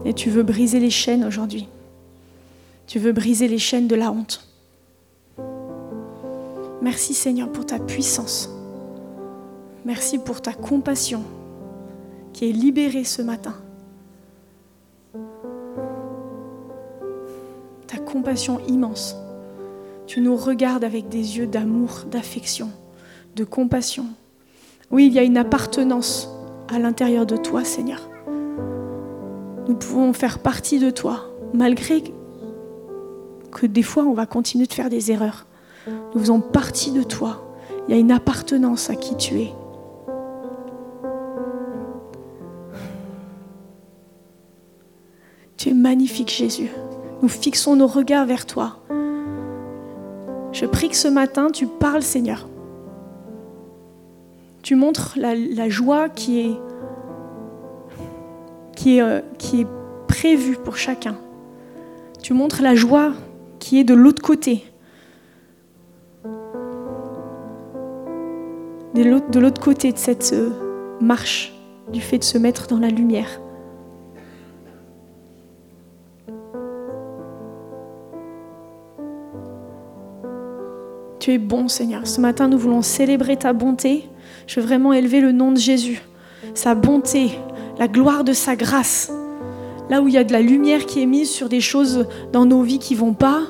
Et 0.04 0.14
tu 0.14 0.30
veux 0.30 0.44
briser 0.44 0.78
les 0.78 0.90
chaînes 0.90 1.24
aujourd'hui. 1.24 1.66
Tu 2.86 3.00
veux 3.00 3.10
briser 3.10 3.48
les 3.48 3.58
chaînes 3.58 3.88
de 3.88 3.96
la 3.96 4.12
honte. 4.12 4.46
Merci 6.80 7.12
Seigneur 7.12 7.50
pour 7.50 7.66
ta 7.66 7.80
puissance. 7.80 8.48
Merci 9.84 10.20
pour 10.20 10.40
ta 10.40 10.52
compassion 10.52 11.24
qui 12.32 12.48
est 12.48 12.52
libérée 12.52 13.02
ce 13.02 13.20
matin. 13.20 13.56
Compassion 18.14 18.60
immense. 18.68 19.16
Tu 20.06 20.20
nous 20.20 20.36
regardes 20.36 20.84
avec 20.84 21.08
des 21.08 21.36
yeux 21.38 21.48
d'amour, 21.48 22.04
d'affection, 22.08 22.70
de 23.34 23.42
compassion. 23.42 24.06
Oui, 24.92 25.08
il 25.08 25.12
y 25.12 25.18
a 25.18 25.24
une 25.24 25.36
appartenance 25.36 26.28
à 26.72 26.78
l'intérieur 26.78 27.26
de 27.26 27.36
toi, 27.36 27.64
Seigneur. 27.64 28.08
Nous 29.66 29.74
pouvons 29.74 30.12
faire 30.12 30.38
partie 30.38 30.78
de 30.78 30.90
toi, 30.90 31.24
malgré 31.54 32.04
que 33.50 33.66
des 33.66 33.82
fois 33.82 34.04
on 34.04 34.12
va 34.12 34.26
continuer 34.26 34.66
de 34.66 34.72
faire 34.72 34.90
des 34.90 35.10
erreurs. 35.10 35.46
Nous 35.88 36.20
faisons 36.20 36.40
partie 36.40 36.92
de 36.92 37.02
toi. 37.02 37.42
Il 37.88 37.94
y 37.94 37.96
a 37.96 38.00
une 38.00 38.12
appartenance 38.12 38.90
à 38.90 38.94
qui 38.94 39.16
tu 39.16 39.40
es. 39.40 39.52
Tu 45.56 45.70
es 45.70 45.74
magnifique, 45.74 46.30
Jésus. 46.30 46.70
Nous 47.24 47.30
fixons 47.30 47.74
nos 47.74 47.86
regards 47.86 48.26
vers 48.26 48.44
toi. 48.44 48.76
Je 50.52 50.66
prie 50.66 50.90
que 50.90 50.96
ce 50.96 51.08
matin, 51.08 51.48
tu 51.50 51.66
parles, 51.66 52.02
Seigneur 52.02 52.46
tu 54.64 54.76
montres 54.76 55.16
la, 55.16 55.68
joie 55.68 56.08
qui 56.08 56.40
est, 56.40 56.56
qui, 58.74 58.96
est, 58.96 59.02
euh, 59.02 59.20
qui 59.36 59.60
est 59.60 59.66
prévue 60.08 60.56
pour 60.56 60.76
chacun. 60.78 61.16
Tu 62.22 62.32
montres 62.32 62.62
la 62.62 62.74
joie 62.74 63.12
qui 63.58 63.78
est 63.78 63.84
de 63.84 63.92
l'autre 63.92 64.22
côté. 64.22 64.64
De 68.94 69.38
l'autre 69.38 69.60
côté 69.60 69.92
de 69.92 69.98
cette 69.98 70.32
euh, 70.32 70.50
marche, 71.00 71.52
du 71.92 72.00
fait 72.00 72.18
de 72.18 72.24
se 72.24 72.38
mettre 72.38 72.66
dans 72.66 72.78
la 72.78 72.88
lumière. 72.88 73.40
Tu 81.24 81.32
es 81.32 81.38
bon, 81.38 81.68
Seigneur. 81.68 82.06
Ce 82.06 82.20
matin, 82.20 82.48
nous 82.48 82.58
voulons 82.58 82.82
célébrer 82.82 83.38
ta 83.38 83.54
bonté. 83.54 84.04
Je 84.46 84.60
veux 84.60 84.66
vraiment 84.66 84.92
élever 84.92 85.22
le 85.22 85.32
nom 85.32 85.52
de 85.52 85.58
Jésus, 85.58 86.02
sa 86.52 86.74
bonté, 86.74 87.30
la 87.78 87.88
gloire 87.88 88.24
de 88.24 88.34
sa 88.34 88.56
grâce. 88.56 89.10
Là 89.88 90.02
où 90.02 90.08
il 90.08 90.12
y 90.12 90.18
a 90.18 90.24
de 90.24 90.34
la 90.34 90.42
lumière 90.42 90.84
qui 90.84 91.00
est 91.00 91.06
mise 91.06 91.30
sur 91.30 91.48
des 91.48 91.62
choses 91.62 92.06
dans 92.34 92.44
nos 92.44 92.60
vies 92.60 92.78
qui 92.78 92.94
vont 92.94 93.14
pas, 93.14 93.40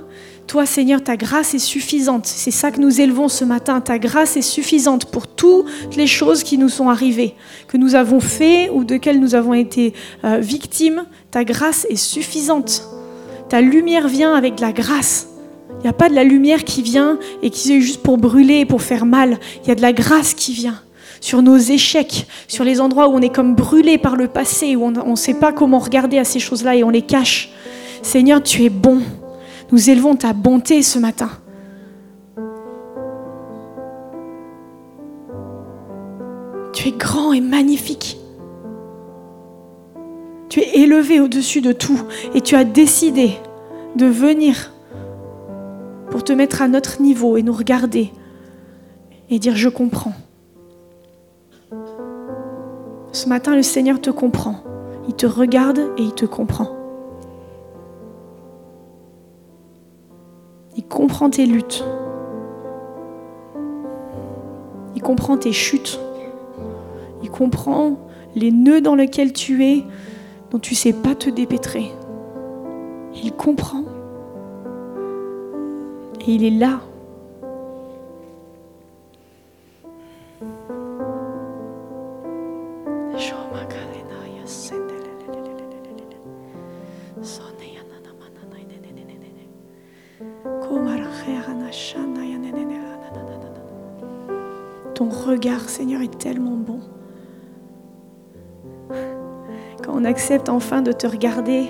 toi, 0.46 0.66
Seigneur, 0.66 1.02
ta 1.02 1.16
grâce 1.16 1.52
est 1.54 1.58
suffisante. 1.58 2.26
C'est 2.26 2.52
ça 2.52 2.70
que 2.70 2.78
nous 2.78 3.00
élevons 3.00 3.26
ce 3.26 3.44
matin. 3.44 3.80
Ta 3.80 3.98
grâce 3.98 4.36
est 4.36 4.42
suffisante 4.42 5.06
pour 5.06 5.26
toutes 5.26 5.96
les 5.96 6.06
choses 6.06 6.44
qui 6.44 6.58
nous 6.58 6.68
sont 6.68 6.90
arrivées, 6.90 7.34
que 7.66 7.76
nous 7.76 7.96
avons 7.96 8.20
fait 8.20 8.70
ou 8.70 8.84
de 8.84 8.98
quelles 8.98 9.18
nous 9.18 9.34
avons 9.34 9.52
été 9.52 9.94
euh, 10.22 10.38
victimes. 10.38 11.06
Ta 11.32 11.42
grâce 11.42 11.88
est 11.90 11.96
suffisante. 11.96 12.84
Ta 13.48 13.60
lumière 13.60 14.06
vient 14.06 14.32
avec 14.32 14.54
de 14.54 14.60
la 14.60 14.70
grâce. 14.70 15.34
Il 15.85 15.89
n'y 15.89 15.91
a 15.91 15.99
pas 15.99 16.09
de 16.09 16.14
la 16.14 16.24
lumière 16.24 16.64
qui 16.64 16.80
vient 16.80 17.18
et 17.43 17.51
qui 17.51 17.74
est 17.74 17.80
juste 17.82 18.03
pour 18.03 18.16
brûler 18.16 18.61
et 18.61 18.64
pour 18.64 18.80
faire 18.80 19.05
mal. 19.05 19.39
Il 19.62 19.68
y 19.68 19.70
a 19.70 19.74
de 19.74 19.82
la 19.82 19.93
grâce 19.93 20.32
qui 20.32 20.55
vient 20.55 20.80
sur 21.20 21.43
nos 21.43 21.59
échecs, 21.59 22.26
sur 22.49 22.64
les 22.64 22.80
endroits 22.80 23.09
où 23.09 23.12
on 23.12 23.20
est 23.20 23.28
comme 23.28 23.55
brûlé 23.55 23.99
par 23.99 24.16
le 24.16 24.28
passé, 24.28 24.76
où 24.76 24.85
on 24.85 25.11
ne 25.11 25.14
sait 25.14 25.35
pas 25.35 25.53
comment 25.53 25.78
regarder 25.78 26.18
à 26.18 26.24
ces 26.24 26.41
choses-là 26.41 26.74
et 26.74 26.85
on 26.85 26.89
les 26.89 27.03
cache. 27.03 27.51
Seigneur, 28.01 28.43
tu 28.43 28.64
es 28.64 28.70
bon. 28.70 29.03
Nous 29.72 29.91
élevons 29.91 30.16
ta 30.16 30.32
bonté 30.32 30.82
ce 30.82 30.99
matin. 30.99 31.28
Tu 36.72 36.89
es 36.89 36.93
grand 36.93 37.35
et 37.35 37.43
magnifique. 37.43 38.16
Tu 40.49 40.61
es 40.61 40.78
élevé 40.78 41.20
au-dessus 41.20 41.61
de 41.61 41.72
tout 41.72 42.01
et 42.35 42.41
tu 42.41 42.55
as 42.55 42.64
décidé 42.64 43.32
de 43.97 44.07
venir 44.07 44.73
pour 46.14 46.22
te 46.22 46.32
mettre 46.32 46.62
à 46.62 46.68
notre 46.68 47.02
niveau 47.02 47.36
et 47.36 47.42
nous 47.42 47.52
regarder 47.52 48.12
et 49.30 49.40
dire 49.40 49.56
je 49.56 49.68
comprends. 49.68 50.12
Ce 53.10 53.28
matin, 53.28 53.56
le 53.56 53.64
Seigneur 53.64 54.00
te 54.00 54.10
comprend. 54.10 54.62
Il 55.08 55.14
te 55.14 55.26
regarde 55.26 55.80
et 55.98 56.02
il 56.02 56.14
te 56.14 56.24
comprend. 56.24 56.68
Il 60.76 60.84
comprend 60.84 61.30
tes 61.30 61.46
luttes. 61.46 61.84
Il 64.94 65.02
comprend 65.02 65.36
tes 65.36 65.50
chutes. 65.50 65.98
Il 67.24 67.30
comprend 67.32 67.98
les 68.36 68.52
nœuds 68.52 68.80
dans 68.80 68.94
lesquels 68.94 69.32
tu 69.32 69.64
es, 69.64 69.82
dont 70.52 70.60
tu 70.60 70.74
ne 70.74 70.78
sais 70.78 70.92
pas 70.92 71.16
te 71.16 71.28
dépêtrer. 71.28 71.90
Il 73.20 73.32
comprend. 73.32 73.82
Et 76.26 76.32
il 76.32 76.44
est 76.44 76.50
là 76.50 76.80
Ton 94.94 95.08
regard, 95.08 95.68
Seigneur, 95.68 96.02
est 96.02 96.18
tellement 96.18 96.52
bon. 96.52 96.78
Quand 99.82 99.92
on 99.92 100.04
accepte 100.04 100.48
enfin 100.48 100.82
de 100.82 100.92
te 100.92 101.08
regarder 101.08 101.66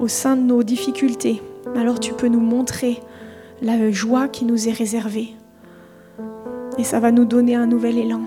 au 0.00 0.08
sein 0.08 0.36
de 0.36 0.42
nos 0.42 0.64
difficultés, 0.64 1.40
alors 1.76 2.00
tu 2.00 2.12
peux 2.12 2.26
nous 2.26 2.40
montrer 2.40 3.00
la 3.62 3.90
joie 3.90 4.28
qui 4.28 4.44
nous 4.44 4.68
est 4.68 4.72
réservée. 4.72 5.34
Et 6.78 6.84
ça 6.84 7.00
va 7.00 7.12
nous 7.12 7.24
donner 7.24 7.54
un 7.54 7.66
nouvel 7.66 7.98
élan. 7.98 8.22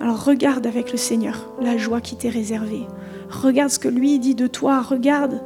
Alors 0.00 0.24
regarde 0.24 0.66
avec 0.66 0.92
le 0.92 0.98
Seigneur 0.98 1.52
la 1.60 1.76
joie 1.76 2.00
qui 2.00 2.16
t'est 2.16 2.28
réservée. 2.28 2.86
Regarde 3.30 3.70
ce 3.70 3.78
que 3.78 3.88
lui 3.88 4.18
dit 4.18 4.34
de 4.34 4.46
toi. 4.46 4.80
Regarde 4.82 5.40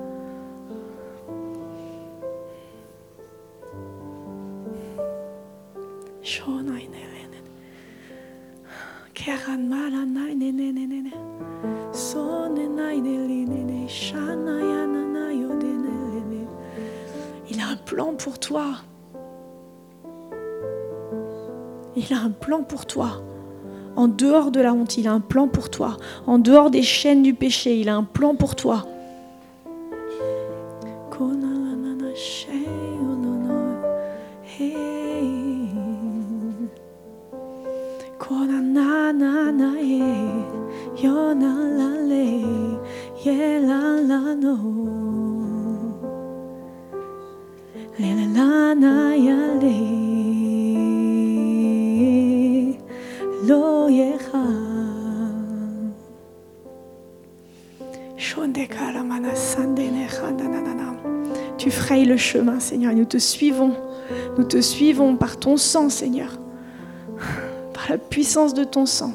plan 17.92 18.14
pour 18.14 18.38
toi. 18.38 18.76
Il 21.94 22.10
a 22.14 22.20
un 22.24 22.30
plan 22.30 22.62
pour 22.62 22.86
toi. 22.86 23.22
En 23.96 24.08
dehors 24.08 24.50
de 24.50 24.62
la 24.62 24.72
honte, 24.72 24.96
il 24.96 25.06
a 25.06 25.12
un 25.12 25.20
plan 25.20 25.46
pour 25.46 25.68
toi. 25.68 25.98
En 26.26 26.38
dehors 26.38 26.70
des 26.70 26.82
chaînes 26.82 27.22
du 27.22 27.34
péché, 27.34 27.78
il 27.78 27.90
a 27.90 27.94
un 27.94 28.04
plan 28.04 28.34
pour 28.34 28.56
toi. 28.56 28.86
Seigneur, 62.62 62.92
et 62.92 62.94
nous 62.94 63.04
te 63.04 63.18
suivons. 63.18 63.72
Nous 64.38 64.44
te 64.44 64.60
suivons 64.60 65.16
par 65.16 65.36
ton 65.36 65.56
sang, 65.56 65.88
Seigneur. 65.88 66.38
Par 67.74 67.84
la 67.90 67.98
puissance 67.98 68.54
de 68.54 68.64
ton 68.64 68.86
sang. 68.86 69.12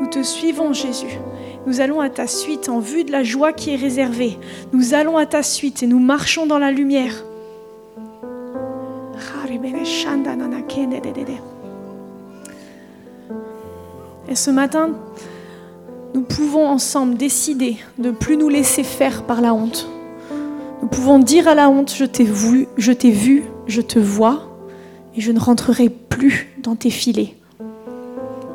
Nous 0.00 0.08
te 0.08 0.22
suivons, 0.22 0.72
Jésus. 0.72 1.18
Nous 1.66 1.80
allons 1.80 2.00
à 2.00 2.10
ta 2.10 2.26
suite 2.26 2.68
en 2.68 2.78
vue 2.78 3.04
de 3.04 3.12
la 3.12 3.24
joie 3.24 3.52
qui 3.52 3.72
est 3.72 3.76
réservée. 3.76 4.38
Nous 4.72 4.94
allons 4.94 5.16
à 5.16 5.26
ta 5.26 5.42
suite 5.42 5.82
et 5.82 5.86
nous 5.86 5.98
marchons 5.98 6.46
dans 6.46 6.58
la 6.58 6.70
lumière. 6.70 7.24
Et 14.28 14.34
ce 14.34 14.50
matin, 14.50 14.90
nous 16.14 16.22
pouvons 16.22 16.66
ensemble 16.68 17.16
décider 17.16 17.76
de 17.98 18.08
ne 18.08 18.12
plus 18.12 18.36
nous 18.36 18.48
laisser 18.48 18.82
faire 18.82 19.24
par 19.24 19.40
la 19.40 19.52
honte. 19.54 19.88
Pouvons 20.96 21.18
dire 21.18 21.46
à 21.46 21.54
la 21.54 21.68
honte, 21.68 21.92
je 21.94 22.06
t'ai 22.06 22.24
vu, 22.24 22.68
je 22.78 22.90
t'ai 22.90 23.10
vu, 23.10 23.44
je 23.66 23.82
te 23.82 23.98
vois, 23.98 24.48
et 25.14 25.20
je 25.20 25.30
ne 25.30 25.38
rentrerai 25.38 25.90
plus 25.90 26.48
dans 26.62 26.74
tes 26.74 26.88
filets. 26.88 27.34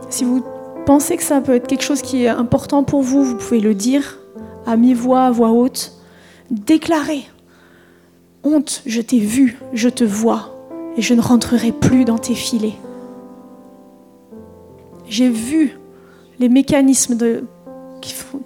Si 0.09 0.23
vous 0.23 0.43
pensez 0.87 1.17
que 1.17 1.23
ça 1.23 1.39
peut 1.39 1.53
être 1.53 1.67
quelque 1.67 1.83
chose 1.83 2.01
qui 2.01 2.23
est 2.23 2.29
important 2.29 2.83
pour 2.83 3.03
vous, 3.03 3.23
vous 3.23 3.35
pouvez 3.35 3.59
le 3.59 3.75
dire 3.75 4.17
à 4.65 4.75
mi-voix, 4.75 5.21
à 5.21 5.31
voix 5.31 5.51
haute. 5.51 5.93
Déclarez, 6.49 7.25
honte, 8.43 8.81
je 8.87 9.01
t'ai 9.01 9.19
vu, 9.19 9.59
je 9.73 9.89
te 9.89 10.03
vois, 10.03 10.67
et 10.97 11.03
je 11.03 11.13
ne 11.13 11.21
rentrerai 11.21 11.71
plus 11.71 12.05
dans 12.05 12.17
tes 12.17 12.33
filets. 12.33 12.75
J'ai 15.07 15.29
vu 15.29 15.77
les 16.39 16.49
mécanismes 16.49 17.15
de, 17.15 17.43
qui 18.01 18.13
font 18.13 18.41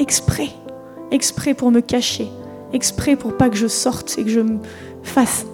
exprès, 0.00 0.48
exprès 1.12 1.54
pour 1.54 1.70
me 1.70 1.80
cacher, 1.80 2.28
exprès 2.76 3.16
pour 3.16 3.36
pas 3.36 3.48
que 3.48 3.56
je 3.56 3.66
sorte 3.66 4.16
et 4.18 4.24
que 4.24 4.30
je 4.30 4.40
me 4.40 4.58
fasse, 5.02 5.46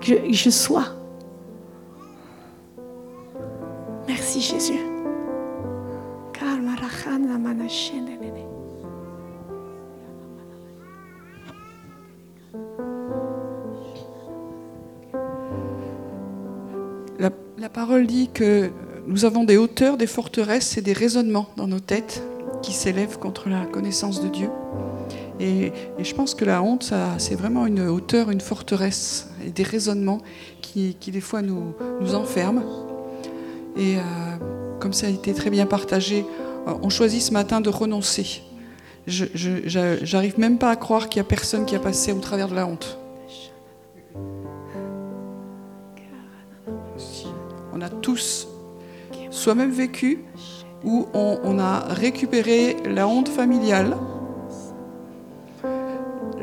que 0.00 0.30
je 0.30 0.50
sois. 0.50 0.84
Merci 4.06 4.40
Jésus. 4.40 4.78
La, 17.18 17.30
la 17.58 17.68
parole 17.68 18.06
dit 18.06 18.30
que 18.32 18.70
nous 19.08 19.24
avons 19.24 19.42
des 19.42 19.56
hauteurs, 19.56 19.96
des 19.96 20.06
forteresses 20.06 20.78
et 20.78 20.82
des 20.82 20.92
raisonnements 20.92 21.48
dans 21.56 21.66
nos 21.66 21.80
têtes 21.80 22.22
qui 22.62 22.72
s'élèvent 22.72 23.18
contre 23.18 23.48
la 23.48 23.66
connaissance 23.66 24.22
de 24.22 24.28
Dieu. 24.28 24.48
Et, 25.40 25.72
je 25.98 26.14
pense 26.14 26.34
que 26.34 26.44
la 26.44 26.62
honte, 26.62 26.92
c'est 27.18 27.34
vraiment 27.34 27.66
une 27.66 27.86
hauteur, 27.88 28.30
une 28.30 28.40
forteresse 28.40 29.28
et 29.46 29.50
des 29.50 29.62
raisonnements 29.62 30.20
qui, 30.60 30.96
des 31.06 31.20
fois 31.20 31.42
nous, 31.42 31.74
enferment. 32.14 32.62
Et 33.76 33.96
euh, 33.96 34.00
comme 34.80 34.92
ça 34.92 35.06
a 35.06 35.10
été 35.10 35.32
très 35.34 35.50
bien 35.50 35.66
partagé, 35.66 36.24
euh, 36.66 36.72
on 36.82 36.88
choisit 36.88 37.22
ce 37.22 37.32
matin 37.32 37.60
de 37.60 37.68
renoncer. 37.68 38.42
Je 39.06 40.40
même 40.40 40.58
pas 40.58 40.70
à 40.70 40.76
croire 40.76 41.08
qu'il 41.08 41.18
y 41.18 41.20
a 41.20 41.24
personne 41.24 41.64
qui 41.64 41.76
a 41.76 41.78
passé 41.78 42.12
au 42.12 42.18
travers 42.18 42.48
de 42.48 42.54
la 42.54 42.66
honte. 42.66 42.98
On 47.72 47.80
a 47.80 47.88
tous 47.88 48.48
soi-même 49.30 49.70
vécu 49.70 50.24
où 50.84 51.06
on 51.14 51.58
a 51.58 51.80
récupéré 51.88 52.76
la 52.84 53.06
honte 53.06 53.28
familiale, 53.28 53.96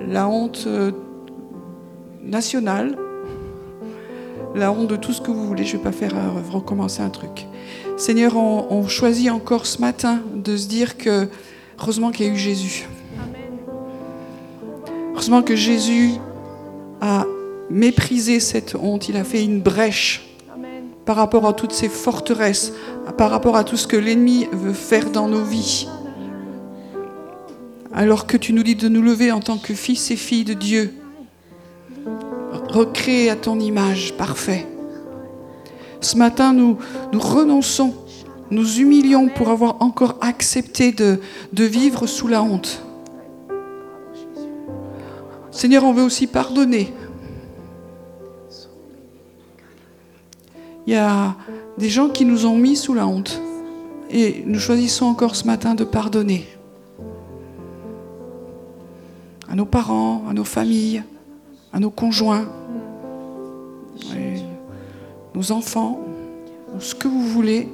la 0.08 0.28
honte 0.28 0.66
euh, 0.68 0.92
nationale, 2.24 2.98
la 4.56 4.72
honte 4.72 4.88
de 4.88 4.96
tout 4.96 5.14
ce 5.14 5.22
que 5.22 5.32
vous 5.32 5.46
voulez. 5.46 5.66
Je 5.66 5.74
ne 5.74 5.78
vais 5.78 5.84
pas 5.84 5.92
faire 5.92 6.16
euh, 6.16 6.42
recommencer 6.52 7.02
un 7.02 7.10
truc. 7.10 7.48
Seigneur, 7.98 8.36
on, 8.38 8.68
on 8.70 8.88
choisit 8.88 9.30
encore 9.30 9.66
ce 9.66 9.80
matin 9.82 10.22
de 10.34 10.56
se 10.58 10.68
dire 10.68 10.98
que 10.98 11.28
heureusement 11.80 12.12
qu'il 12.12 12.26
y 12.26 12.30
a 12.30 12.32
eu 12.32 12.38
Jésus. 12.38 12.88
Heureusement 15.14 15.42
que 15.42 15.56
Jésus 15.56 16.12
a 17.02 17.26
méprisé 17.70 18.40
cette 18.40 18.76
honte. 18.76 19.10
Il 19.10 19.18
a 19.18 19.24
fait 19.24 19.44
une 19.44 19.62
brèche 19.62 20.26
par 21.06 21.16
rapport 21.16 21.46
à 21.46 21.54
toutes 21.54 21.72
ces 21.72 21.88
forteresses, 21.88 22.74
par 23.18 23.30
rapport 23.30 23.56
à 23.56 23.64
tout 23.64 23.78
ce 23.78 23.88
que 23.88 23.96
l'ennemi 23.96 24.48
veut 24.52 24.74
faire 24.74 25.12
dans 25.12 25.28
nos 25.28 25.44
vies. 25.44 25.88
Alors 27.98 28.28
que 28.28 28.36
tu 28.36 28.52
nous 28.52 28.62
dis 28.62 28.76
de 28.76 28.90
nous 28.90 29.02
lever 29.02 29.32
en 29.32 29.40
tant 29.40 29.58
que 29.58 29.74
fils 29.74 30.12
et 30.12 30.18
filles 30.18 30.44
de 30.44 30.54
Dieu, 30.54 30.94
recréer 32.68 33.30
à 33.30 33.38
ton 33.38 33.58
image, 33.58 34.18
parfait. 34.18 34.68
Ce 36.02 36.18
matin, 36.18 36.52
nous, 36.52 36.78
nous 37.14 37.20
renonçons, 37.22 37.94
nous 38.52 38.80
humilions 38.80 39.30
pour 39.30 39.48
avoir 39.48 39.82
encore 39.82 40.18
accepté 40.20 40.92
de, 40.92 41.22
de 41.54 41.64
vivre 41.64 42.06
sous 42.06 42.28
la 42.28 42.44
honte. 42.44 42.84
Seigneur, 45.52 45.86
on 45.86 45.94
veut 45.94 46.04
aussi 46.04 46.28
pardonner. 46.28 46.94
Il 50.86 50.94
y 50.94 50.98
a 50.98 51.38
des 51.78 51.90
gens 51.90 52.10
qui 52.10 52.26
nous 52.26 52.46
ont 52.46 52.58
mis 52.58 52.76
sous 52.76 52.94
la 52.94 53.08
honte. 53.08 53.42
Et 54.12 54.44
nous 54.46 54.60
choisissons 54.60 55.06
encore 55.06 55.38
ce 55.38 55.46
matin 55.46 55.76
de 55.76 55.86
pardonner. 55.86 56.46
À 59.50 59.56
nos 59.56 59.66
parents, 59.66 60.24
à 60.30 60.34
nos 60.34 60.44
familles, 60.44 61.04
à 61.72 61.80
nos 61.80 61.90
conjoints, 61.90 62.48
nos 65.34 65.52
enfants, 65.52 66.00
ce 66.80 66.96
que 66.96 67.08
vous 67.08 67.22
voulez, 67.22 67.70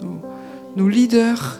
nos, 0.00 0.20
nos 0.76 0.88
leaders. 0.88 1.58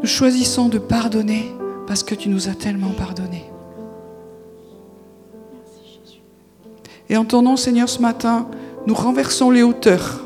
Nous 0.00 0.08
choisissons 0.08 0.68
de 0.68 0.78
pardonner 0.78 1.52
parce 1.86 2.02
que 2.02 2.14
tu 2.14 2.28
nous 2.28 2.48
as 2.48 2.54
tellement 2.54 2.90
pardonné. 2.90 3.44
Et 7.10 7.16
en 7.16 7.24
ton 7.24 7.42
nom, 7.42 7.56
Seigneur, 7.56 7.88
ce 7.88 8.00
matin, 8.00 8.46
nous 8.86 8.94
renversons 8.94 9.50
les 9.50 9.62
hauteurs 9.62 10.20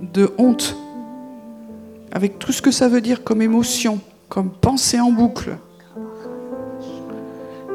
de 0.00 0.30
honte, 0.38 0.76
avec 2.10 2.38
tout 2.38 2.52
ce 2.52 2.62
que 2.62 2.70
ça 2.70 2.88
veut 2.88 3.00
dire 3.00 3.24
comme 3.24 3.42
émotion, 3.42 4.00
comme 4.32 4.48
pensée 4.48 4.98
en 4.98 5.10
boucle, 5.10 5.58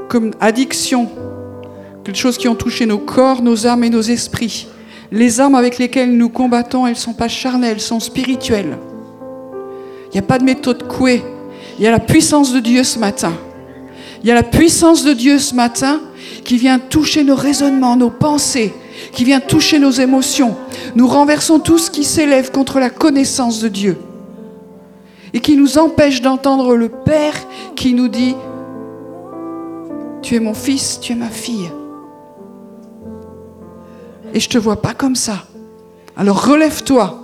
comme 0.10 0.32
addiction, 0.40 1.08
quelque 2.04 2.18
chose 2.18 2.40
qui 2.40 2.48
ont 2.48 2.56
touché 2.56 2.88
nos 2.88 2.98
corps, 2.98 3.44
nos 3.44 3.68
âmes 3.68 3.84
et 3.84 3.92
nos 3.92 4.02
esprits. 4.02 4.68
Les 5.12 5.40
armes 5.40 5.54
avec 5.54 5.78
lesquelles 5.78 6.18
nous 6.18 6.30
combattons, 6.30 6.88
elles 6.88 6.94
ne 6.94 6.98
sont 6.98 7.14
pas 7.14 7.28
charnelles, 7.28 7.74
elles 7.74 7.80
sont 7.80 8.00
spirituelles. 8.00 8.76
Il 10.06 10.14
n'y 10.14 10.18
a 10.18 10.24
pas 10.24 10.40
de 10.40 10.46
méthode 10.46 10.88
couée. 10.88 11.22
Il 11.78 11.84
y 11.84 11.88
a 11.88 11.92
la 11.92 12.00
puissance 12.00 12.52
de 12.52 12.60
Dieu 12.60 12.84
ce 12.84 12.98
matin. 12.98 13.34
Il 14.24 14.28
y 14.28 14.32
a 14.32 14.34
la 14.34 14.42
puissance 14.42 15.04
de 15.04 15.14
Dieu 15.14 15.38
ce 15.38 15.54
matin 15.54 16.02
qui 16.44 16.58
vient 16.58 16.80
toucher 16.80 17.24
nos 17.24 17.36
raisonnements, 17.36 17.98
nos 17.98 18.10
pensées, 18.10 18.74
qui 19.12 19.26
vient 19.26 19.42
toucher 19.42 19.78
nos 19.78 19.92
émotions. 19.92 20.56
Nous 20.96 21.08
renversons 21.08 21.60
tout 21.60 21.78
ce 21.78 21.92
qui 21.92 22.04
s'élève 22.04 22.50
contre 22.50 22.80
la 22.80 22.90
connaissance 22.90 23.62
de 23.62 23.68
Dieu 23.68 23.98
et 25.38 25.40
qui 25.40 25.56
nous 25.56 25.78
empêche 25.78 26.24
d'entendre 26.24 26.76
le 26.76 26.90
Père 26.90 27.36
qui 27.76 27.94
nous 27.94 28.08
dit, 28.08 28.36
tu 30.24 30.34
es 30.34 30.40
mon 30.40 30.56
fils, 30.56 31.00
tu 31.00 31.12
es 31.12 31.16
ma 31.16 31.30
fille. 31.30 31.70
Et 34.34 34.40
je 34.40 34.48
ne 34.48 34.54
te 34.54 34.58
vois 34.58 34.82
pas 34.82 34.96
comme 34.96 35.14
ça. 35.16 35.44
Alors 36.16 36.44
relève-toi, 36.44 37.20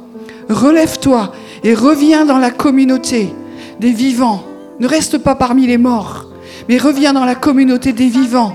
relève-toi 0.48 1.32
et 1.64 1.74
reviens 1.74 2.24
dans 2.28 2.38
la 2.38 2.52
communauté 2.52 3.34
des 3.80 3.94
vivants. 3.94 4.44
Ne 4.80 4.88
reste 4.88 5.18
pas 5.18 5.34
parmi 5.34 5.66
les 5.66 5.80
morts, 5.80 6.28
mais 6.70 6.78
reviens 6.78 7.14
dans 7.14 7.26
la 7.26 7.34
communauté 7.34 7.94
des 7.94 8.10
vivants, 8.10 8.54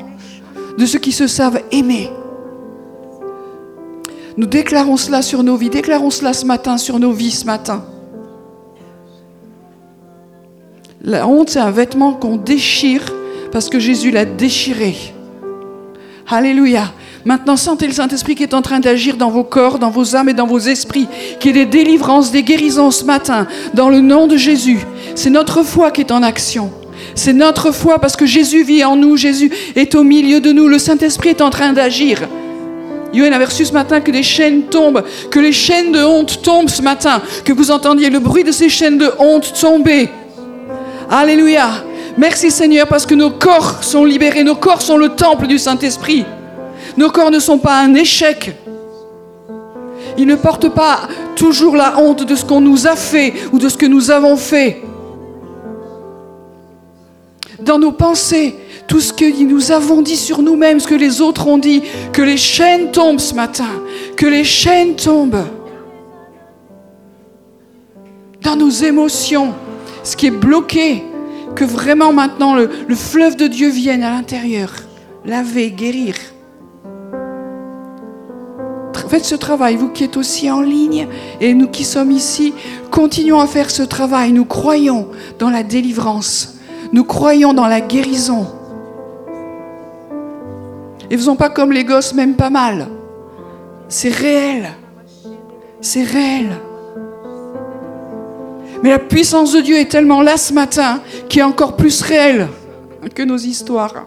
de 0.78 0.86
ceux 0.86 1.00
qui 1.00 1.10
se 1.10 1.26
savent 1.26 1.62
aimer. 1.72 2.08
Nous 4.36 4.46
déclarons 4.46 4.96
cela 4.96 5.20
sur 5.20 5.42
nos 5.42 5.56
vies, 5.56 5.68
déclarons 5.68 6.10
cela 6.10 6.32
ce 6.32 6.46
matin 6.46 6.78
sur 6.78 7.00
nos 7.00 7.10
vies 7.10 7.32
ce 7.32 7.44
matin. 7.44 7.82
La 11.04 11.28
honte, 11.28 11.50
c'est 11.50 11.60
un 11.60 11.70
vêtement 11.70 12.12
qu'on 12.12 12.36
déchire 12.36 13.02
parce 13.52 13.68
que 13.68 13.78
Jésus 13.78 14.10
l'a 14.10 14.24
déchiré. 14.24 14.96
Alléluia. 16.28 16.92
Maintenant, 17.24 17.56
sentez 17.56 17.86
le 17.86 17.92
Saint-Esprit 17.92 18.34
qui 18.34 18.42
est 18.42 18.52
en 18.52 18.62
train 18.62 18.80
d'agir 18.80 19.16
dans 19.16 19.30
vos 19.30 19.44
corps, 19.44 19.78
dans 19.78 19.90
vos 19.90 20.16
âmes 20.16 20.28
et 20.28 20.34
dans 20.34 20.46
vos 20.46 20.58
esprits, 20.58 21.06
qui 21.38 21.50
est 21.50 21.52
des 21.52 21.66
délivrances, 21.66 22.32
des 22.32 22.42
guérisons 22.42 22.90
ce 22.90 23.04
matin, 23.04 23.46
dans 23.74 23.90
le 23.90 24.00
nom 24.00 24.26
de 24.26 24.36
Jésus. 24.36 24.80
C'est 25.14 25.30
notre 25.30 25.62
foi 25.62 25.92
qui 25.92 26.00
est 26.00 26.10
en 26.10 26.22
action. 26.24 26.72
C'est 27.14 27.32
notre 27.32 27.70
foi 27.70 28.00
parce 28.00 28.16
que 28.16 28.26
Jésus 28.26 28.64
vit 28.64 28.84
en 28.84 28.96
nous, 28.96 29.16
Jésus 29.16 29.52
est 29.76 29.94
au 29.94 30.02
milieu 30.02 30.40
de 30.40 30.50
nous, 30.50 30.66
le 30.66 30.78
Saint-Esprit 30.80 31.30
est 31.30 31.40
en 31.40 31.50
train 31.50 31.72
d'agir. 31.72 32.22
Yoann 33.14 33.32
avait 33.32 33.44
reçu 33.46 33.64
ce 33.64 33.72
matin 33.72 34.00
que 34.00 34.10
des 34.10 34.24
chaînes 34.24 34.64
tombent, 34.64 35.04
que 35.30 35.38
les 35.38 35.52
chaînes 35.52 35.92
de 35.92 36.02
honte 36.02 36.42
tombent 36.42 36.68
ce 36.68 36.82
matin, 36.82 37.22
que 37.44 37.52
vous 37.52 37.70
entendiez 37.70 38.10
le 38.10 38.18
bruit 38.18 38.44
de 38.44 38.52
ces 38.52 38.68
chaînes 38.68 38.98
de 38.98 39.10
honte 39.18 39.52
tomber. 39.60 40.10
Alléluia. 41.10 41.84
Merci 42.18 42.50
Seigneur 42.50 42.86
parce 42.86 43.06
que 43.06 43.14
nos 43.14 43.30
corps 43.30 43.82
sont 43.82 44.04
libérés, 44.04 44.44
nos 44.44 44.56
corps 44.56 44.82
sont 44.82 44.98
le 44.98 45.10
temple 45.10 45.46
du 45.46 45.58
Saint-Esprit. 45.58 46.24
Nos 46.96 47.10
corps 47.10 47.30
ne 47.30 47.38
sont 47.38 47.58
pas 47.58 47.80
un 47.80 47.94
échec. 47.94 48.54
Ils 50.18 50.26
ne 50.26 50.34
portent 50.34 50.68
pas 50.68 51.08
toujours 51.36 51.76
la 51.76 51.98
honte 51.98 52.24
de 52.24 52.34
ce 52.34 52.44
qu'on 52.44 52.60
nous 52.60 52.86
a 52.86 52.96
fait 52.96 53.32
ou 53.52 53.58
de 53.58 53.68
ce 53.68 53.78
que 53.78 53.86
nous 53.86 54.10
avons 54.10 54.36
fait. 54.36 54.82
Dans 57.60 57.78
nos 57.78 57.92
pensées, 57.92 58.56
tout 58.86 59.00
ce 59.00 59.12
que 59.12 59.42
nous 59.44 59.70
avons 59.70 60.02
dit 60.02 60.16
sur 60.16 60.42
nous-mêmes, 60.42 60.80
ce 60.80 60.88
que 60.88 60.94
les 60.94 61.20
autres 61.20 61.46
ont 61.46 61.58
dit, 61.58 61.82
que 62.12 62.22
les 62.22 62.36
chaînes 62.36 62.90
tombent 62.90 63.20
ce 63.20 63.34
matin, 63.34 63.68
que 64.16 64.26
les 64.26 64.44
chaînes 64.44 64.94
tombent. 64.96 65.44
Dans 68.42 68.56
nos 68.56 68.70
émotions, 68.70 69.54
ce 70.08 70.16
qui 70.16 70.26
est 70.26 70.30
bloqué, 70.30 71.04
que 71.54 71.64
vraiment 71.64 72.14
maintenant 72.14 72.54
le, 72.54 72.70
le 72.88 72.94
fleuve 72.94 73.36
de 73.36 73.46
Dieu 73.46 73.68
vienne 73.68 74.02
à 74.02 74.10
l'intérieur, 74.10 74.72
laver, 75.26 75.70
guérir. 75.70 76.14
Faites 79.08 79.24
ce 79.24 79.34
travail, 79.34 79.76
vous 79.76 79.88
qui 79.88 80.04
êtes 80.04 80.18
aussi 80.18 80.50
en 80.50 80.60
ligne 80.60 81.08
et 81.40 81.54
nous 81.54 81.68
qui 81.68 81.84
sommes 81.84 82.10
ici, 82.10 82.52
continuons 82.90 83.40
à 83.40 83.46
faire 83.46 83.70
ce 83.70 83.82
travail. 83.82 84.32
Nous 84.32 84.44
croyons 84.44 85.08
dans 85.38 85.48
la 85.48 85.62
délivrance, 85.62 86.56
nous 86.92 87.04
croyons 87.04 87.54
dans 87.54 87.66
la 87.66 87.80
guérison. 87.80 88.46
Et 91.10 91.16
faisons 91.16 91.36
pas 91.36 91.48
comme 91.48 91.72
les 91.72 91.84
gosses, 91.84 92.12
même 92.12 92.34
pas 92.34 92.50
mal. 92.50 92.88
C'est 93.88 94.10
réel. 94.10 94.68
C'est 95.80 96.02
réel. 96.02 96.50
Mais 98.82 98.90
la 98.90 98.98
puissance 98.98 99.52
de 99.52 99.60
Dieu 99.60 99.76
est 99.76 99.90
tellement 99.90 100.22
là 100.22 100.36
ce 100.36 100.52
matin 100.52 101.00
qui 101.28 101.40
est 101.40 101.42
encore 101.42 101.76
plus 101.76 102.00
réelle 102.02 102.48
que 103.14 103.22
nos 103.22 103.36
histoires. 103.36 104.06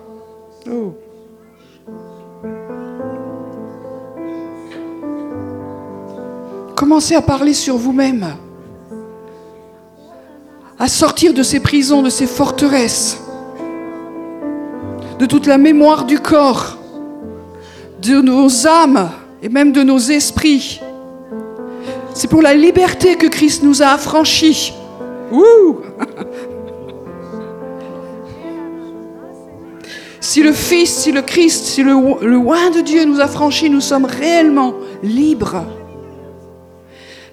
Oh. 0.70 0.94
Commencez 6.76 7.16
à 7.16 7.22
parler 7.22 7.54
sur 7.54 7.78
vous-même, 7.78 8.26
à 10.80 10.88
sortir 10.88 11.34
de 11.34 11.44
ces 11.44 11.60
prisons, 11.60 12.02
de 12.02 12.10
ces 12.10 12.26
forteresses, 12.26 13.22
de 15.20 15.26
toute 15.26 15.46
la 15.46 15.58
mémoire 15.58 16.06
du 16.06 16.20
corps, 16.20 16.78
de 18.02 18.20
nos 18.22 18.66
âmes 18.66 19.12
et 19.44 19.50
même 19.50 19.72
de 19.72 19.84
nos 19.84 20.00
esprits. 20.00 20.82
C'est 22.14 22.28
pour 22.30 22.42
la 22.42 22.54
liberté 22.54 23.16
que 23.16 23.28
Christ 23.28 23.64
nous 23.64 23.82
a 23.82 23.88
affranchis. 23.88 24.74
Si 30.20 30.44
le 30.44 30.54
Fils, 30.54 30.94
si 30.94 31.12
le 31.12 31.22
Christ, 31.22 31.66
si 31.66 31.84
le, 31.84 31.92
le 31.92 32.38
de 32.74 32.82
Dieu 32.82 33.04
nous 33.06 33.20
a 33.20 33.28
franchis, 33.28 33.70
nous 33.70 33.82
sommes 33.82 34.06
réellement 34.06 34.74
libres. 35.04 35.66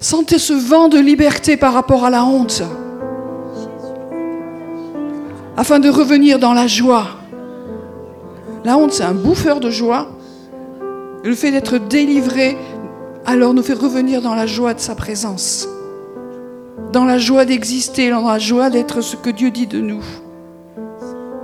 Sentez 0.01 0.39
ce 0.39 0.53
vent 0.53 0.89
de 0.89 0.99
liberté 0.99 1.57
par 1.57 1.75
rapport 1.75 2.05
à 2.05 2.11
la 2.11 2.25
honte, 2.25 2.63
afin 5.57 5.79
de 5.81 5.89
revenir 5.89 6.39
dans 6.39 6.53
la 6.55 6.67
joie. 6.67 7.07
La 8.65 8.77
honte, 8.77 8.93
c'est 8.93 9.05
un 9.05 9.15
bouffeur 9.15 9.61
de 9.61 9.71
joie, 9.71 10.09
Le 11.25 11.35
fait 11.35 11.51
d'être 11.51 11.79
délivré, 11.79 12.57
alors 13.29 13.53
nous 13.53 13.63
fait 13.63 13.75
revenir 13.75 14.23
dans 14.23 14.35
la 14.35 14.47
joie 14.47 14.73
de 14.73 14.81
sa 14.81 14.95
présence, 14.95 15.69
dans 16.95 17.05
la 17.05 17.19
joie 17.19 17.45
d'exister, 17.45 18.09
dans 18.09 18.27
la 18.27 18.39
joie 18.39 18.71
d'être 18.71 19.03
ce 19.03 19.17
que 19.17 19.29
Dieu 19.29 19.51
dit 19.51 19.67
de 19.67 19.83
nous. 19.83 20.03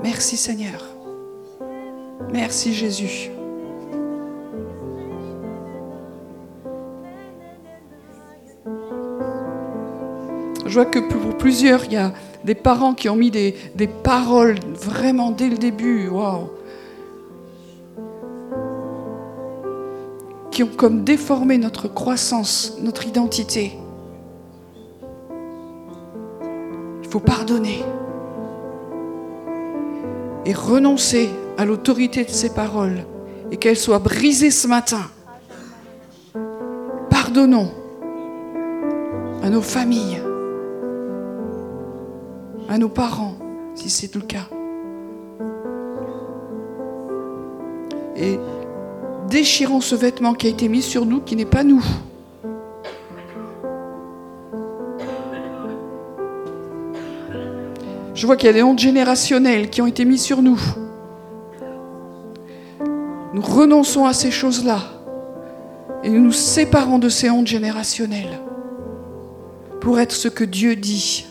Merci 0.02 0.38
Seigneur. 0.38 0.82
Merci 2.32 2.72
Jésus. 2.72 3.30
Je 10.64 10.72
vois 10.72 10.86
que 10.86 11.00
pour 11.00 11.36
plusieurs, 11.36 11.84
il 11.84 11.92
y 11.92 11.96
a 11.96 12.14
des 12.44 12.54
parents 12.54 12.94
qui 12.94 13.10
ont 13.10 13.16
mis 13.16 13.30
des, 13.30 13.54
paroles 14.02 14.56
vraiment 14.72 15.32
dès 15.32 15.50
le 15.50 15.58
début. 15.58 16.08
Waouh! 16.08 16.48
Qui 20.54 20.62
ont 20.62 20.68
comme 20.68 21.02
déformé 21.02 21.58
notre 21.58 21.88
croissance, 21.88 22.78
notre 22.80 23.08
identité. 23.08 23.76
Il 27.02 27.08
faut 27.10 27.18
pardonner 27.18 27.82
et 30.46 30.54
renoncer 30.54 31.28
à 31.58 31.64
l'autorité 31.64 32.24
de 32.24 32.30
ces 32.30 32.54
paroles 32.54 33.04
et 33.50 33.56
qu'elles 33.56 33.76
soient 33.76 33.98
brisées 33.98 34.52
ce 34.52 34.68
matin. 34.68 35.02
Pardonnons 37.10 37.72
à 39.42 39.50
nos 39.50 39.60
familles, 39.60 40.22
à 42.68 42.78
nos 42.78 42.88
parents, 42.88 43.34
si 43.74 43.90
c'est 43.90 44.14
le 44.14 44.20
cas. 44.20 44.48
Et 48.16 48.38
déchirons 49.34 49.80
ce 49.80 49.96
vêtement 49.96 50.32
qui 50.32 50.46
a 50.46 50.50
été 50.50 50.68
mis 50.68 50.80
sur 50.80 51.04
nous, 51.04 51.20
qui 51.20 51.34
n'est 51.34 51.44
pas 51.44 51.64
nous. 51.64 51.84
Je 58.14 58.26
vois 58.26 58.36
qu'il 58.36 58.46
y 58.46 58.50
a 58.50 58.52
des 58.52 58.62
hontes 58.62 58.78
générationnelles 58.78 59.70
qui 59.70 59.82
ont 59.82 59.88
été 59.88 60.04
mises 60.04 60.22
sur 60.22 60.40
nous. 60.40 60.60
Nous 63.34 63.42
renonçons 63.42 64.06
à 64.06 64.12
ces 64.12 64.30
choses-là 64.30 64.78
et 66.04 66.10
nous 66.10 66.20
nous 66.20 66.30
séparons 66.30 67.00
de 67.00 67.08
ces 67.08 67.28
hontes 67.28 67.48
générationnelles 67.48 68.38
pour 69.80 69.98
être 69.98 70.12
ce 70.12 70.28
que 70.28 70.44
Dieu 70.44 70.76
dit. 70.76 71.26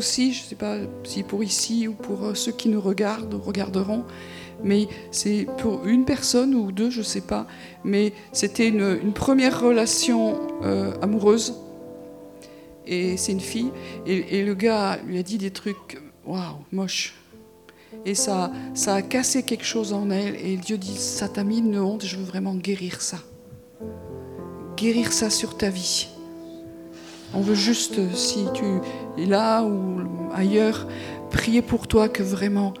Aussi, 0.00 0.32
je 0.32 0.42
ne 0.42 0.48
sais 0.48 0.56
pas 0.56 0.78
si 1.04 1.22
pour 1.22 1.44
ici 1.44 1.86
ou 1.86 1.92
pour 1.92 2.24
euh, 2.24 2.34
ceux 2.34 2.52
qui 2.52 2.70
nous 2.70 2.80
regardent 2.80 3.34
regarderont, 3.34 4.04
mais 4.64 4.88
c'est 5.10 5.46
pour 5.58 5.86
une 5.86 6.06
personne 6.06 6.54
ou 6.54 6.72
deux, 6.72 6.88
je 6.88 7.00
ne 7.00 7.04
sais 7.04 7.20
pas, 7.20 7.46
mais 7.84 8.14
c'était 8.32 8.68
une, 8.68 9.12
première 9.12 9.60
relation 9.60 10.40
euh, 10.62 10.94
amoureuse. 11.02 11.54
Et 12.86 13.18
c'est 13.18 13.32
une 13.32 13.40
fille. 13.40 13.70
Et, 14.06 14.42
le 14.42 14.54
gars 14.54 14.98
lui 15.06 15.18
a 15.18 15.22
dit 15.22 15.36
des 15.36 15.50
trucs, 15.50 16.00
waouh, 16.26 16.64
moche. 16.72 17.14
Et 18.06 18.14
ça, 18.14 18.50
ça 18.74 18.94
a 18.94 19.02
cassé 19.02 19.42
quelque 19.42 19.66
chose 19.66 19.92
en 19.92 20.10
elle. 20.10 20.34
Et 20.36 20.56
Dieu 20.56 20.78
dit, 20.78 20.96
ça 20.96 21.28
t'a 21.28 21.44
mis 21.44 21.58
une 21.58 21.78
honte, 21.78 22.06
je 22.06 22.16
veux 22.16 22.24
vraiment 22.24 22.54
guérir 22.54 23.02
ça. 23.02 23.18
Guérir 24.76 25.12
ça 25.12 25.28
sur 25.28 25.56
ta 25.58 25.68
vie. 25.68 26.08
On 27.32 27.40
veut 27.40 27.54
juste, 27.54 28.14
si 28.14 28.46
tu 28.54 28.64
es 29.20 29.26
là 29.26 29.62
ou 29.62 30.00
ailleurs, 30.34 30.86
prier 31.30 31.62
pour 31.62 31.86
toi 31.86 32.08
que 32.08 32.22
vraiment 32.22 32.74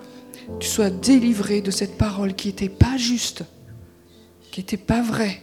tu 0.58 0.68
sois 0.68 0.90
délivré 0.90 1.60
de 1.60 1.70
cette 1.70 1.96
parole 1.96 2.34
qui 2.34 2.48
n'était 2.48 2.68
pas 2.68 2.96
juste, 2.96 3.44
qui 4.50 4.60
n'était 4.60 4.76
pas 4.76 5.02
vraie. 5.02 5.42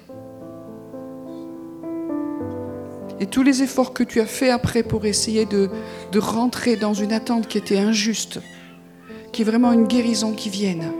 Et 3.19 3.25
tous 3.25 3.43
les 3.43 3.63
efforts 3.63 3.93
que 3.93 4.03
tu 4.03 4.19
as 4.19 4.25
faits 4.25 4.51
après 4.51 4.83
pour 4.83 5.05
essayer 5.05 5.45
de, 5.45 5.69
rentrer 6.17 6.75
dans 6.75 6.93
une 6.93 7.13
attente 7.13 7.47
qui 7.47 7.57
était 7.57 7.77
injuste, 7.77 8.41
qui 9.31 9.41
est 9.41 9.45
vraiment 9.45 9.71
une 9.71 9.87
guérison 9.87 10.33
qui 10.33 10.49
vienne, 10.49 10.91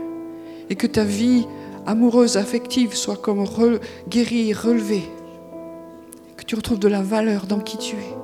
et 0.70 0.74
que 0.74 0.86
ta 0.86 1.04
vie 1.04 1.46
amoureuse, 1.86 2.36
affective 2.36 2.94
soit 2.94 3.16
comme 3.16 3.44
guérie, 4.08 4.52
relevée 4.52 5.04
tu 6.48 6.54
retrouves 6.54 6.78
de 6.78 6.88
la 6.88 7.02
valeur 7.02 7.44
dans 7.44 7.60
qui 7.60 7.76
tu 7.76 7.96
es. 7.96 8.16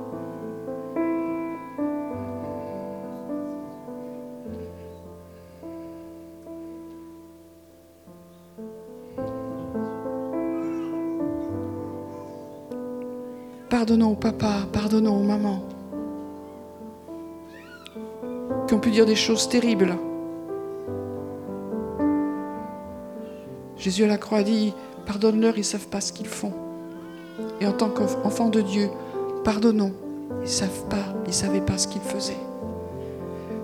Pardonnons 13.68 14.12
au 14.12 14.14
papa, 14.14 14.52
pardonnons 14.72 15.18
aux 15.18 15.22
mamans 15.22 15.62
qui 18.66 18.72
ont 18.72 18.80
pu 18.80 18.90
dire 18.90 19.04
des 19.04 19.14
choses 19.14 19.50
terribles. 19.50 19.98
Jésus 23.76 24.04
à 24.04 24.06
la 24.06 24.16
croix 24.16 24.38
a 24.38 24.42
dit, 24.42 24.72
pardonne-leur, 25.04 25.56
ils 25.56 25.60
ne 25.60 25.64
savent 25.64 25.88
pas 25.88 26.00
ce 26.00 26.14
qu'ils 26.14 26.26
font. 26.26 26.63
Et 27.64 27.66
en 27.66 27.72
tant 27.72 27.88
qu'enfant 27.88 28.50
de 28.50 28.60
Dieu, 28.60 28.90
pardonnons. 29.42 29.94
Ils 30.40 30.42
ne 30.42 30.46
savent 30.46 30.86
pas, 30.90 31.14
ils 31.24 31.28
ne 31.28 31.32
savaient 31.32 31.62
pas 31.62 31.78
ce 31.78 31.88
qu'ils 31.88 32.02
faisaient. 32.02 32.36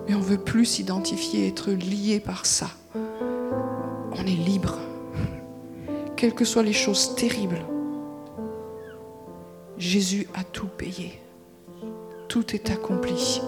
Mais 0.08 0.14
on 0.14 0.20
veut 0.20 0.38
plus 0.38 0.64
s'identifier, 0.64 1.48
être 1.48 1.70
lié 1.70 2.18
par 2.18 2.46
ça. 2.46 2.68
On 2.94 4.22
est 4.22 4.46
libre. 4.46 4.78
Quelles 6.16 6.32
que 6.32 6.46
soient 6.46 6.62
les 6.62 6.72
choses 6.72 7.14
terribles, 7.14 7.60
Jésus 9.76 10.26
a 10.34 10.44
tout 10.44 10.68
payé. 10.68 11.20
Tout 12.26 12.54
est 12.54 12.70
accompli. 12.70 13.42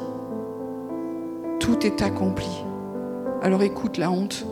Tout 1.60 1.86
est 1.86 2.02
accompli. 2.02 2.62
Alors 3.40 3.62
écoute 3.62 3.96
la 3.96 4.10
honte. 4.10 4.44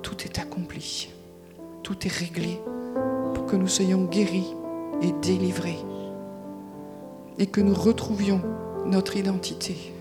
Tout 0.00 0.16
est 0.24 0.38
accompli. 0.38 1.10
Tout 1.82 2.06
est 2.06 2.12
réglé 2.12 2.58
que 3.50 3.56
nous 3.56 3.66
soyons 3.66 4.04
guéris 4.04 4.54
et 5.02 5.10
délivrés 5.22 5.78
et 7.36 7.46
que 7.46 7.60
nous 7.60 7.74
retrouvions 7.74 8.40
notre 8.86 9.16
identité. 9.16 9.92